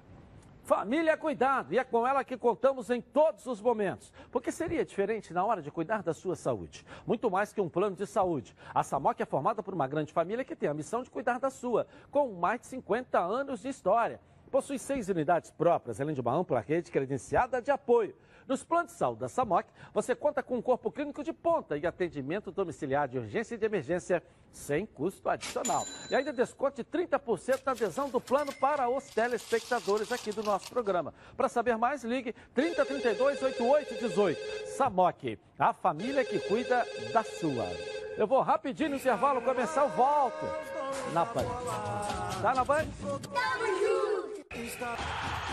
Família 0.65 1.11
é 1.11 1.17
cuidado 1.17 1.75
e 1.75 1.79
é 1.79 1.85
com 1.85 2.07
ela 2.07 2.25
que 2.25 2.39
contamos 2.39 2.89
em 2.89 2.99
todos 2.99 3.45
os 3.45 3.61
momentos. 3.61 4.11
Porque 4.33 4.51
seria 4.51 4.83
diferente 4.83 5.31
na 5.31 5.45
hora 5.45 5.61
de 5.61 5.71
cuidar 5.71 6.03
da 6.03 6.15
sua 6.15 6.35
saúde. 6.35 6.87
Muito 7.07 7.31
mais 7.31 7.53
que 7.53 7.61
um 7.61 7.69
plano 7.69 7.95
de 7.95 8.07
saúde. 8.07 8.57
A 8.75 8.83
Samoc 8.83 9.21
é 9.21 9.27
formada 9.27 9.63
por 9.63 9.75
uma 9.75 9.87
grande 9.87 10.11
família 10.11 10.43
que 10.43 10.57
tem 10.57 10.67
a 10.67 10.73
missão 10.73 11.03
de 11.03 11.11
cuidar 11.11 11.39
da 11.39 11.51
sua, 11.51 11.87
com 12.11 12.33
mais 12.33 12.63
de 12.63 12.67
50 12.69 13.19
anos 13.19 13.61
de 13.61 13.69
história. 13.69 14.19
Possui 14.51 14.79
seis 14.79 15.11
unidades 15.11 15.51
próprias, 15.51 16.01
além 16.01 16.15
de 16.15 16.23
uma 16.23 16.33
ampla 16.33 16.61
rede 16.61 16.91
credenciada 16.91 17.61
de 17.61 17.71
apoio. 17.71 18.17
Nos 18.47 18.63
planos 18.63 18.93
de 18.93 18.99
saúde 18.99 19.21
da 19.21 19.29
SAMOC, 19.29 19.67
você 19.93 20.15
conta 20.15 20.43
com 20.43 20.57
um 20.57 20.63
corpo 20.63 20.91
clínico 20.91 21.25
de 21.25 21.33
ponta 21.33 21.79
e 21.79 21.87
atendimento 21.87 22.51
domiciliar 22.51 23.09
de 23.09 23.19
urgência 23.19 23.55
e 23.55 23.59
de 23.59 23.65
emergência 23.65 24.23
sem 24.53 24.85
custo 24.85 25.29
adicional. 25.29 25.85
E 26.11 26.15
ainda 26.15 26.33
desconto 26.33 26.77
de 26.77 26.85
30% 26.85 27.63
na 27.65 27.73
adesão 27.73 28.11
do 28.11 28.21
plano 28.21 28.53
para 28.53 28.89
os 28.89 29.05
telespectadores 29.07 30.13
aqui 30.13 30.31
do 30.31 30.43
nosso 30.43 30.69
programa. 30.69 31.15
Para 31.37 31.49
saber 31.49 31.77
mais, 31.77 32.05
ligue 32.05 32.35
3032 32.55 33.43
8818. 33.43 34.69
SAMOC, 34.77 35.39
a 35.59 35.73
família 35.73 36.25
que 36.25 36.39
cuida 36.41 36.87
da 37.13 37.25
sua. 37.25 37.67
Eu 38.17 38.27
vou 38.27 38.43
rapidinho 38.43 38.91
no 38.91 38.97
intervalo 38.97 39.41
começar, 39.41 39.87
volto 39.87 40.47
na 41.13 41.25
Band. 41.25 41.45
Tá 42.43 42.55
na 42.55 42.65
Band? 42.65 42.87
Tamo 43.01 43.67
junto! 43.81 45.44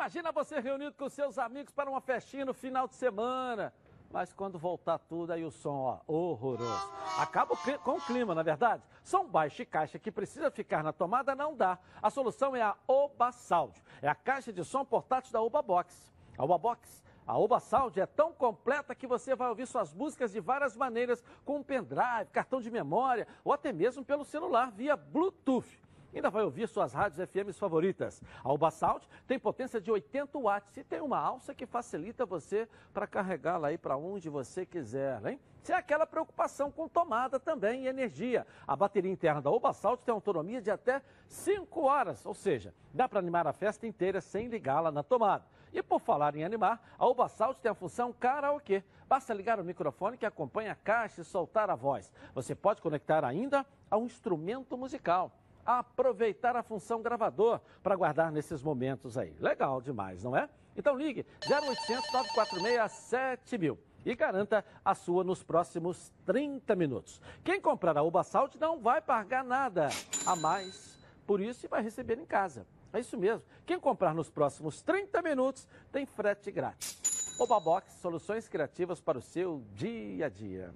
Imagina 0.00 0.32
você 0.32 0.58
reunido 0.58 0.94
com 0.94 1.10
seus 1.10 1.36
amigos 1.36 1.74
para 1.74 1.90
uma 1.90 2.00
festinha 2.00 2.46
no 2.46 2.54
final 2.54 2.88
de 2.88 2.94
semana. 2.94 3.70
Mas 4.10 4.32
quando 4.32 4.58
voltar 4.58 4.98
tudo, 4.98 5.30
aí 5.30 5.44
o 5.44 5.50
som, 5.50 5.76
ó, 5.76 6.00
horroroso. 6.06 6.90
Acaba 7.18 7.54
com 7.84 7.90
o 7.90 8.00
clima, 8.00 8.34
na 8.34 8.40
é 8.40 8.44
verdade? 8.44 8.82
Som 9.04 9.26
baixo 9.26 9.60
e 9.60 9.66
caixa 9.66 9.98
que 9.98 10.10
precisa 10.10 10.50
ficar 10.50 10.82
na 10.82 10.90
tomada 10.90 11.34
não 11.34 11.54
dá. 11.54 11.78
A 12.02 12.08
solução 12.08 12.56
é 12.56 12.62
a 12.62 12.74
Oba 12.88 13.30
Sound. 13.30 13.78
É 14.00 14.08
a 14.08 14.14
caixa 14.14 14.50
de 14.50 14.64
som 14.64 14.86
portátil 14.86 15.34
da 15.34 15.42
Oba 15.42 15.60
Box. 15.60 16.10
A 16.38 16.44
Oba 16.44 16.56
Box 16.56 17.02
a 17.26 17.38
Oba 17.38 17.60
Sound 17.60 18.00
é 18.00 18.06
tão 18.06 18.32
completa 18.32 18.94
que 18.94 19.06
você 19.06 19.36
vai 19.36 19.50
ouvir 19.50 19.66
suas 19.66 19.92
músicas 19.92 20.32
de 20.32 20.40
várias 20.40 20.76
maneiras, 20.76 21.22
com 21.44 21.58
um 21.58 21.62
pendrive, 21.62 22.30
cartão 22.32 22.60
de 22.60 22.70
memória 22.70 23.28
ou 23.44 23.52
até 23.52 23.70
mesmo 23.70 24.04
pelo 24.04 24.24
celular 24.24 24.72
via 24.72 24.96
Bluetooth. 24.96 25.78
Ainda 26.12 26.28
vai 26.28 26.42
ouvir 26.42 26.66
suas 26.66 26.92
rádios 26.92 27.28
FM 27.28 27.56
favoritas. 27.56 28.20
A 28.42 28.52
Uba 28.52 28.70
Sound 28.70 29.08
tem 29.28 29.38
potência 29.38 29.80
de 29.80 29.92
80 29.92 30.38
watts 30.38 30.76
e 30.76 30.82
tem 30.82 31.00
uma 31.00 31.18
alça 31.18 31.54
que 31.54 31.66
facilita 31.66 32.26
você 32.26 32.68
para 32.92 33.06
carregá-la 33.06 33.68
aí 33.68 33.78
para 33.78 33.96
onde 33.96 34.28
você 34.28 34.66
quiser, 34.66 35.24
hein? 35.24 35.40
Sem 35.62 35.74
aquela 35.74 36.06
preocupação 36.06 36.70
com 36.70 36.88
tomada 36.88 37.38
também 37.38 37.84
e 37.84 37.86
energia. 37.86 38.46
A 38.66 38.74
bateria 38.74 39.12
interna 39.12 39.40
da 39.40 39.50
Uba 39.50 39.72
Sound 39.72 40.02
tem 40.02 40.12
autonomia 40.12 40.60
de 40.60 40.70
até 40.70 41.02
5 41.28 41.80
horas, 41.82 42.26
ou 42.26 42.34
seja, 42.34 42.74
dá 42.92 43.08
para 43.08 43.20
animar 43.20 43.46
a 43.46 43.52
festa 43.52 43.86
inteira 43.86 44.20
sem 44.20 44.48
ligá-la 44.48 44.90
na 44.90 45.02
tomada. 45.02 45.44
E 45.72 45.80
por 45.80 46.00
falar 46.00 46.34
em 46.34 46.42
animar, 46.42 46.82
a 46.98 47.06
Uba 47.06 47.28
Sound 47.28 47.60
tem 47.60 47.70
a 47.70 47.74
função 47.74 48.12
karaokê. 48.12 48.82
Basta 49.06 49.32
ligar 49.32 49.60
o 49.60 49.64
microfone 49.64 50.16
que 50.16 50.26
acompanha 50.26 50.72
a 50.72 50.76
caixa 50.76 51.20
e 51.20 51.24
soltar 51.24 51.70
a 51.70 51.76
voz. 51.76 52.12
Você 52.34 52.54
pode 52.54 52.82
conectar 52.82 53.24
ainda 53.24 53.64
a 53.88 53.96
um 53.96 54.06
instrumento 54.06 54.76
musical 54.76 55.30
aproveitar 55.78 56.56
a 56.56 56.62
função 56.62 57.02
gravador 57.02 57.60
para 57.82 57.94
guardar 57.94 58.32
nesses 58.32 58.62
momentos 58.62 59.16
aí. 59.16 59.34
Legal 59.38 59.80
demais, 59.80 60.24
não 60.24 60.36
é? 60.36 60.48
Então 60.76 60.96
ligue 60.96 61.26
0800 61.48 62.12
946 62.12 62.92
7000 62.92 63.78
e 64.04 64.14
garanta 64.14 64.64
a 64.84 64.94
sua 64.94 65.22
nos 65.22 65.42
próximos 65.42 66.12
30 66.24 66.74
minutos. 66.74 67.20
Quem 67.44 67.60
comprar 67.60 67.96
a 67.96 68.02
Uba 68.02 68.22
Salt 68.22 68.56
não 68.56 68.80
vai 68.80 69.00
pagar 69.00 69.44
nada 69.44 69.88
a 70.26 70.34
mais 70.36 70.98
por 71.26 71.40
isso 71.40 71.66
e 71.66 71.68
vai 71.68 71.82
receber 71.82 72.18
em 72.18 72.24
casa. 72.24 72.66
É 72.92 72.98
isso 72.98 73.16
mesmo. 73.16 73.44
Quem 73.64 73.78
comprar 73.78 74.14
nos 74.14 74.30
próximos 74.30 74.82
30 74.82 75.22
minutos 75.22 75.68
tem 75.92 76.04
frete 76.06 76.50
grátis. 76.50 77.38
Oba 77.38 77.60
Box, 77.60 77.92
soluções 78.00 78.48
criativas 78.48 79.00
para 79.00 79.18
o 79.18 79.22
seu 79.22 79.62
dia 79.74 80.26
a 80.26 80.28
dia. 80.28 80.74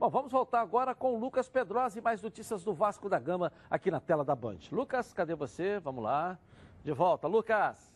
Bom, 0.00 0.08
vamos 0.08 0.32
voltar 0.32 0.62
agora 0.62 0.94
com 0.94 1.14
o 1.14 1.20
Lucas 1.20 1.46
Pedrosa 1.46 1.98
e 1.98 2.00
mais 2.00 2.22
notícias 2.22 2.64
do 2.64 2.72
Vasco 2.72 3.06
da 3.06 3.18
Gama 3.18 3.52
aqui 3.70 3.90
na 3.90 4.00
tela 4.00 4.24
da 4.24 4.34
Band. 4.34 4.56
Lucas, 4.72 5.12
cadê 5.12 5.34
você? 5.34 5.78
Vamos 5.78 6.02
lá. 6.02 6.38
De 6.82 6.90
volta, 6.90 7.28
Lucas. 7.28 7.89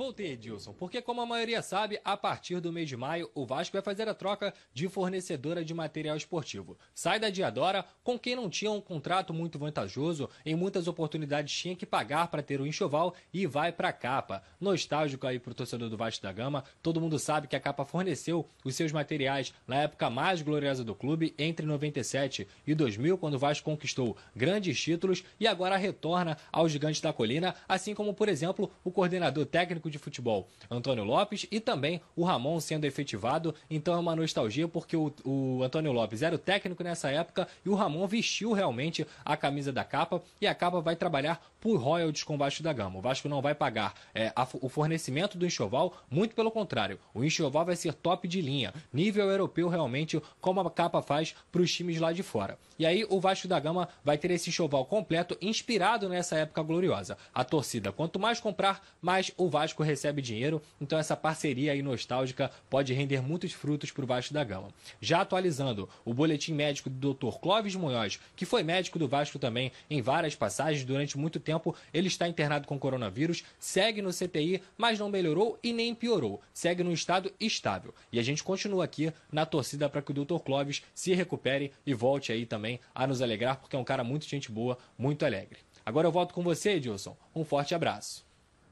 Voltei, 0.00 0.32
Edilson, 0.32 0.72
porque 0.72 1.02
como 1.02 1.20
a 1.20 1.26
maioria 1.26 1.60
sabe, 1.60 2.00
a 2.02 2.16
partir 2.16 2.58
do 2.58 2.72
mês 2.72 2.88
de 2.88 2.96
maio, 2.96 3.30
o 3.34 3.44
Vasco 3.44 3.74
vai 3.74 3.82
fazer 3.82 4.08
a 4.08 4.14
troca 4.14 4.54
de 4.72 4.88
fornecedora 4.88 5.62
de 5.62 5.74
material 5.74 6.16
esportivo. 6.16 6.78
Sai 6.94 7.20
da 7.20 7.28
Diadora 7.28 7.84
com 8.02 8.18
quem 8.18 8.34
não 8.34 8.48
tinha 8.48 8.70
um 8.70 8.80
contrato 8.80 9.34
muito 9.34 9.58
vantajoso, 9.58 10.30
em 10.42 10.54
muitas 10.54 10.88
oportunidades 10.88 11.54
tinha 11.54 11.76
que 11.76 11.84
pagar 11.84 12.28
para 12.28 12.42
ter 12.42 12.62
o 12.62 12.66
enxoval 12.66 13.14
e 13.30 13.46
vai 13.46 13.72
para 13.72 13.90
a 13.90 13.92
Capa. 13.92 14.42
Nostálgico 14.58 15.26
aí 15.26 15.38
pro 15.38 15.52
torcedor 15.52 15.90
do 15.90 15.98
Vasco 15.98 16.22
da 16.22 16.32
Gama, 16.32 16.64
todo 16.82 16.98
mundo 16.98 17.18
sabe 17.18 17.46
que 17.46 17.54
a 17.54 17.60
Capa 17.60 17.84
forneceu 17.84 18.48
os 18.64 18.74
seus 18.74 18.92
materiais 18.92 19.52
na 19.66 19.82
época 19.82 20.08
mais 20.08 20.40
gloriosa 20.40 20.82
do 20.82 20.94
clube, 20.94 21.34
entre 21.38 21.66
97 21.66 22.48
e 22.66 22.74
2000, 22.74 23.18
quando 23.18 23.34
o 23.34 23.38
Vasco 23.38 23.66
conquistou 23.66 24.16
grandes 24.34 24.80
títulos 24.80 25.22
e 25.38 25.46
agora 25.46 25.76
retorna 25.76 26.38
ao 26.50 26.66
Gigante 26.70 27.02
da 27.02 27.12
Colina, 27.12 27.54
assim 27.68 27.94
como, 27.94 28.14
por 28.14 28.30
exemplo, 28.30 28.72
o 28.82 28.90
coordenador 28.90 29.44
técnico 29.44 29.89
de 29.90 29.98
futebol 29.98 30.48
Antônio 30.70 31.04
Lopes 31.04 31.46
e 31.50 31.60
também 31.60 32.00
o 32.16 32.24
Ramon 32.24 32.60
sendo 32.60 32.84
efetivado. 32.84 33.54
Então 33.68 33.94
é 33.94 33.98
uma 33.98 34.16
nostalgia 34.16 34.68
porque 34.68 34.96
o, 34.96 35.12
o 35.24 35.62
Antônio 35.62 35.92
Lopes 35.92 36.22
era 36.22 36.34
o 36.34 36.38
técnico 36.38 36.82
nessa 36.82 37.10
época 37.10 37.48
e 37.64 37.68
o 37.68 37.74
Ramon 37.74 38.06
vestiu 38.06 38.52
realmente 38.52 39.06
a 39.24 39.36
camisa 39.36 39.72
da 39.72 39.84
capa 39.84 40.22
e 40.40 40.46
a 40.46 40.54
capa 40.54 40.80
vai 40.80 40.96
trabalhar 40.96 41.44
por 41.60 41.76
royalties 41.76 42.24
com 42.24 42.34
o 42.34 42.38
Vasco 42.38 42.62
da 42.62 42.72
Gama. 42.72 42.98
O 42.98 43.02
Vasco 43.02 43.28
não 43.28 43.42
vai 43.42 43.54
pagar 43.54 43.94
é, 44.14 44.32
a, 44.34 44.46
o 44.60 44.68
fornecimento 44.68 45.36
do 45.36 45.46
enxoval, 45.46 45.94
muito 46.10 46.34
pelo 46.34 46.50
contrário. 46.50 46.98
O 47.12 47.22
enxoval 47.24 47.64
vai 47.64 47.76
ser 47.76 47.94
top 47.94 48.26
de 48.26 48.40
linha, 48.40 48.72
nível 48.92 49.28
europeu 49.28 49.68
realmente, 49.68 50.20
como 50.40 50.60
a 50.60 50.70
capa 50.70 51.02
faz 51.02 51.34
para 51.52 51.62
os 51.62 51.72
times 51.72 52.00
lá 52.00 52.12
de 52.12 52.22
fora. 52.22 52.58
E 52.78 52.86
aí 52.86 53.04
o 53.08 53.20
Vasco 53.20 53.46
da 53.46 53.60
Gama 53.60 53.88
vai 54.02 54.16
ter 54.16 54.30
esse 54.30 54.48
enxoval 54.48 54.86
completo 54.86 55.36
inspirado 55.40 56.08
nessa 56.08 56.36
época 56.36 56.62
gloriosa. 56.62 57.18
A 57.34 57.44
torcida, 57.44 57.92
quanto 57.92 58.18
mais 58.18 58.40
comprar, 58.40 58.82
mais 59.02 59.30
o 59.36 59.48
Vasco 59.48 59.82
recebe 59.82 60.22
dinheiro. 60.22 60.62
Então 60.80 60.98
essa 60.98 61.16
parceria 61.16 61.72
aí 61.72 61.82
nostálgica 61.82 62.50
pode 62.70 62.94
render 62.94 63.20
muitos 63.20 63.52
frutos 63.52 63.90
para 63.90 64.04
o 64.04 64.06
Vasco 64.06 64.32
da 64.32 64.42
Gama. 64.42 64.68
Já 65.00 65.20
atualizando 65.20 65.88
o 66.04 66.14
boletim 66.14 66.54
médico 66.54 66.88
do 66.88 67.12
Dr. 67.12 67.38
Clóvis 67.38 67.74
Munhoz, 67.74 68.18
que 68.34 68.46
foi 68.46 68.62
médico 68.62 68.98
do 68.98 69.08
Vasco 69.08 69.38
também 69.38 69.72
em 69.90 70.00
várias 70.00 70.34
passagens 70.34 70.84
durante 70.84 71.18
muito 71.18 71.38
tempo, 71.38 71.49
ele 71.92 72.08
está 72.08 72.28
internado 72.28 72.66
com 72.66 72.78
coronavírus, 72.78 73.44
segue 73.58 74.02
no 74.02 74.10
CTI, 74.10 74.62
mas 74.76 74.98
não 74.98 75.08
melhorou 75.08 75.58
e 75.62 75.72
nem 75.72 75.94
piorou. 75.94 76.40
Segue 76.52 76.82
no 76.82 76.92
estado 76.92 77.32
estável. 77.40 77.94
E 78.12 78.18
a 78.18 78.22
gente 78.22 78.44
continua 78.44 78.84
aqui 78.84 79.12
na 79.32 79.46
torcida 79.46 79.88
para 79.88 80.02
que 80.02 80.10
o 80.10 80.24
Dr. 80.24 80.38
Clóvis 80.38 80.82
se 80.94 81.14
recupere 81.14 81.72
e 81.84 81.94
volte 81.94 82.32
aí 82.32 82.44
também 82.44 82.80
a 82.94 83.06
nos 83.06 83.22
alegrar, 83.22 83.58
porque 83.58 83.76
é 83.76 83.78
um 83.78 83.84
cara 83.84 84.04
muito 84.04 84.26
gente 84.26 84.50
boa, 84.50 84.76
muito 84.98 85.24
alegre. 85.24 85.58
Agora 85.84 86.06
eu 86.06 86.12
volto 86.12 86.34
com 86.34 86.42
você, 86.42 86.72
Edilson. 86.72 87.16
Um 87.34 87.44
forte 87.44 87.74
abraço. 87.74 88.24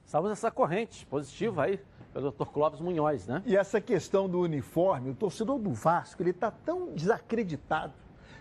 Salvamos 0.05 0.39
essa 0.39 0.51
corrente 0.51 1.05
positiva 1.07 1.64
aí 1.64 1.81
pelo 2.12 2.31
Dr. 2.31 2.47
Clóvis 2.47 2.81
Munhoz, 2.81 3.26
né? 3.26 3.43
E 3.45 3.57
essa 3.57 3.81
questão 3.81 4.29
do 4.29 4.41
uniforme, 4.41 5.11
o 5.11 5.14
torcedor 5.14 5.59
do 5.59 5.72
Vasco, 5.72 6.22
ele 6.22 6.31
está 6.31 6.51
tão 6.51 6.95
desacreditado, 6.95 7.93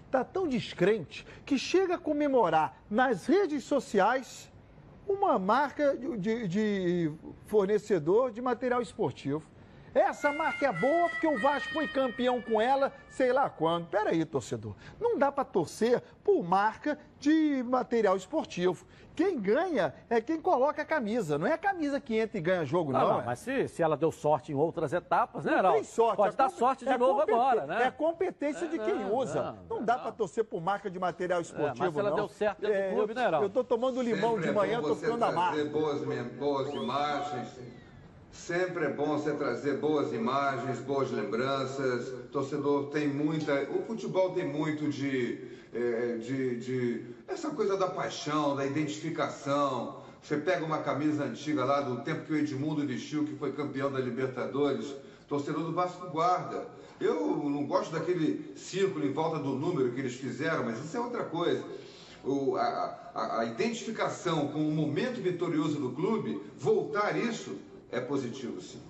está 0.07 0.23
tão 0.23 0.47
descrente, 0.47 1.25
que 1.45 1.57
chega 1.57 1.95
a 1.95 1.97
comemorar 1.97 2.81
nas 2.89 3.25
redes 3.25 3.63
sociais 3.63 4.49
uma 5.07 5.37
marca 5.37 5.95
de, 5.95 6.47
de 6.47 7.11
fornecedor 7.45 8.31
de 8.31 8.41
material 8.41 8.81
esportivo. 8.81 9.43
Essa 9.97 10.31
marca 10.31 10.67
é 10.67 10.71
boa 10.71 11.09
porque 11.09 11.25
o 11.25 11.39
Vasco 11.39 11.73
foi 11.73 11.87
campeão 11.87 12.39
com 12.39 12.61
ela, 12.61 12.93
sei 13.09 13.33
lá 13.33 13.49
quando. 13.49 13.87
Peraí, 13.87 14.23
torcedor. 14.25 14.75
Não 14.99 15.17
dá 15.17 15.31
para 15.31 15.43
torcer 15.43 16.01
por 16.23 16.43
marca 16.43 16.99
de 17.19 17.63
material 17.63 18.15
esportivo. 18.15 18.85
Quem 19.15 19.39
ganha 19.39 19.95
é 20.07 20.21
quem 20.21 20.39
coloca 20.39 20.83
a 20.83 20.85
camisa. 20.85 21.39
Não 21.39 21.47
é 21.47 21.53
a 21.53 21.57
camisa 21.57 21.99
que 21.99 22.15
entra 22.15 22.37
e 22.37 22.41
ganha 22.41 22.63
jogo, 22.63 22.91
não. 22.91 22.99
não, 22.99 23.17
não 23.17 23.25
mas 23.25 23.39
se, 23.39 23.67
se 23.67 23.81
ela 23.81 23.97
deu 23.97 24.11
sorte 24.11 24.51
em 24.51 24.55
outras 24.55 24.93
etapas, 24.93 25.45
né, 25.45 25.59
Não 25.59 25.73
tem 25.73 25.83
sorte. 25.83 26.17
Pode 26.17 26.35
é 26.35 26.37
dar 26.37 26.49
sorte 26.49 26.85
de 26.85 26.91
é 26.91 26.97
novo 26.97 27.21
agora, 27.21 27.65
né? 27.65 27.85
É 27.85 27.91
competência 27.91 28.65
é, 28.65 28.67
de 28.67 28.77
quem 28.77 28.93
não, 28.93 29.15
usa. 29.15 29.57
Não, 29.67 29.77
não 29.77 29.83
dá 29.83 29.97
para 29.97 30.11
torcer 30.11 30.43
por 30.43 30.61
marca 30.61 30.91
de 30.91 30.99
material 30.99 31.41
esportivo, 31.41 31.83
é, 31.83 31.85
mas 31.87 31.93
se 31.93 31.99
ela 31.99 32.11
deu 32.11 32.27
certo 32.27 32.61
dentro 32.61 32.75
é, 32.75 32.89
do 32.89 32.95
clube, 32.95 33.13
né, 33.15 33.29
Eu 33.41 33.49
tô 33.49 33.63
tomando 33.63 33.99
limão 33.99 34.35
Sempre 34.35 34.49
de 34.49 34.53
manhã, 34.53 34.77
é 34.77 34.81
tô 34.81 34.95
ficando 34.95 35.25
amargo. 35.25 35.69
Boas, 35.69 36.01
boas 36.37 36.71
imagens 36.71 37.86
Sempre 38.31 38.85
é 38.85 38.89
bom 38.89 39.17
você 39.17 39.31
trazer 39.31 39.77
boas 39.77 40.13
imagens, 40.13 40.79
boas 40.79 41.11
lembranças. 41.11 42.09
O 42.09 42.27
torcedor 42.31 42.89
tem 42.89 43.07
muita. 43.07 43.63
O 43.71 43.83
futebol 43.83 44.31
tem 44.31 44.47
muito 44.47 44.89
de, 44.89 45.39
é, 45.73 46.17
de, 46.17 46.59
de. 46.59 47.05
essa 47.27 47.49
coisa 47.49 47.77
da 47.77 47.87
paixão, 47.87 48.55
da 48.55 48.65
identificação. 48.65 50.01
Você 50.21 50.37
pega 50.37 50.65
uma 50.65 50.79
camisa 50.79 51.23
antiga 51.23 51.63
lá 51.63 51.81
do 51.81 52.03
tempo 52.03 52.25
que 52.25 52.33
o 52.33 52.37
Edmundo 52.37 52.85
vestiu, 52.85 53.23
que 53.23 53.35
foi 53.35 53.53
campeão 53.53 53.91
da 53.91 53.99
Libertadores, 53.99 54.93
torcedor 55.27 55.63
do 55.63 55.73
Vasco 55.73 56.09
guarda. 56.09 56.67
Eu 56.99 57.37
não 57.49 57.65
gosto 57.65 57.91
daquele 57.91 58.53
círculo 58.55 59.05
em 59.05 59.13
volta 59.13 59.39
do 59.39 59.49
número 59.49 59.91
que 59.91 59.99
eles 59.99 60.15
fizeram, 60.15 60.65
mas 60.65 60.83
isso 60.83 60.97
é 60.97 60.99
outra 60.99 61.23
coisa. 61.23 61.63
O, 62.23 62.57
a, 62.57 63.11
a, 63.13 63.39
a 63.41 63.45
identificação 63.45 64.47
com 64.47 64.67
o 64.67 64.71
momento 64.71 65.21
vitorioso 65.21 65.79
do 65.79 65.91
clube, 65.91 66.41
voltar 66.57 67.15
isso 67.15 67.55
é 67.91 67.99
positivo, 67.99 68.59
sim. 68.61 68.81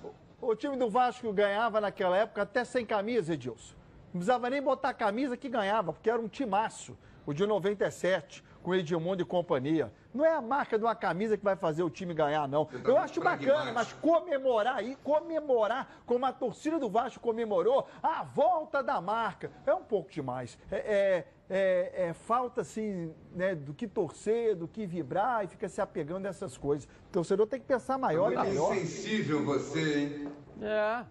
O 0.42 0.56
time 0.56 0.78
do 0.78 0.90
Vasco 0.90 1.32
ganhava 1.34 1.82
naquela 1.82 2.18
época 2.18 2.44
até 2.44 2.64
sem 2.64 2.86
camisa, 2.86 3.34
Edilson. 3.34 3.76
Não 4.06 4.20
precisava 4.20 4.50
nem 4.50 4.62
botar 4.62 4.94
camisa 4.94 5.36
que 5.36 5.50
ganhava, 5.50 5.92
porque 5.92 6.10
era 6.10 6.22
um 6.22 6.28
timaço, 6.28 6.98
o 7.26 7.34
de 7.34 7.46
97, 7.46 8.44
com 8.64 8.74
Edmundo 8.74 9.22
e 9.22 9.26
companhia. 9.26 9.92
Não 10.14 10.26
é 10.26 10.34
a 10.34 10.42
marca 10.42 10.78
de 10.78 10.84
uma 10.84 10.96
camisa 10.96 11.38
que 11.38 11.44
vai 11.44 11.56
fazer 11.56 11.84
o 11.84 11.90
time 11.90 12.14
ganhar, 12.14 12.48
não. 12.48 12.66
Tá 12.66 12.78
Eu 12.84 12.98
acho 12.98 13.22
bacana, 13.22 13.72
mas 13.72 13.94
comemorar 13.94 14.78
aí, 14.78 14.98
comemorar 15.04 16.02
como 16.06 16.26
a 16.26 16.32
torcida 16.32 16.80
do 16.80 16.90
Vasco 16.90 17.20
comemorou 17.20 17.88
a 18.02 18.24
volta 18.24 18.82
da 18.82 19.00
marca, 19.02 19.52
é 19.66 19.74
um 19.74 19.84
pouco 19.84 20.12
demais. 20.12 20.58
É, 20.72 20.78
é, 20.78 21.28
é, 21.50 22.08
é, 22.08 22.14
falta 22.14 22.62
assim, 22.62 23.14
né, 23.34 23.56
do 23.56 23.74
que 23.74 23.88
torcer, 23.88 24.56
do 24.56 24.68
que 24.68 24.86
vibrar 24.86 25.46
e 25.46 25.48
fica 25.48 25.70
se 25.70 25.80
apegando 25.80 26.26
a 26.26 26.30
essas 26.30 26.58
coisas. 26.58 26.86
O 26.86 27.12
torcedor 27.12 27.48
tem 27.48 27.60
que 27.60 27.66
pensar 27.66 27.98
maior 27.98 28.30
é 28.30 28.34
e 28.34 28.38
maior. 28.38 28.74
É 28.74 28.80
sensível 28.80 29.44
você, 29.46 30.00
hein? 30.00 30.28
É. 30.62 31.06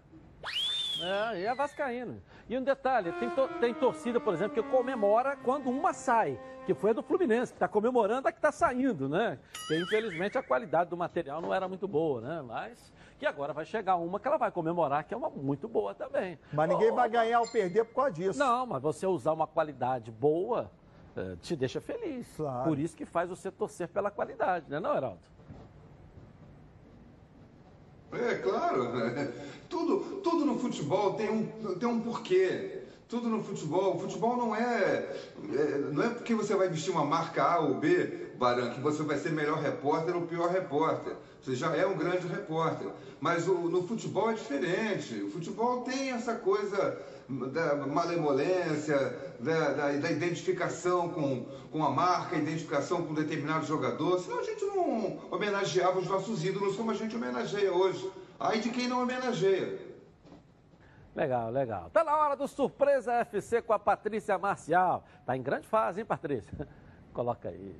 É, 1.02 1.40
e 1.40 1.46
é 1.46 1.54
vascaíno. 1.54 2.22
E 2.48 2.56
um 2.56 2.62
detalhe, 2.62 3.12
tem, 3.12 3.28
to 3.30 3.48
tem 3.60 3.74
torcida, 3.74 4.20
por 4.20 4.32
exemplo, 4.32 4.54
que 4.54 4.70
comemora 4.70 5.36
quando 5.36 5.68
uma 5.68 5.92
sai, 5.92 6.38
que 6.64 6.74
foi 6.74 6.90
a 6.90 6.92
do 6.92 7.02
Fluminense, 7.02 7.52
que 7.52 7.56
está 7.56 7.68
comemorando 7.68 8.28
a 8.28 8.32
que 8.32 8.38
está 8.38 8.52
saindo, 8.52 9.08
né? 9.08 9.38
Que 9.66 9.76
infelizmente 9.78 10.38
a 10.38 10.42
qualidade 10.42 10.88
do 10.88 10.96
material 10.96 11.40
não 11.40 11.52
era 11.52 11.68
muito 11.68 11.88
boa, 11.88 12.20
né? 12.20 12.42
Mas 12.42 12.92
que 13.18 13.26
agora 13.26 13.52
vai 13.52 13.64
chegar 13.64 13.96
uma 13.96 14.20
que 14.20 14.28
ela 14.28 14.36
vai 14.36 14.50
comemorar, 14.50 15.04
que 15.04 15.14
é 15.14 15.16
uma 15.16 15.30
muito 15.30 15.66
boa 15.68 15.94
também. 15.94 16.38
Mas 16.52 16.68
ninguém 16.68 16.90
oh, 16.90 16.94
vai 16.94 17.08
ganhar 17.08 17.40
ou 17.40 17.48
perder 17.48 17.84
por 17.84 17.94
causa 17.94 18.12
disso. 18.12 18.38
Não, 18.38 18.66
mas 18.66 18.82
você 18.82 19.06
usar 19.06 19.32
uma 19.32 19.46
qualidade 19.46 20.10
boa 20.10 20.70
eh, 21.16 21.36
te 21.40 21.56
deixa 21.56 21.80
feliz. 21.80 22.28
Claro. 22.36 22.68
Por 22.68 22.78
isso 22.78 22.96
que 22.96 23.06
faz 23.06 23.28
você 23.28 23.50
torcer 23.50 23.88
pela 23.88 24.10
qualidade, 24.10 24.66
né, 24.68 24.78
não, 24.78 24.94
Heraldo? 24.94 25.20
É, 28.12 28.34
claro. 28.36 28.92
Tudo, 29.68 30.20
tudo 30.20 30.44
no 30.44 30.58
futebol 30.58 31.14
tem 31.14 31.30
um, 31.30 31.74
tem 31.78 31.88
um 31.88 32.00
porquê. 32.00 32.82
Tudo 33.08 33.28
no 33.28 33.42
futebol. 33.42 33.96
O 33.96 33.98
futebol 34.00 34.36
não 34.36 34.54
é, 34.54 35.16
é, 35.52 35.78
Não 35.92 36.02
é 36.02 36.10
porque 36.10 36.34
você 36.34 36.54
vai 36.54 36.68
vestir 36.68 36.90
uma 36.90 37.04
marca 37.04 37.42
A 37.42 37.60
ou 37.60 37.74
B, 37.74 38.25
Baran, 38.36 38.70
que 38.70 38.80
você 38.80 39.02
vai 39.02 39.18
ser 39.18 39.32
melhor 39.32 39.58
repórter 39.58 40.14
ou 40.14 40.22
pior 40.22 40.50
repórter. 40.50 41.14
Você 41.42 41.54
já 41.54 41.74
é 41.76 41.86
um 41.86 41.96
grande 41.96 42.26
repórter. 42.26 42.88
Mas 43.20 43.46
o, 43.48 43.54
no 43.54 43.86
futebol 43.86 44.30
é 44.30 44.34
diferente. 44.34 45.14
O 45.22 45.30
futebol 45.30 45.82
tem 45.82 46.10
essa 46.10 46.34
coisa 46.34 47.00
da 47.28 47.74
malemolência, 47.86 48.96
da, 49.40 49.70
da, 49.70 49.92
da, 49.92 50.12
identificação 50.12 51.08
com, 51.08 51.46
com 51.72 51.84
a 51.84 51.90
marca, 51.90 52.36
identificação 52.36 53.04
com 53.04 53.14
determinado 53.14 53.66
jogador. 53.66 54.20
Senão 54.20 54.38
a 54.38 54.42
gente 54.42 54.64
não 54.64 55.18
homenageava 55.30 55.98
os 55.98 56.06
nossos 56.06 56.44
ídolos 56.44 56.76
como 56.76 56.90
a 56.90 56.94
gente 56.94 57.16
homenageia 57.16 57.72
hoje. 57.72 58.10
Aí 58.38 58.60
de 58.60 58.70
quem 58.70 58.86
não 58.86 59.02
homenageia. 59.02 59.86
Legal, 61.16 61.50
legal. 61.50 61.88
Tá 61.90 62.04
na 62.04 62.14
hora 62.14 62.36
do 62.36 62.46
Surpresa 62.46 63.14
FC 63.14 63.62
com 63.62 63.72
a 63.72 63.78
Patrícia 63.78 64.36
Marcial. 64.36 65.02
Tá 65.24 65.34
em 65.34 65.42
grande 65.42 65.66
fase, 65.66 66.00
hein, 66.00 66.06
Patrícia? 66.06 66.68
Coloca 67.14 67.48
aí. 67.48 67.74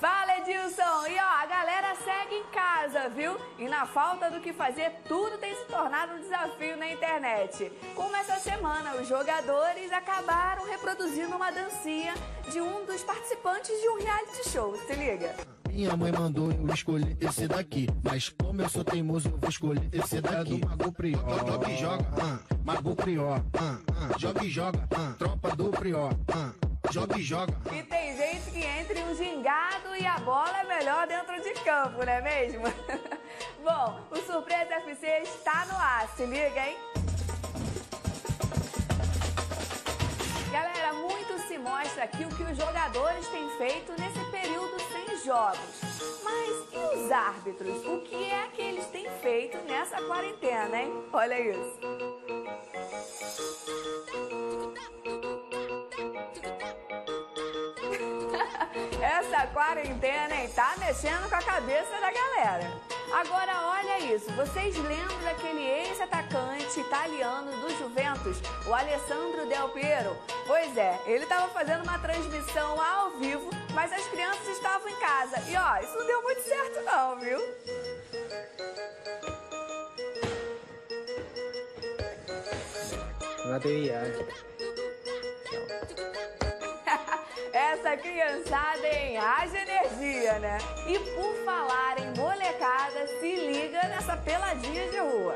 Fala 0.00 0.38
Edilson! 0.38 1.08
E 1.10 1.16
ó, 1.18 1.42
a 1.42 1.44
galera 1.44 1.94
segue 1.96 2.36
em 2.36 2.44
casa, 2.44 3.10
viu? 3.10 3.36
E 3.58 3.68
na 3.68 3.84
falta 3.84 4.30
do 4.30 4.40
que 4.40 4.50
fazer, 4.50 4.90
tudo 5.06 5.36
tem 5.36 5.54
se 5.54 5.66
tornado 5.66 6.14
um 6.14 6.20
desafio 6.20 6.74
na 6.78 6.90
internet. 6.90 7.70
Como 7.94 8.16
essa 8.16 8.36
semana, 8.36 8.94
os 8.94 9.06
jogadores 9.06 9.92
acabaram 9.92 10.64
reproduzindo 10.64 11.36
uma 11.36 11.50
dancinha 11.50 12.14
de 12.50 12.62
um 12.62 12.86
dos 12.86 13.02
participantes 13.02 13.78
de 13.78 13.88
um 13.90 13.98
reality 14.02 14.48
show. 14.48 14.74
Se 14.86 14.94
liga. 14.94 15.34
Minha 15.70 15.94
mãe 15.94 16.10
mandou 16.10 16.50
eu 16.50 16.74
escolher 16.74 17.14
esse 17.20 17.46
daqui. 17.46 17.86
Mas 18.02 18.30
como 18.30 18.62
eu 18.62 18.70
sou 18.70 18.82
teimoso, 18.82 19.28
eu 19.28 19.36
vou 19.36 19.50
escolher 19.50 19.86
esse 19.92 20.18
daqui. 20.22 20.64
Mago 20.64 20.92
Prior. 20.92 21.28
Joga 21.46 21.70
e 21.70 21.76
joga, 21.76 22.02
uh, 22.04 22.64
Mago 22.64 22.96
Prior. 22.96 23.36
Uh, 23.36 24.14
uh, 24.14 24.18
joga 24.18 24.44
e 24.44 24.48
joga, 24.48 24.78
uh, 24.78 25.14
tropa 25.18 25.54
do 25.54 25.70
Prior. 25.70 26.10
Uh 26.12 26.69
joga 26.90 27.18
e 27.18 27.22
joga. 27.22 27.54
E 27.72 27.82
tem 27.84 28.16
gente 28.16 28.50
que 28.50 28.64
entre 28.64 29.02
um 29.04 29.14
gingado 29.14 29.94
e 29.96 30.04
a 30.04 30.18
bola 30.18 30.60
é 30.60 30.64
melhor 30.64 31.06
dentro 31.06 31.40
de 31.40 31.52
campo, 31.62 32.04
não 32.04 32.12
é 32.12 32.20
mesmo? 32.20 32.64
Bom, 33.62 34.00
o 34.10 34.16
Surpresa 34.16 34.74
FC 34.74 35.06
está 35.22 35.66
no 35.66 35.76
ar, 35.76 36.08
se 36.16 36.24
liga, 36.24 36.66
hein? 36.66 36.76
Galera, 40.50 40.92
muito 40.94 41.38
se 41.46 41.58
mostra 41.58 42.04
aqui 42.04 42.24
o 42.24 42.28
que 42.28 42.42
os 42.42 42.56
jogadores 42.56 43.26
têm 43.28 43.48
feito 43.56 43.92
nesse 44.00 44.30
período 44.30 44.76
sem 44.90 45.24
jogos. 45.24 45.58
Mas 46.24 46.50
e 46.72 46.96
os 46.96 47.12
árbitros? 47.12 47.86
O 47.86 48.00
que 48.00 48.30
é 48.30 48.48
que 48.48 48.62
eles 48.62 48.86
têm 48.86 49.08
feito 49.22 49.58
nessa 49.58 49.96
quarentena, 50.02 50.76
hein? 50.76 50.92
Olha 51.12 51.40
isso. 51.40 51.78
Essa 59.00 59.46
quarentena, 59.48 60.34
hein, 60.34 60.48
tá 60.54 60.74
mexendo 60.78 61.28
com 61.28 61.34
a 61.34 61.42
cabeça 61.42 61.90
da 62.00 62.12
galera. 62.12 62.70
Agora 63.12 63.52
olha 63.66 63.98
isso, 64.14 64.30
vocês 64.32 64.76
lembram 64.76 65.18
daquele 65.24 65.62
ex-atacante 65.62 66.78
italiano 66.78 67.50
do 67.60 67.76
Juventus, 67.76 68.40
o 68.66 68.72
Alessandro 68.72 69.46
Del 69.46 69.70
Piero? 69.70 70.16
Pois 70.46 70.76
é, 70.76 70.96
ele 71.06 71.24
estava 71.24 71.48
fazendo 71.48 71.82
uma 71.82 71.98
transmissão 71.98 72.80
ao 72.80 73.10
vivo, 73.18 73.50
mas 73.74 73.92
as 73.92 74.06
crianças 74.06 74.46
estavam 74.46 74.88
em 74.88 74.96
casa. 74.96 75.42
E 75.48 75.56
ó, 75.56 75.78
isso 75.82 75.98
não 75.98 76.06
deu 76.06 76.22
muito 76.22 76.42
certo 76.42 76.80
não, 76.84 77.18
viu? 77.18 77.40
Bateria. 83.50 84.02
Essa 87.52 87.96
criançada, 87.96 88.86
hein? 88.86 89.16
Haja 89.16 89.58
energia, 89.58 90.38
né? 90.38 90.58
E 90.86 90.98
por 90.98 91.34
falar 91.44 91.98
em 91.98 92.16
molecada, 92.16 93.06
se 93.18 93.34
liga 93.34 93.82
nessa 93.88 94.16
peladinha 94.16 94.88
de 94.88 94.98
rua. 94.98 95.34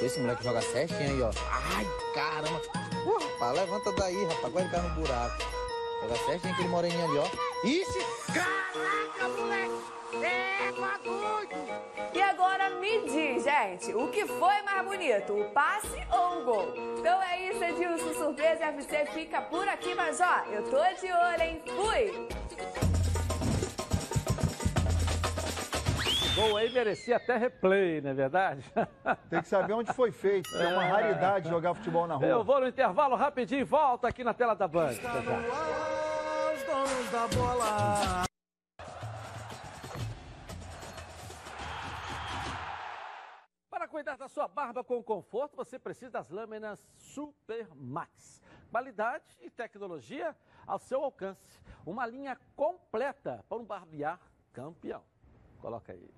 Esse 0.00 0.18
moleque 0.20 0.44
joga 0.44 0.62
certinho 0.62 1.00
aí, 1.00 1.22
ó. 1.22 1.30
Ai, 1.76 1.86
caramba. 2.14 2.62
Uh, 3.04 3.18
rapaz, 3.32 3.58
levanta 3.58 3.92
daí, 3.92 4.24
rapaz. 4.24 4.52
Vai 4.52 4.64
ficar 4.64 4.82
no 4.82 4.90
buraco. 4.90 5.57
Joga 6.00 6.16
certinho 6.16 6.52
aquele 6.52 6.68
moreninho 6.68 7.04
ali, 7.04 7.18
ó. 7.18 7.66
Ixi! 7.66 8.32
Caraca, 8.32 9.28
moleque! 9.36 9.98
É, 10.24 10.72
doido! 11.02 11.88
E 12.14 12.22
agora 12.22 12.70
me 12.70 13.00
diz, 13.02 13.44
gente, 13.44 13.94
o 13.94 14.08
que 14.08 14.26
foi 14.26 14.62
mais 14.62 14.86
bonito, 14.86 15.32
o 15.34 15.44
passe 15.50 15.96
ou 16.10 16.40
o 16.40 16.44
gol? 16.44 16.74
Então 16.98 17.22
é 17.22 17.50
isso, 17.50 17.62
Edilson 17.62 18.14
Surpresa 18.14 18.66
FC 18.66 19.06
fica 19.06 19.40
por 19.42 19.68
aqui, 19.68 19.94
mas 19.94 20.20
ó, 20.20 20.44
eu 20.50 20.62
tô 20.64 20.82
de 21.00 21.12
olho, 21.12 21.42
hein? 21.42 21.62
Fui! 21.66 22.28
Gol 26.34 26.56
aí 26.56 26.70
merecia 26.70 27.16
até 27.16 27.36
replay, 27.36 28.00
não 28.00 28.10
é 28.10 28.14
verdade? 28.14 28.64
Tem 29.28 29.42
que 29.42 29.48
saber 29.48 29.72
onde 29.72 29.92
foi 29.92 30.12
feito. 30.12 30.56
É 30.56 30.68
uma 30.68 30.84
raridade 30.84 31.48
jogar 31.48 31.74
futebol 31.74 32.06
na 32.06 32.14
rua. 32.14 32.26
Eu 32.26 32.44
vou 32.44 32.60
no 32.60 32.68
intervalo 32.68 33.16
rapidinho 33.16 33.62
e 33.62 33.64
volto 33.64 34.06
aqui 34.06 34.22
na 34.22 34.32
tela 34.32 34.54
da 34.54 34.68
Band. 34.68 34.94
Da 37.10 37.26
bola. 37.28 38.24
Para 43.70 43.88
cuidar 43.88 44.16
da 44.18 44.28
sua 44.28 44.46
barba 44.46 44.84
com 44.84 45.02
conforto, 45.02 45.56
você 45.56 45.78
precisa 45.78 46.10
das 46.10 46.28
lâminas 46.28 46.86
Super 46.96 47.66
Max. 47.74 48.42
Qualidade 48.70 49.24
e 49.40 49.48
tecnologia 49.48 50.36
ao 50.66 50.78
seu 50.78 51.02
alcance. 51.02 51.62
Uma 51.86 52.04
linha 52.04 52.38
completa 52.54 53.42
para 53.48 53.56
um 53.56 53.64
barbear 53.64 54.20
campeão. 54.52 55.02
Coloca 55.62 55.92
aí. 55.92 56.17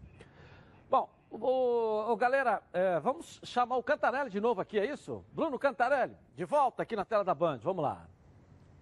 O, 1.31 2.11
o, 2.11 2.15
galera, 2.17 2.61
é, 2.73 2.99
vamos 2.99 3.39
chamar 3.43 3.77
o 3.77 3.83
Cantarelli 3.83 4.29
de 4.29 4.41
novo 4.41 4.59
aqui, 4.59 4.77
é 4.77 4.85
isso? 4.85 5.23
Bruno 5.31 5.57
Cantarelli, 5.57 6.17
de 6.35 6.43
volta 6.43 6.83
aqui 6.83 6.93
na 6.93 7.05
tela 7.05 7.23
da 7.23 7.33
Band, 7.33 7.59
vamos 7.59 7.81
lá. 7.81 8.05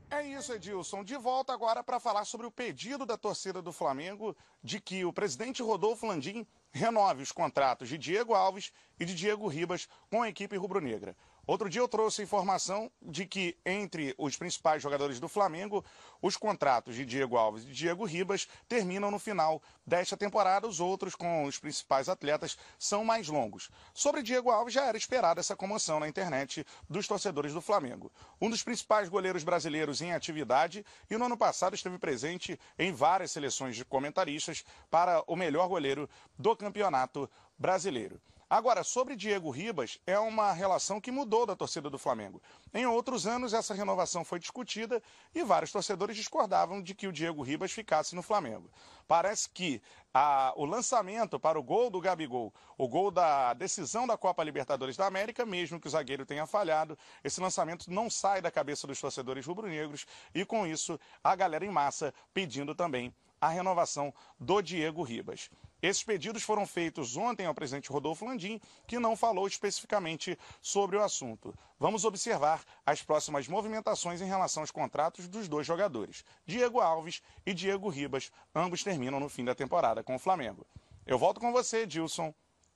É 0.10 0.24
isso, 0.24 0.52
Edilson. 0.52 1.04
De 1.04 1.16
volta 1.16 1.54
agora 1.54 1.84
para 1.84 2.00
falar 2.00 2.26
sobre 2.26 2.47
o 2.47 2.52
pedido 2.52 3.06
da 3.06 3.16
torcida 3.16 3.62
do 3.62 3.72
Flamengo 3.72 4.36
de 4.64 4.82
que 4.82 5.06
o 5.06 5.14
presidente 5.14 5.62
Rodolfo 5.62 6.08
Landim 6.08 6.47
renove 6.72 7.22
os 7.22 7.32
contratos 7.32 7.88
de 7.88 8.00
Diego 8.00 8.34
Alves 8.34 8.74
e 9.00 9.06
de 9.06 9.14
Diego 9.14 9.47
Ribas 9.47 9.88
com 10.10 10.24
a 10.24 10.30
equipe 10.30 10.58
rubro-negra. 10.58 11.16
Outro 11.50 11.68
dia 11.68 11.82
eu 11.82 11.88
trouxe 11.88 12.22
informação 12.22 12.91
de 13.02 13.26
que 13.26 13.58
entre 13.66 14.14
os 14.20 14.38
principais 14.38 14.84
jogadores 14.84 15.20
do 15.20 15.28
Flamengo, 15.28 15.84
os 16.22 16.38
contratos 16.38 16.93
de 16.93 17.04
Diego 17.04 17.38
Alves 17.38 17.64
e 17.64 17.72
Diego 17.72 18.06
Ribas 18.06 18.47
terminam 18.68 19.10
no 19.10 19.18
final 19.18 19.60
desta 19.84 20.16
temporada, 20.16 20.68
os 20.68 20.80
outros 20.80 21.16
com 21.16 21.45
os 21.45 21.58
principais 21.58 22.08
atletas 22.08 22.56
são 22.78 23.04
mais 23.04 23.30
longos. 23.30 23.72
Sobre 23.95 24.22
Diego 24.22 24.52
Alves 24.52 24.76
já 24.76 24.86
era 24.86 24.95
esperada 24.95 25.39
essa 25.39 25.56
comoção 25.56 26.00
na 26.00 26.08
internet 26.08 26.64
dos 26.88 27.08
torcedores 27.08 27.52
do 27.52 27.62
Flamengo. 27.62 28.12
Um 28.39 28.47
dos 28.47 28.62
principais 28.62 29.10
goleiros 29.10 29.43
brasileiros 29.43 30.04
em 30.04 30.14
atividade 30.14 30.86
e 31.10 31.18
no 31.18 31.26
ano 31.26 31.36
passado 31.36 31.74
esteve 31.74 31.97
presente 31.97 32.60
em 32.78 32.91
várias 32.91 33.32
seleções 33.32 33.76
de 33.76 33.84
comentaristas 33.84 34.64
para 34.91 35.24
o 35.26 35.36
melhor 35.36 35.68
goleiro 35.68 36.08
do 36.38 36.56
campeonato 36.56 37.28
brasileiro. 37.58 38.22
Agora, 38.50 38.84
sobre 38.84 39.16
Diego 39.16 39.52
Ribas, 39.52 40.00
é 40.08 40.18
uma 40.18 40.52
relação 40.52 41.00
que 41.00 41.12
mudou 41.12 41.45
da 41.45 41.56
torcida 41.56 41.88
do 41.88 42.00
Flamengo. 42.00 42.41
Em 42.74 42.84
outros 42.84 43.28
anos, 43.28 43.54
essa 43.54 43.76
renovação 43.76 44.26
foi 44.26 44.39
discutida 44.39 45.04
e 45.36 45.43
vários 45.43 45.72
torcedores 45.72 46.16
discordavam 46.18 46.82
de 46.82 46.95
que 46.95 47.08
o 47.08 47.12
Diego 47.12 47.43
Ribas 47.43 47.72
ficasse 47.72 48.16
no 48.16 48.24
Flamengo. 48.24 48.68
Parece 49.08 49.47
que 49.47 49.80
a, 50.12 50.52
o 50.56 50.66
lançamento 50.66 51.39
para 51.39 51.60
o 51.60 51.64
gol 51.64 51.91
do 51.91 52.02
Gabigol, 52.02 52.52
o 52.76 52.88
gol 52.88 53.12
da 53.12 53.54
decisão 53.54 54.08
da 54.08 54.18
Copa 54.18 54.43
Libertadores 54.43 54.97
da 54.97 55.06
América, 55.06 55.45
mesmo 55.45 55.80
que 55.80 55.88
o 55.88 55.91
zagueiro 55.91 56.26
tenha 56.26 56.47
falhado, 56.47 56.97
esse 57.24 57.39
lançamento 57.39 57.91
não 57.91 58.10
sai 58.10 58.41
da 58.41 58.50
cabeça 58.50 58.88
dos 58.88 59.00
torcedores 59.00 59.45
rubro-negros 59.45 60.08
e, 60.34 60.43
com 60.43 60.66
isso, 60.66 61.00
a 61.24 61.36
galera 61.36 61.64
em 61.64 61.70
massa 61.70 62.12
pedindo 62.34 62.74
também 62.74 63.14
a 63.39 63.47
renovação 63.47 64.12
do 64.39 64.60
Diego 64.60 65.04
Ribas. 65.04 65.52
Esses 65.82 66.03
pedidos 66.03 66.43
foram 66.43 66.67
feitos 66.67 67.15
ontem 67.15 67.45
ao 67.45 67.53
presidente 67.53 67.91
Rodolfo 67.91 68.25
Landim, 68.25 68.59
que 68.86 68.99
não 68.99 69.15
falou 69.15 69.47
especificamente 69.47 70.38
sobre 70.61 70.97
o 70.97 71.01
assunto. 71.01 71.55
Vamos 71.80 72.03
observar 72.03 72.61
as 72.86 73.01
próximas 73.01 73.47
movimentações 73.47 74.21
em 74.21 74.25
relação 74.25 74.61
aos 74.61 74.71
contratos 74.71 75.27
dos 75.30 75.47
dois 75.47 75.65
jogadores. 75.65 76.25
Diego 76.45 76.82
Alves 76.82 77.21
e 77.45 77.53
Diego 77.53 77.88
Ribas, 77.88 78.30
ambos 78.53 78.84
terminam 78.84 79.19
no 79.19 79.30
fim 79.30 79.45
da 79.45 79.55
temporada 79.55 80.03
com 80.03 80.15
o 80.15 80.19
Flamengo. 80.19 80.67
Eu 81.05 81.17
volto 81.17 81.39
com 81.39 81.53
você, 81.53 81.88
Dilson, 81.88 82.34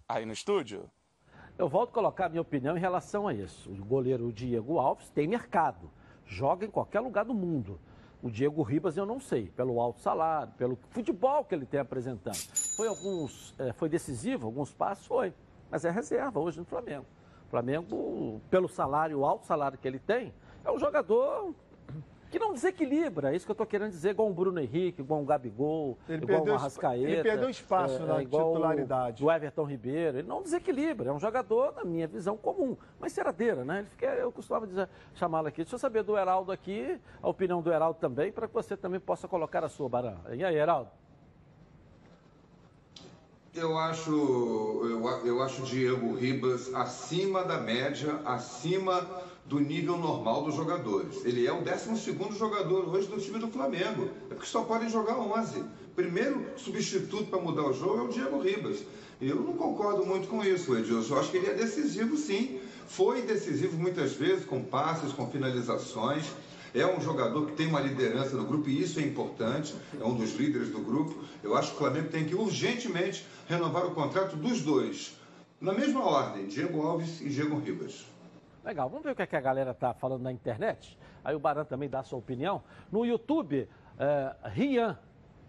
aí 0.07 0.25
no 0.25 0.31
estúdio. 0.31 0.89
Eu 1.57 1.67
volto 1.67 1.89
a 1.89 1.93
colocar 1.93 2.25
a 2.27 2.29
minha 2.29 2.41
opinião 2.41 2.77
em 2.77 2.79
relação 2.79 3.27
a 3.27 3.33
isso. 3.33 3.69
O 3.69 3.85
goleiro 3.85 4.31
Diego 4.31 4.79
Alves 4.79 5.09
tem 5.09 5.27
mercado, 5.27 5.91
joga 6.25 6.65
em 6.65 6.71
qualquer 6.71 7.01
lugar 7.01 7.25
do 7.25 7.33
mundo. 7.33 7.79
O 8.23 8.31
Diego 8.31 8.61
Ribas 8.61 8.95
eu 8.95 9.05
não 9.05 9.19
sei, 9.19 9.49
pelo 9.49 9.81
alto 9.81 9.99
salário, 9.99 10.53
pelo 10.57 10.79
futebol 10.91 11.43
que 11.43 11.53
ele 11.53 11.65
tem 11.65 11.81
apresentando. 11.81 12.37
Foi 12.77 12.87
alguns, 12.87 13.53
é, 13.59 13.73
foi 13.73 13.89
decisivo, 13.89 14.47
alguns 14.47 14.71
passos 14.71 15.05
foi, 15.05 15.33
mas 15.69 15.83
é 15.83 15.91
reserva 15.91 16.39
hoje 16.39 16.57
no 16.57 16.63
Flamengo. 16.63 17.05
O 17.45 17.49
Flamengo, 17.49 18.41
pelo 18.49 18.69
salário, 18.69 19.19
o 19.19 19.25
alto 19.25 19.45
salário 19.45 19.77
que 19.77 19.85
ele 19.85 19.99
tem, 19.99 20.33
é 20.63 20.71
um 20.71 20.79
jogador 20.79 21.53
que 22.33 22.39
não 22.39 22.51
desequilibra, 22.51 23.31
é 23.31 23.35
isso 23.35 23.45
que 23.45 23.51
eu 23.51 23.53
estou 23.53 23.67
querendo 23.67 23.91
dizer, 23.91 24.09
igual 24.09 24.27
um 24.27 24.33
Bruno 24.33 24.59
Henrique, 24.59 25.01
igual 25.01 25.21
um 25.21 25.25
Gabigol, 25.25 25.99
ele 26.09 26.23
igual 26.23 26.39
perdeu, 26.39 26.53
um 26.53 26.57
Arrascaeta. 26.57 27.07
Ele 27.07 27.21
perdeu 27.21 27.47
espaço 27.47 28.01
é, 28.01 28.05
na 28.07 28.21
é 28.21 28.25
titularidade. 28.25 29.23
O, 29.23 29.31
Everton 29.31 29.65
Ribeiro, 29.65 30.17
ele 30.17 30.27
não 30.27 30.41
desequilibra, 30.41 31.11
é 31.11 31.13
um 31.13 31.19
jogador, 31.19 31.75
na 31.75 31.85
minha 31.85 32.07
visão, 32.07 32.35
comum, 32.35 32.75
mas 32.99 33.13
ceradeira, 33.13 33.63
né? 33.63 33.79
Ele 33.79 33.87
fica, 33.87 34.07
eu 34.07 34.31
costumava 34.31 34.65
dizer, 34.65 34.89
chamá-lo 35.13 35.47
aqui. 35.47 35.57
Deixa 35.57 35.75
eu 35.75 35.79
saber 35.79 36.01
do 36.01 36.17
Heraldo 36.17 36.51
aqui, 36.51 36.99
a 37.21 37.29
opinião 37.29 37.61
do 37.61 37.71
Heraldo 37.71 37.99
também, 37.99 38.31
para 38.31 38.47
que 38.47 38.53
você 38.55 38.75
também 38.75 38.99
possa 38.99 39.27
colocar 39.27 39.63
a 39.63 39.69
sua, 39.69 39.87
Barã. 39.87 40.15
E 40.31 40.43
aí, 40.43 40.55
Heraldo? 40.55 40.89
Eu 43.53 43.77
acho, 43.77 44.09
eu, 44.09 45.27
eu 45.27 45.43
acho 45.43 45.61
Diego 45.61 46.15
Ribas 46.15 46.73
acima 46.73 47.43
da 47.43 47.59
média, 47.59 48.19
acima 48.25 49.07
do 49.45 49.59
nível 49.59 49.97
normal 49.97 50.43
dos 50.43 50.55
jogadores. 50.55 51.23
Ele 51.25 51.45
é 51.45 51.51
o 51.51 51.61
12 51.61 52.37
jogador 52.37 52.89
hoje 52.89 53.07
do 53.07 53.19
time 53.19 53.39
do 53.39 53.47
Flamengo. 53.47 54.09
É 54.29 54.33
porque 54.33 54.47
só 54.49 54.63
podem 54.63 54.89
jogar 54.89 55.17
11. 55.17 55.63
Primeiro 55.95 56.45
substituto 56.57 57.25
para 57.25 57.39
mudar 57.39 57.63
o 57.63 57.73
jogo 57.73 57.99
é 57.99 58.01
o 58.01 58.07
Diego 58.07 58.39
Ribas. 58.39 58.83
Eu 59.21 59.35
não 59.35 59.53
concordo 59.53 60.05
muito 60.05 60.27
com 60.27 60.43
isso, 60.43 60.75
Edilson. 60.75 61.13
Eu 61.13 61.19
acho 61.19 61.31
que 61.31 61.37
ele 61.37 61.47
é 61.47 61.53
decisivo 61.53 62.17
sim. 62.17 62.59
Foi 62.87 63.21
decisivo 63.21 63.77
muitas 63.77 64.13
vezes 64.13 64.45
com 64.45 64.61
passes, 64.63 65.11
com 65.13 65.29
finalizações. 65.29 66.25
É 66.73 66.85
um 66.87 66.99
jogador 66.99 67.45
que 67.45 67.53
tem 67.53 67.67
uma 67.67 67.79
liderança 67.79 68.35
no 68.35 68.45
grupo 68.45 68.67
e 68.67 68.81
isso 68.81 68.99
é 68.99 69.03
importante, 69.03 69.75
é 69.99 70.03
um 70.03 70.15
dos 70.15 70.33
líderes 70.33 70.69
do 70.69 70.79
grupo. 70.79 71.15
Eu 71.43 71.55
acho 71.55 71.69
que 71.69 71.75
o 71.75 71.79
Flamengo 71.79 72.09
tem 72.09 72.25
que 72.25 72.33
urgentemente 72.33 73.23
renovar 73.47 73.85
o 73.85 73.91
contrato 73.91 74.35
dos 74.35 74.61
dois. 74.61 75.15
Na 75.61 75.71
mesma 75.71 76.03
ordem, 76.03 76.47
Diego 76.47 76.81
Alves 76.81 77.21
e 77.21 77.29
Diego 77.29 77.59
Ribas. 77.59 78.05
Legal, 78.63 78.89
vamos 78.89 79.03
ver 79.03 79.11
o 79.11 79.15
que, 79.15 79.21
é 79.21 79.27
que 79.27 79.35
a 79.35 79.41
galera 79.41 79.73
tá 79.73 79.93
falando 79.93 80.21
na 80.21 80.31
internet? 80.31 80.97
Aí 81.23 81.35
o 81.35 81.39
Baran 81.39 81.65
também 81.65 81.89
dá 81.89 81.99
a 81.99 82.03
sua 82.03 82.17
opinião. 82.17 82.63
No 82.89 83.05
YouTube, 83.05 83.67
é, 83.99 84.35
Rian 84.45 84.97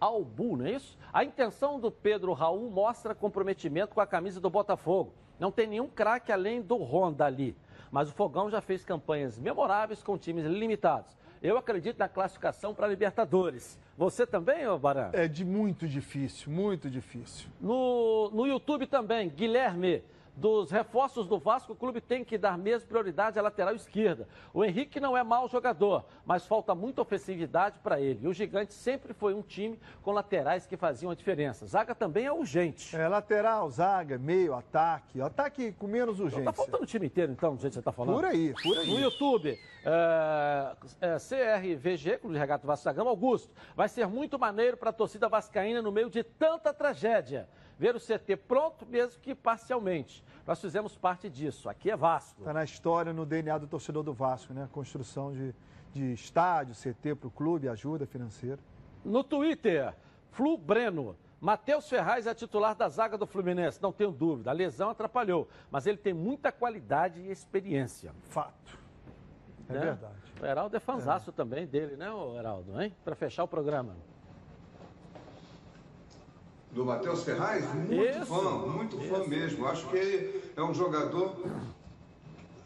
Albu, 0.01 0.57
não 0.57 0.67
é 0.67 0.73
isso? 0.73 0.99
A 1.13 1.23
intenção 1.23 1.79
do 1.79 1.93
Pedro 1.93 2.33
Raul 2.33 2.69
mostra 2.71 3.15
comprometimento 3.15 3.95
com 3.95 4.01
a 4.01 4.07
camisa 4.07 4.41
do 4.41 4.51
Botafogo. 4.51 5.15
Não 5.39 5.53
tem 5.53 5.69
nenhum 5.69 5.89
craque 5.89 6.33
além 6.33 6.61
do 6.61 6.77
Honda 6.77 7.25
ali. 7.25 7.57
Mas 7.89 8.09
o 8.09 8.13
Fogão 8.13 8.51
já 8.51 8.61
fez 8.61 8.85
campanhas 8.85 9.39
memoráveis 9.39 10.03
com 10.03 10.19
times 10.19 10.45
limitados. 10.45 11.17
Eu 11.41 11.57
acredito 11.57 11.99
na 11.99 12.09
classificação 12.09 12.75
para 12.75 12.89
Libertadores. 12.89 13.79
Você 13.97 14.27
também, 14.27 14.67
ô 14.67 14.77
Baran? 14.77 15.11
É 15.13 15.29
de 15.29 15.45
muito 15.45 15.87
difícil, 15.87 16.51
muito 16.51 16.91
difícil. 16.91 17.49
No, 17.61 18.29
no 18.31 18.45
YouTube 18.45 18.87
também, 18.89 19.29
Guilherme 19.29 20.03
dos 20.37 20.71
reforços 20.71 21.27
do 21.27 21.39
Vasco, 21.39 21.73
o 21.73 21.77
clube 21.77 22.01
tem 22.01 22.25
que 22.25 22.37
dar 22.37 22.59
mesmo 22.59 22.89
prioridade 22.89 23.39
à 23.39 23.43
lateral 23.43 23.75
esquerda. 23.75 24.29
O 24.53 24.65
Henrique 24.65 24.99
não 24.99 25.17
é 25.17 25.23
mau 25.23 25.49
jogador, 25.49 26.05
mas 26.25 26.47
falta 26.47 26.75
muita 26.75 27.03
ofensividade 27.03 27.79
para 27.79 28.01
ele. 28.01 28.21
E 28.23 28.29
o 28.29 28.33
Gigante 28.33 28.75
sempre 28.75 29.13
foi 29.13 29.33
um 29.33 29.43
time 29.43 29.79
com 30.03 30.11
laterais 30.11 30.67
que 30.67 30.77
faziam 30.77 31.11
a 31.11 31.15
diferença. 31.15 31.67
Zaga 31.67 31.95
também 31.95 32.27
é 32.27 32.33
urgente. 32.33 32.97
É, 32.97 33.07
lateral, 33.07 33.71
zaga, 33.71 34.19
meio, 34.19 34.55
ataque. 34.55 35.21
Ataque 35.21 35.73
com 35.73 35.87
menos 35.87 36.19
urgência. 36.19 36.43
Então, 36.43 36.53
tá 36.53 36.57
faltando 36.57 36.83
o 36.83 36.87
time 36.87 37.07
inteiro, 37.07 37.33
então, 37.33 37.55
do 37.55 37.61
jeito 37.61 37.73
que 37.73 37.75
você 37.75 37.81
está 37.81 37.93
falando? 37.93 38.17
Por 38.17 38.25
aí, 38.25 38.53
por 38.63 38.79
aí. 38.79 38.87
No 38.89 38.99
YouTube, 38.99 39.59
é, 39.85 40.77
é, 41.01 41.17
CRVG, 41.17 42.19
Clube 42.19 42.35
de 42.35 42.41
Regato 42.41 42.67
Vasco 42.67 42.85
da 42.85 42.93
Gama, 42.93 43.11
Augusto, 43.11 43.51
vai 43.77 43.89
ser 43.89 44.07
muito 44.07 44.39
maneiro 44.39 44.77
para 44.77 44.91
a 44.91 44.93
torcida 44.93 45.29
vascaína 45.29 45.81
no 45.81 45.93
meio 45.93 46.11
de 46.11 46.25
tanta 46.25 46.73
tragédia 46.73 47.49
ver 47.79 47.95
o 47.97 48.01
CT 48.01 48.37
pronto, 48.37 48.87
mesmo 48.87 49.21
que 49.21 49.35
parcialmente. 49.35 50.25
Nós 50.47 50.61
fizemos 50.61 50.97
parte 50.97 51.29
disso. 51.29 51.69
Aqui 51.69 51.91
é 51.91 51.97
Vasco. 51.97 52.41
Está 52.41 52.53
na 52.53 52.65
história, 52.65 53.13
no 53.13 53.27
DNA 53.27 53.59
do 53.59 53.67
torcedor 53.67 54.03
do 54.03 54.13
Vasco, 54.13 54.53
né? 54.53 54.65
A 54.65 54.69
construção 54.69 55.33
de, 55.33 55.55
de 55.93 56.13
estádio, 56.13 56.75
CT 56.75 57.15
para 57.15 57.29
o 57.29 57.31
clube, 57.31 57.69
ajuda 57.69 58.07
financeira. 58.07 58.59
No 59.05 59.25
Twitter, 59.25 59.95
Flu 60.31 60.57
Breno. 60.57 61.17
Matheus 61.41 61.87
Ferraz 61.91 62.27
é 62.27 62.33
titular 62.33 62.75
da 62.75 62.89
zaga 62.89 63.19
do 63.19 63.27
Fluminense, 63.27 63.83
não 63.83 63.93
tenho 63.93 64.11
dúvida. 64.11 64.51
A 64.51 64.55
lesão 64.55 64.89
atrapalhou, 64.89 65.47
mas 65.71 65.87
ele 65.87 65.99
tem 65.99 66.15
muita 66.15 66.51
qualidade 66.51 67.21
e 67.21 67.31
experiência. 67.31 68.15
Fato. 68.31 68.79
É 69.69 69.73
né? 69.75 69.81
verdade. 69.81 70.15
O 70.41 70.47
Heraldo 70.47 70.75
é 70.75 70.81
fanzaço 70.81 71.29
é. 71.29 71.33
também 71.35 71.67
dele, 71.67 71.97
né, 71.97 72.07
Heraldo? 72.39 72.81
Hein? 72.81 72.97
Para 73.05 73.15
fechar 73.15 73.45
o 73.45 73.49
programa 73.49 73.95
do 76.75 76.85
Matheus 76.85 77.23
Ferraz? 77.23 77.73
Muito 77.73 77.95
Isso. 77.95 78.27
fã, 78.27 78.51
muito 78.67 79.01
Isso. 79.01 79.09
fã 79.09 79.27
mesmo. 79.27 79.67
Acho 79.67 79.87
que 79.89 79.97
ele 79.97 80.53
é 80.57 80.63
um 80.63 80.75
jogador. 80.75 81.37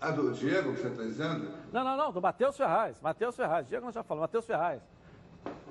Ah, 0.01 0.11
do 0.11 0.33
Diego, 0.33 0.73
que 0.75 0.81
você 0.81 0.89
está 0.89 1.03
dizendo? 1.03 1.51
Não, 1.73 1.83
não, 1.85 1.97
não, 1.97 2.13
do 2.13 2.23
Matheus 2.23 2.57
Ferraz. 2.57 3.01
Matheus 3.01 3.37
Ferraz. 3.37 3.69
Diego 3.69 3.85
nós 3.85 3.95
já 3.95 4.03
falamos, 4.03 4.29
Matheus 4.29 4.47
Ferraz. 4.47 4.81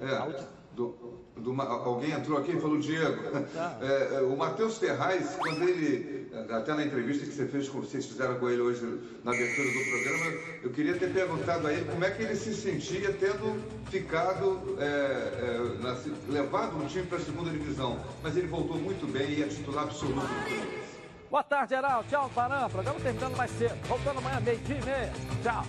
É, 0.02 0.46
do, 0.78 0.96
do, 1.36 1.62
alguém 1.62 2.12
entrou 2.12 2.38
aqui 2.38 2.52
e 2.52 2.62
falou, 2.62 2.78
Diego, 2.78 3.32
tá. 3.52 3.80
é, 3.82 4.18
é, 4.18 4.22
o 4.22 4.38
Matheus 4.38 4.78
Ferraz, 4.78 5.36
quando 5.36 5.64
ele, 5.64 6.32
até 6.52 6.76
na 6.76 6.86
entrevista 6.86 7.26
que 7.26 7.32
você 7.32 7.48
fez, 7.48 7.68
vocês 7.68 8.06
fizeram 8.06 8.36
com 8.36 8.48
ele 8.48 8.62
hoje 8.62 8.82
na 9.24 9.32
abertura 9.32 9.68
do 9.68 9.90
programa, 9.90 10.38
eu 10.64 10.70
queria 10.70 10.96
ter 10.96 11.12
perguntado 11.12 11.66
a 11.66 11.74
ele 11.74 11.86
como 11.86 12.06
é 12.06 12.12
que 12.12 12.22
ele 12.22 12.36
se 12.36 12.54
sentia 12.54 13.12
tendo 13.14 13.60
ficado, 13.90 14.78
é, 14.80 14.86
é 14.86 15.82
na, 15.82 15.98
levado 16.30 16.78
o 16.78 16.86
time 16.86 17.08
para 17.08 17.18
a 17.18 17.22
segunda 17.22 17.50
divisão. 17.50 18.00
Mas 18.22 18.38
ele 18.38 18.48
voltou 18.48 18.78
muito 18.78 19.12
bem 19.12 19.32
e 19.32 19.44
é 19.44 19.48
titular 19.48 19.86
absoluto 19.86 20.20
do 20.20 20.88
Boa 21.30 21.44
tarde, 21.44 21.72
Geraldo. 21.72 22.08
Tchau, 22.08 22.32
Barão. 22.34 22.70
Programa 22.70 23.00
terminando 23.02 23.36
mais 23.36 23.52
cedo. 23.52 23.76
Voltando 23.88 24.20
amanhã, 24.20 24.40
meio-dia 24.40 24.78
e 24.78 24.86
meia. 24.86 25.14
Tchau. 25.44 25.66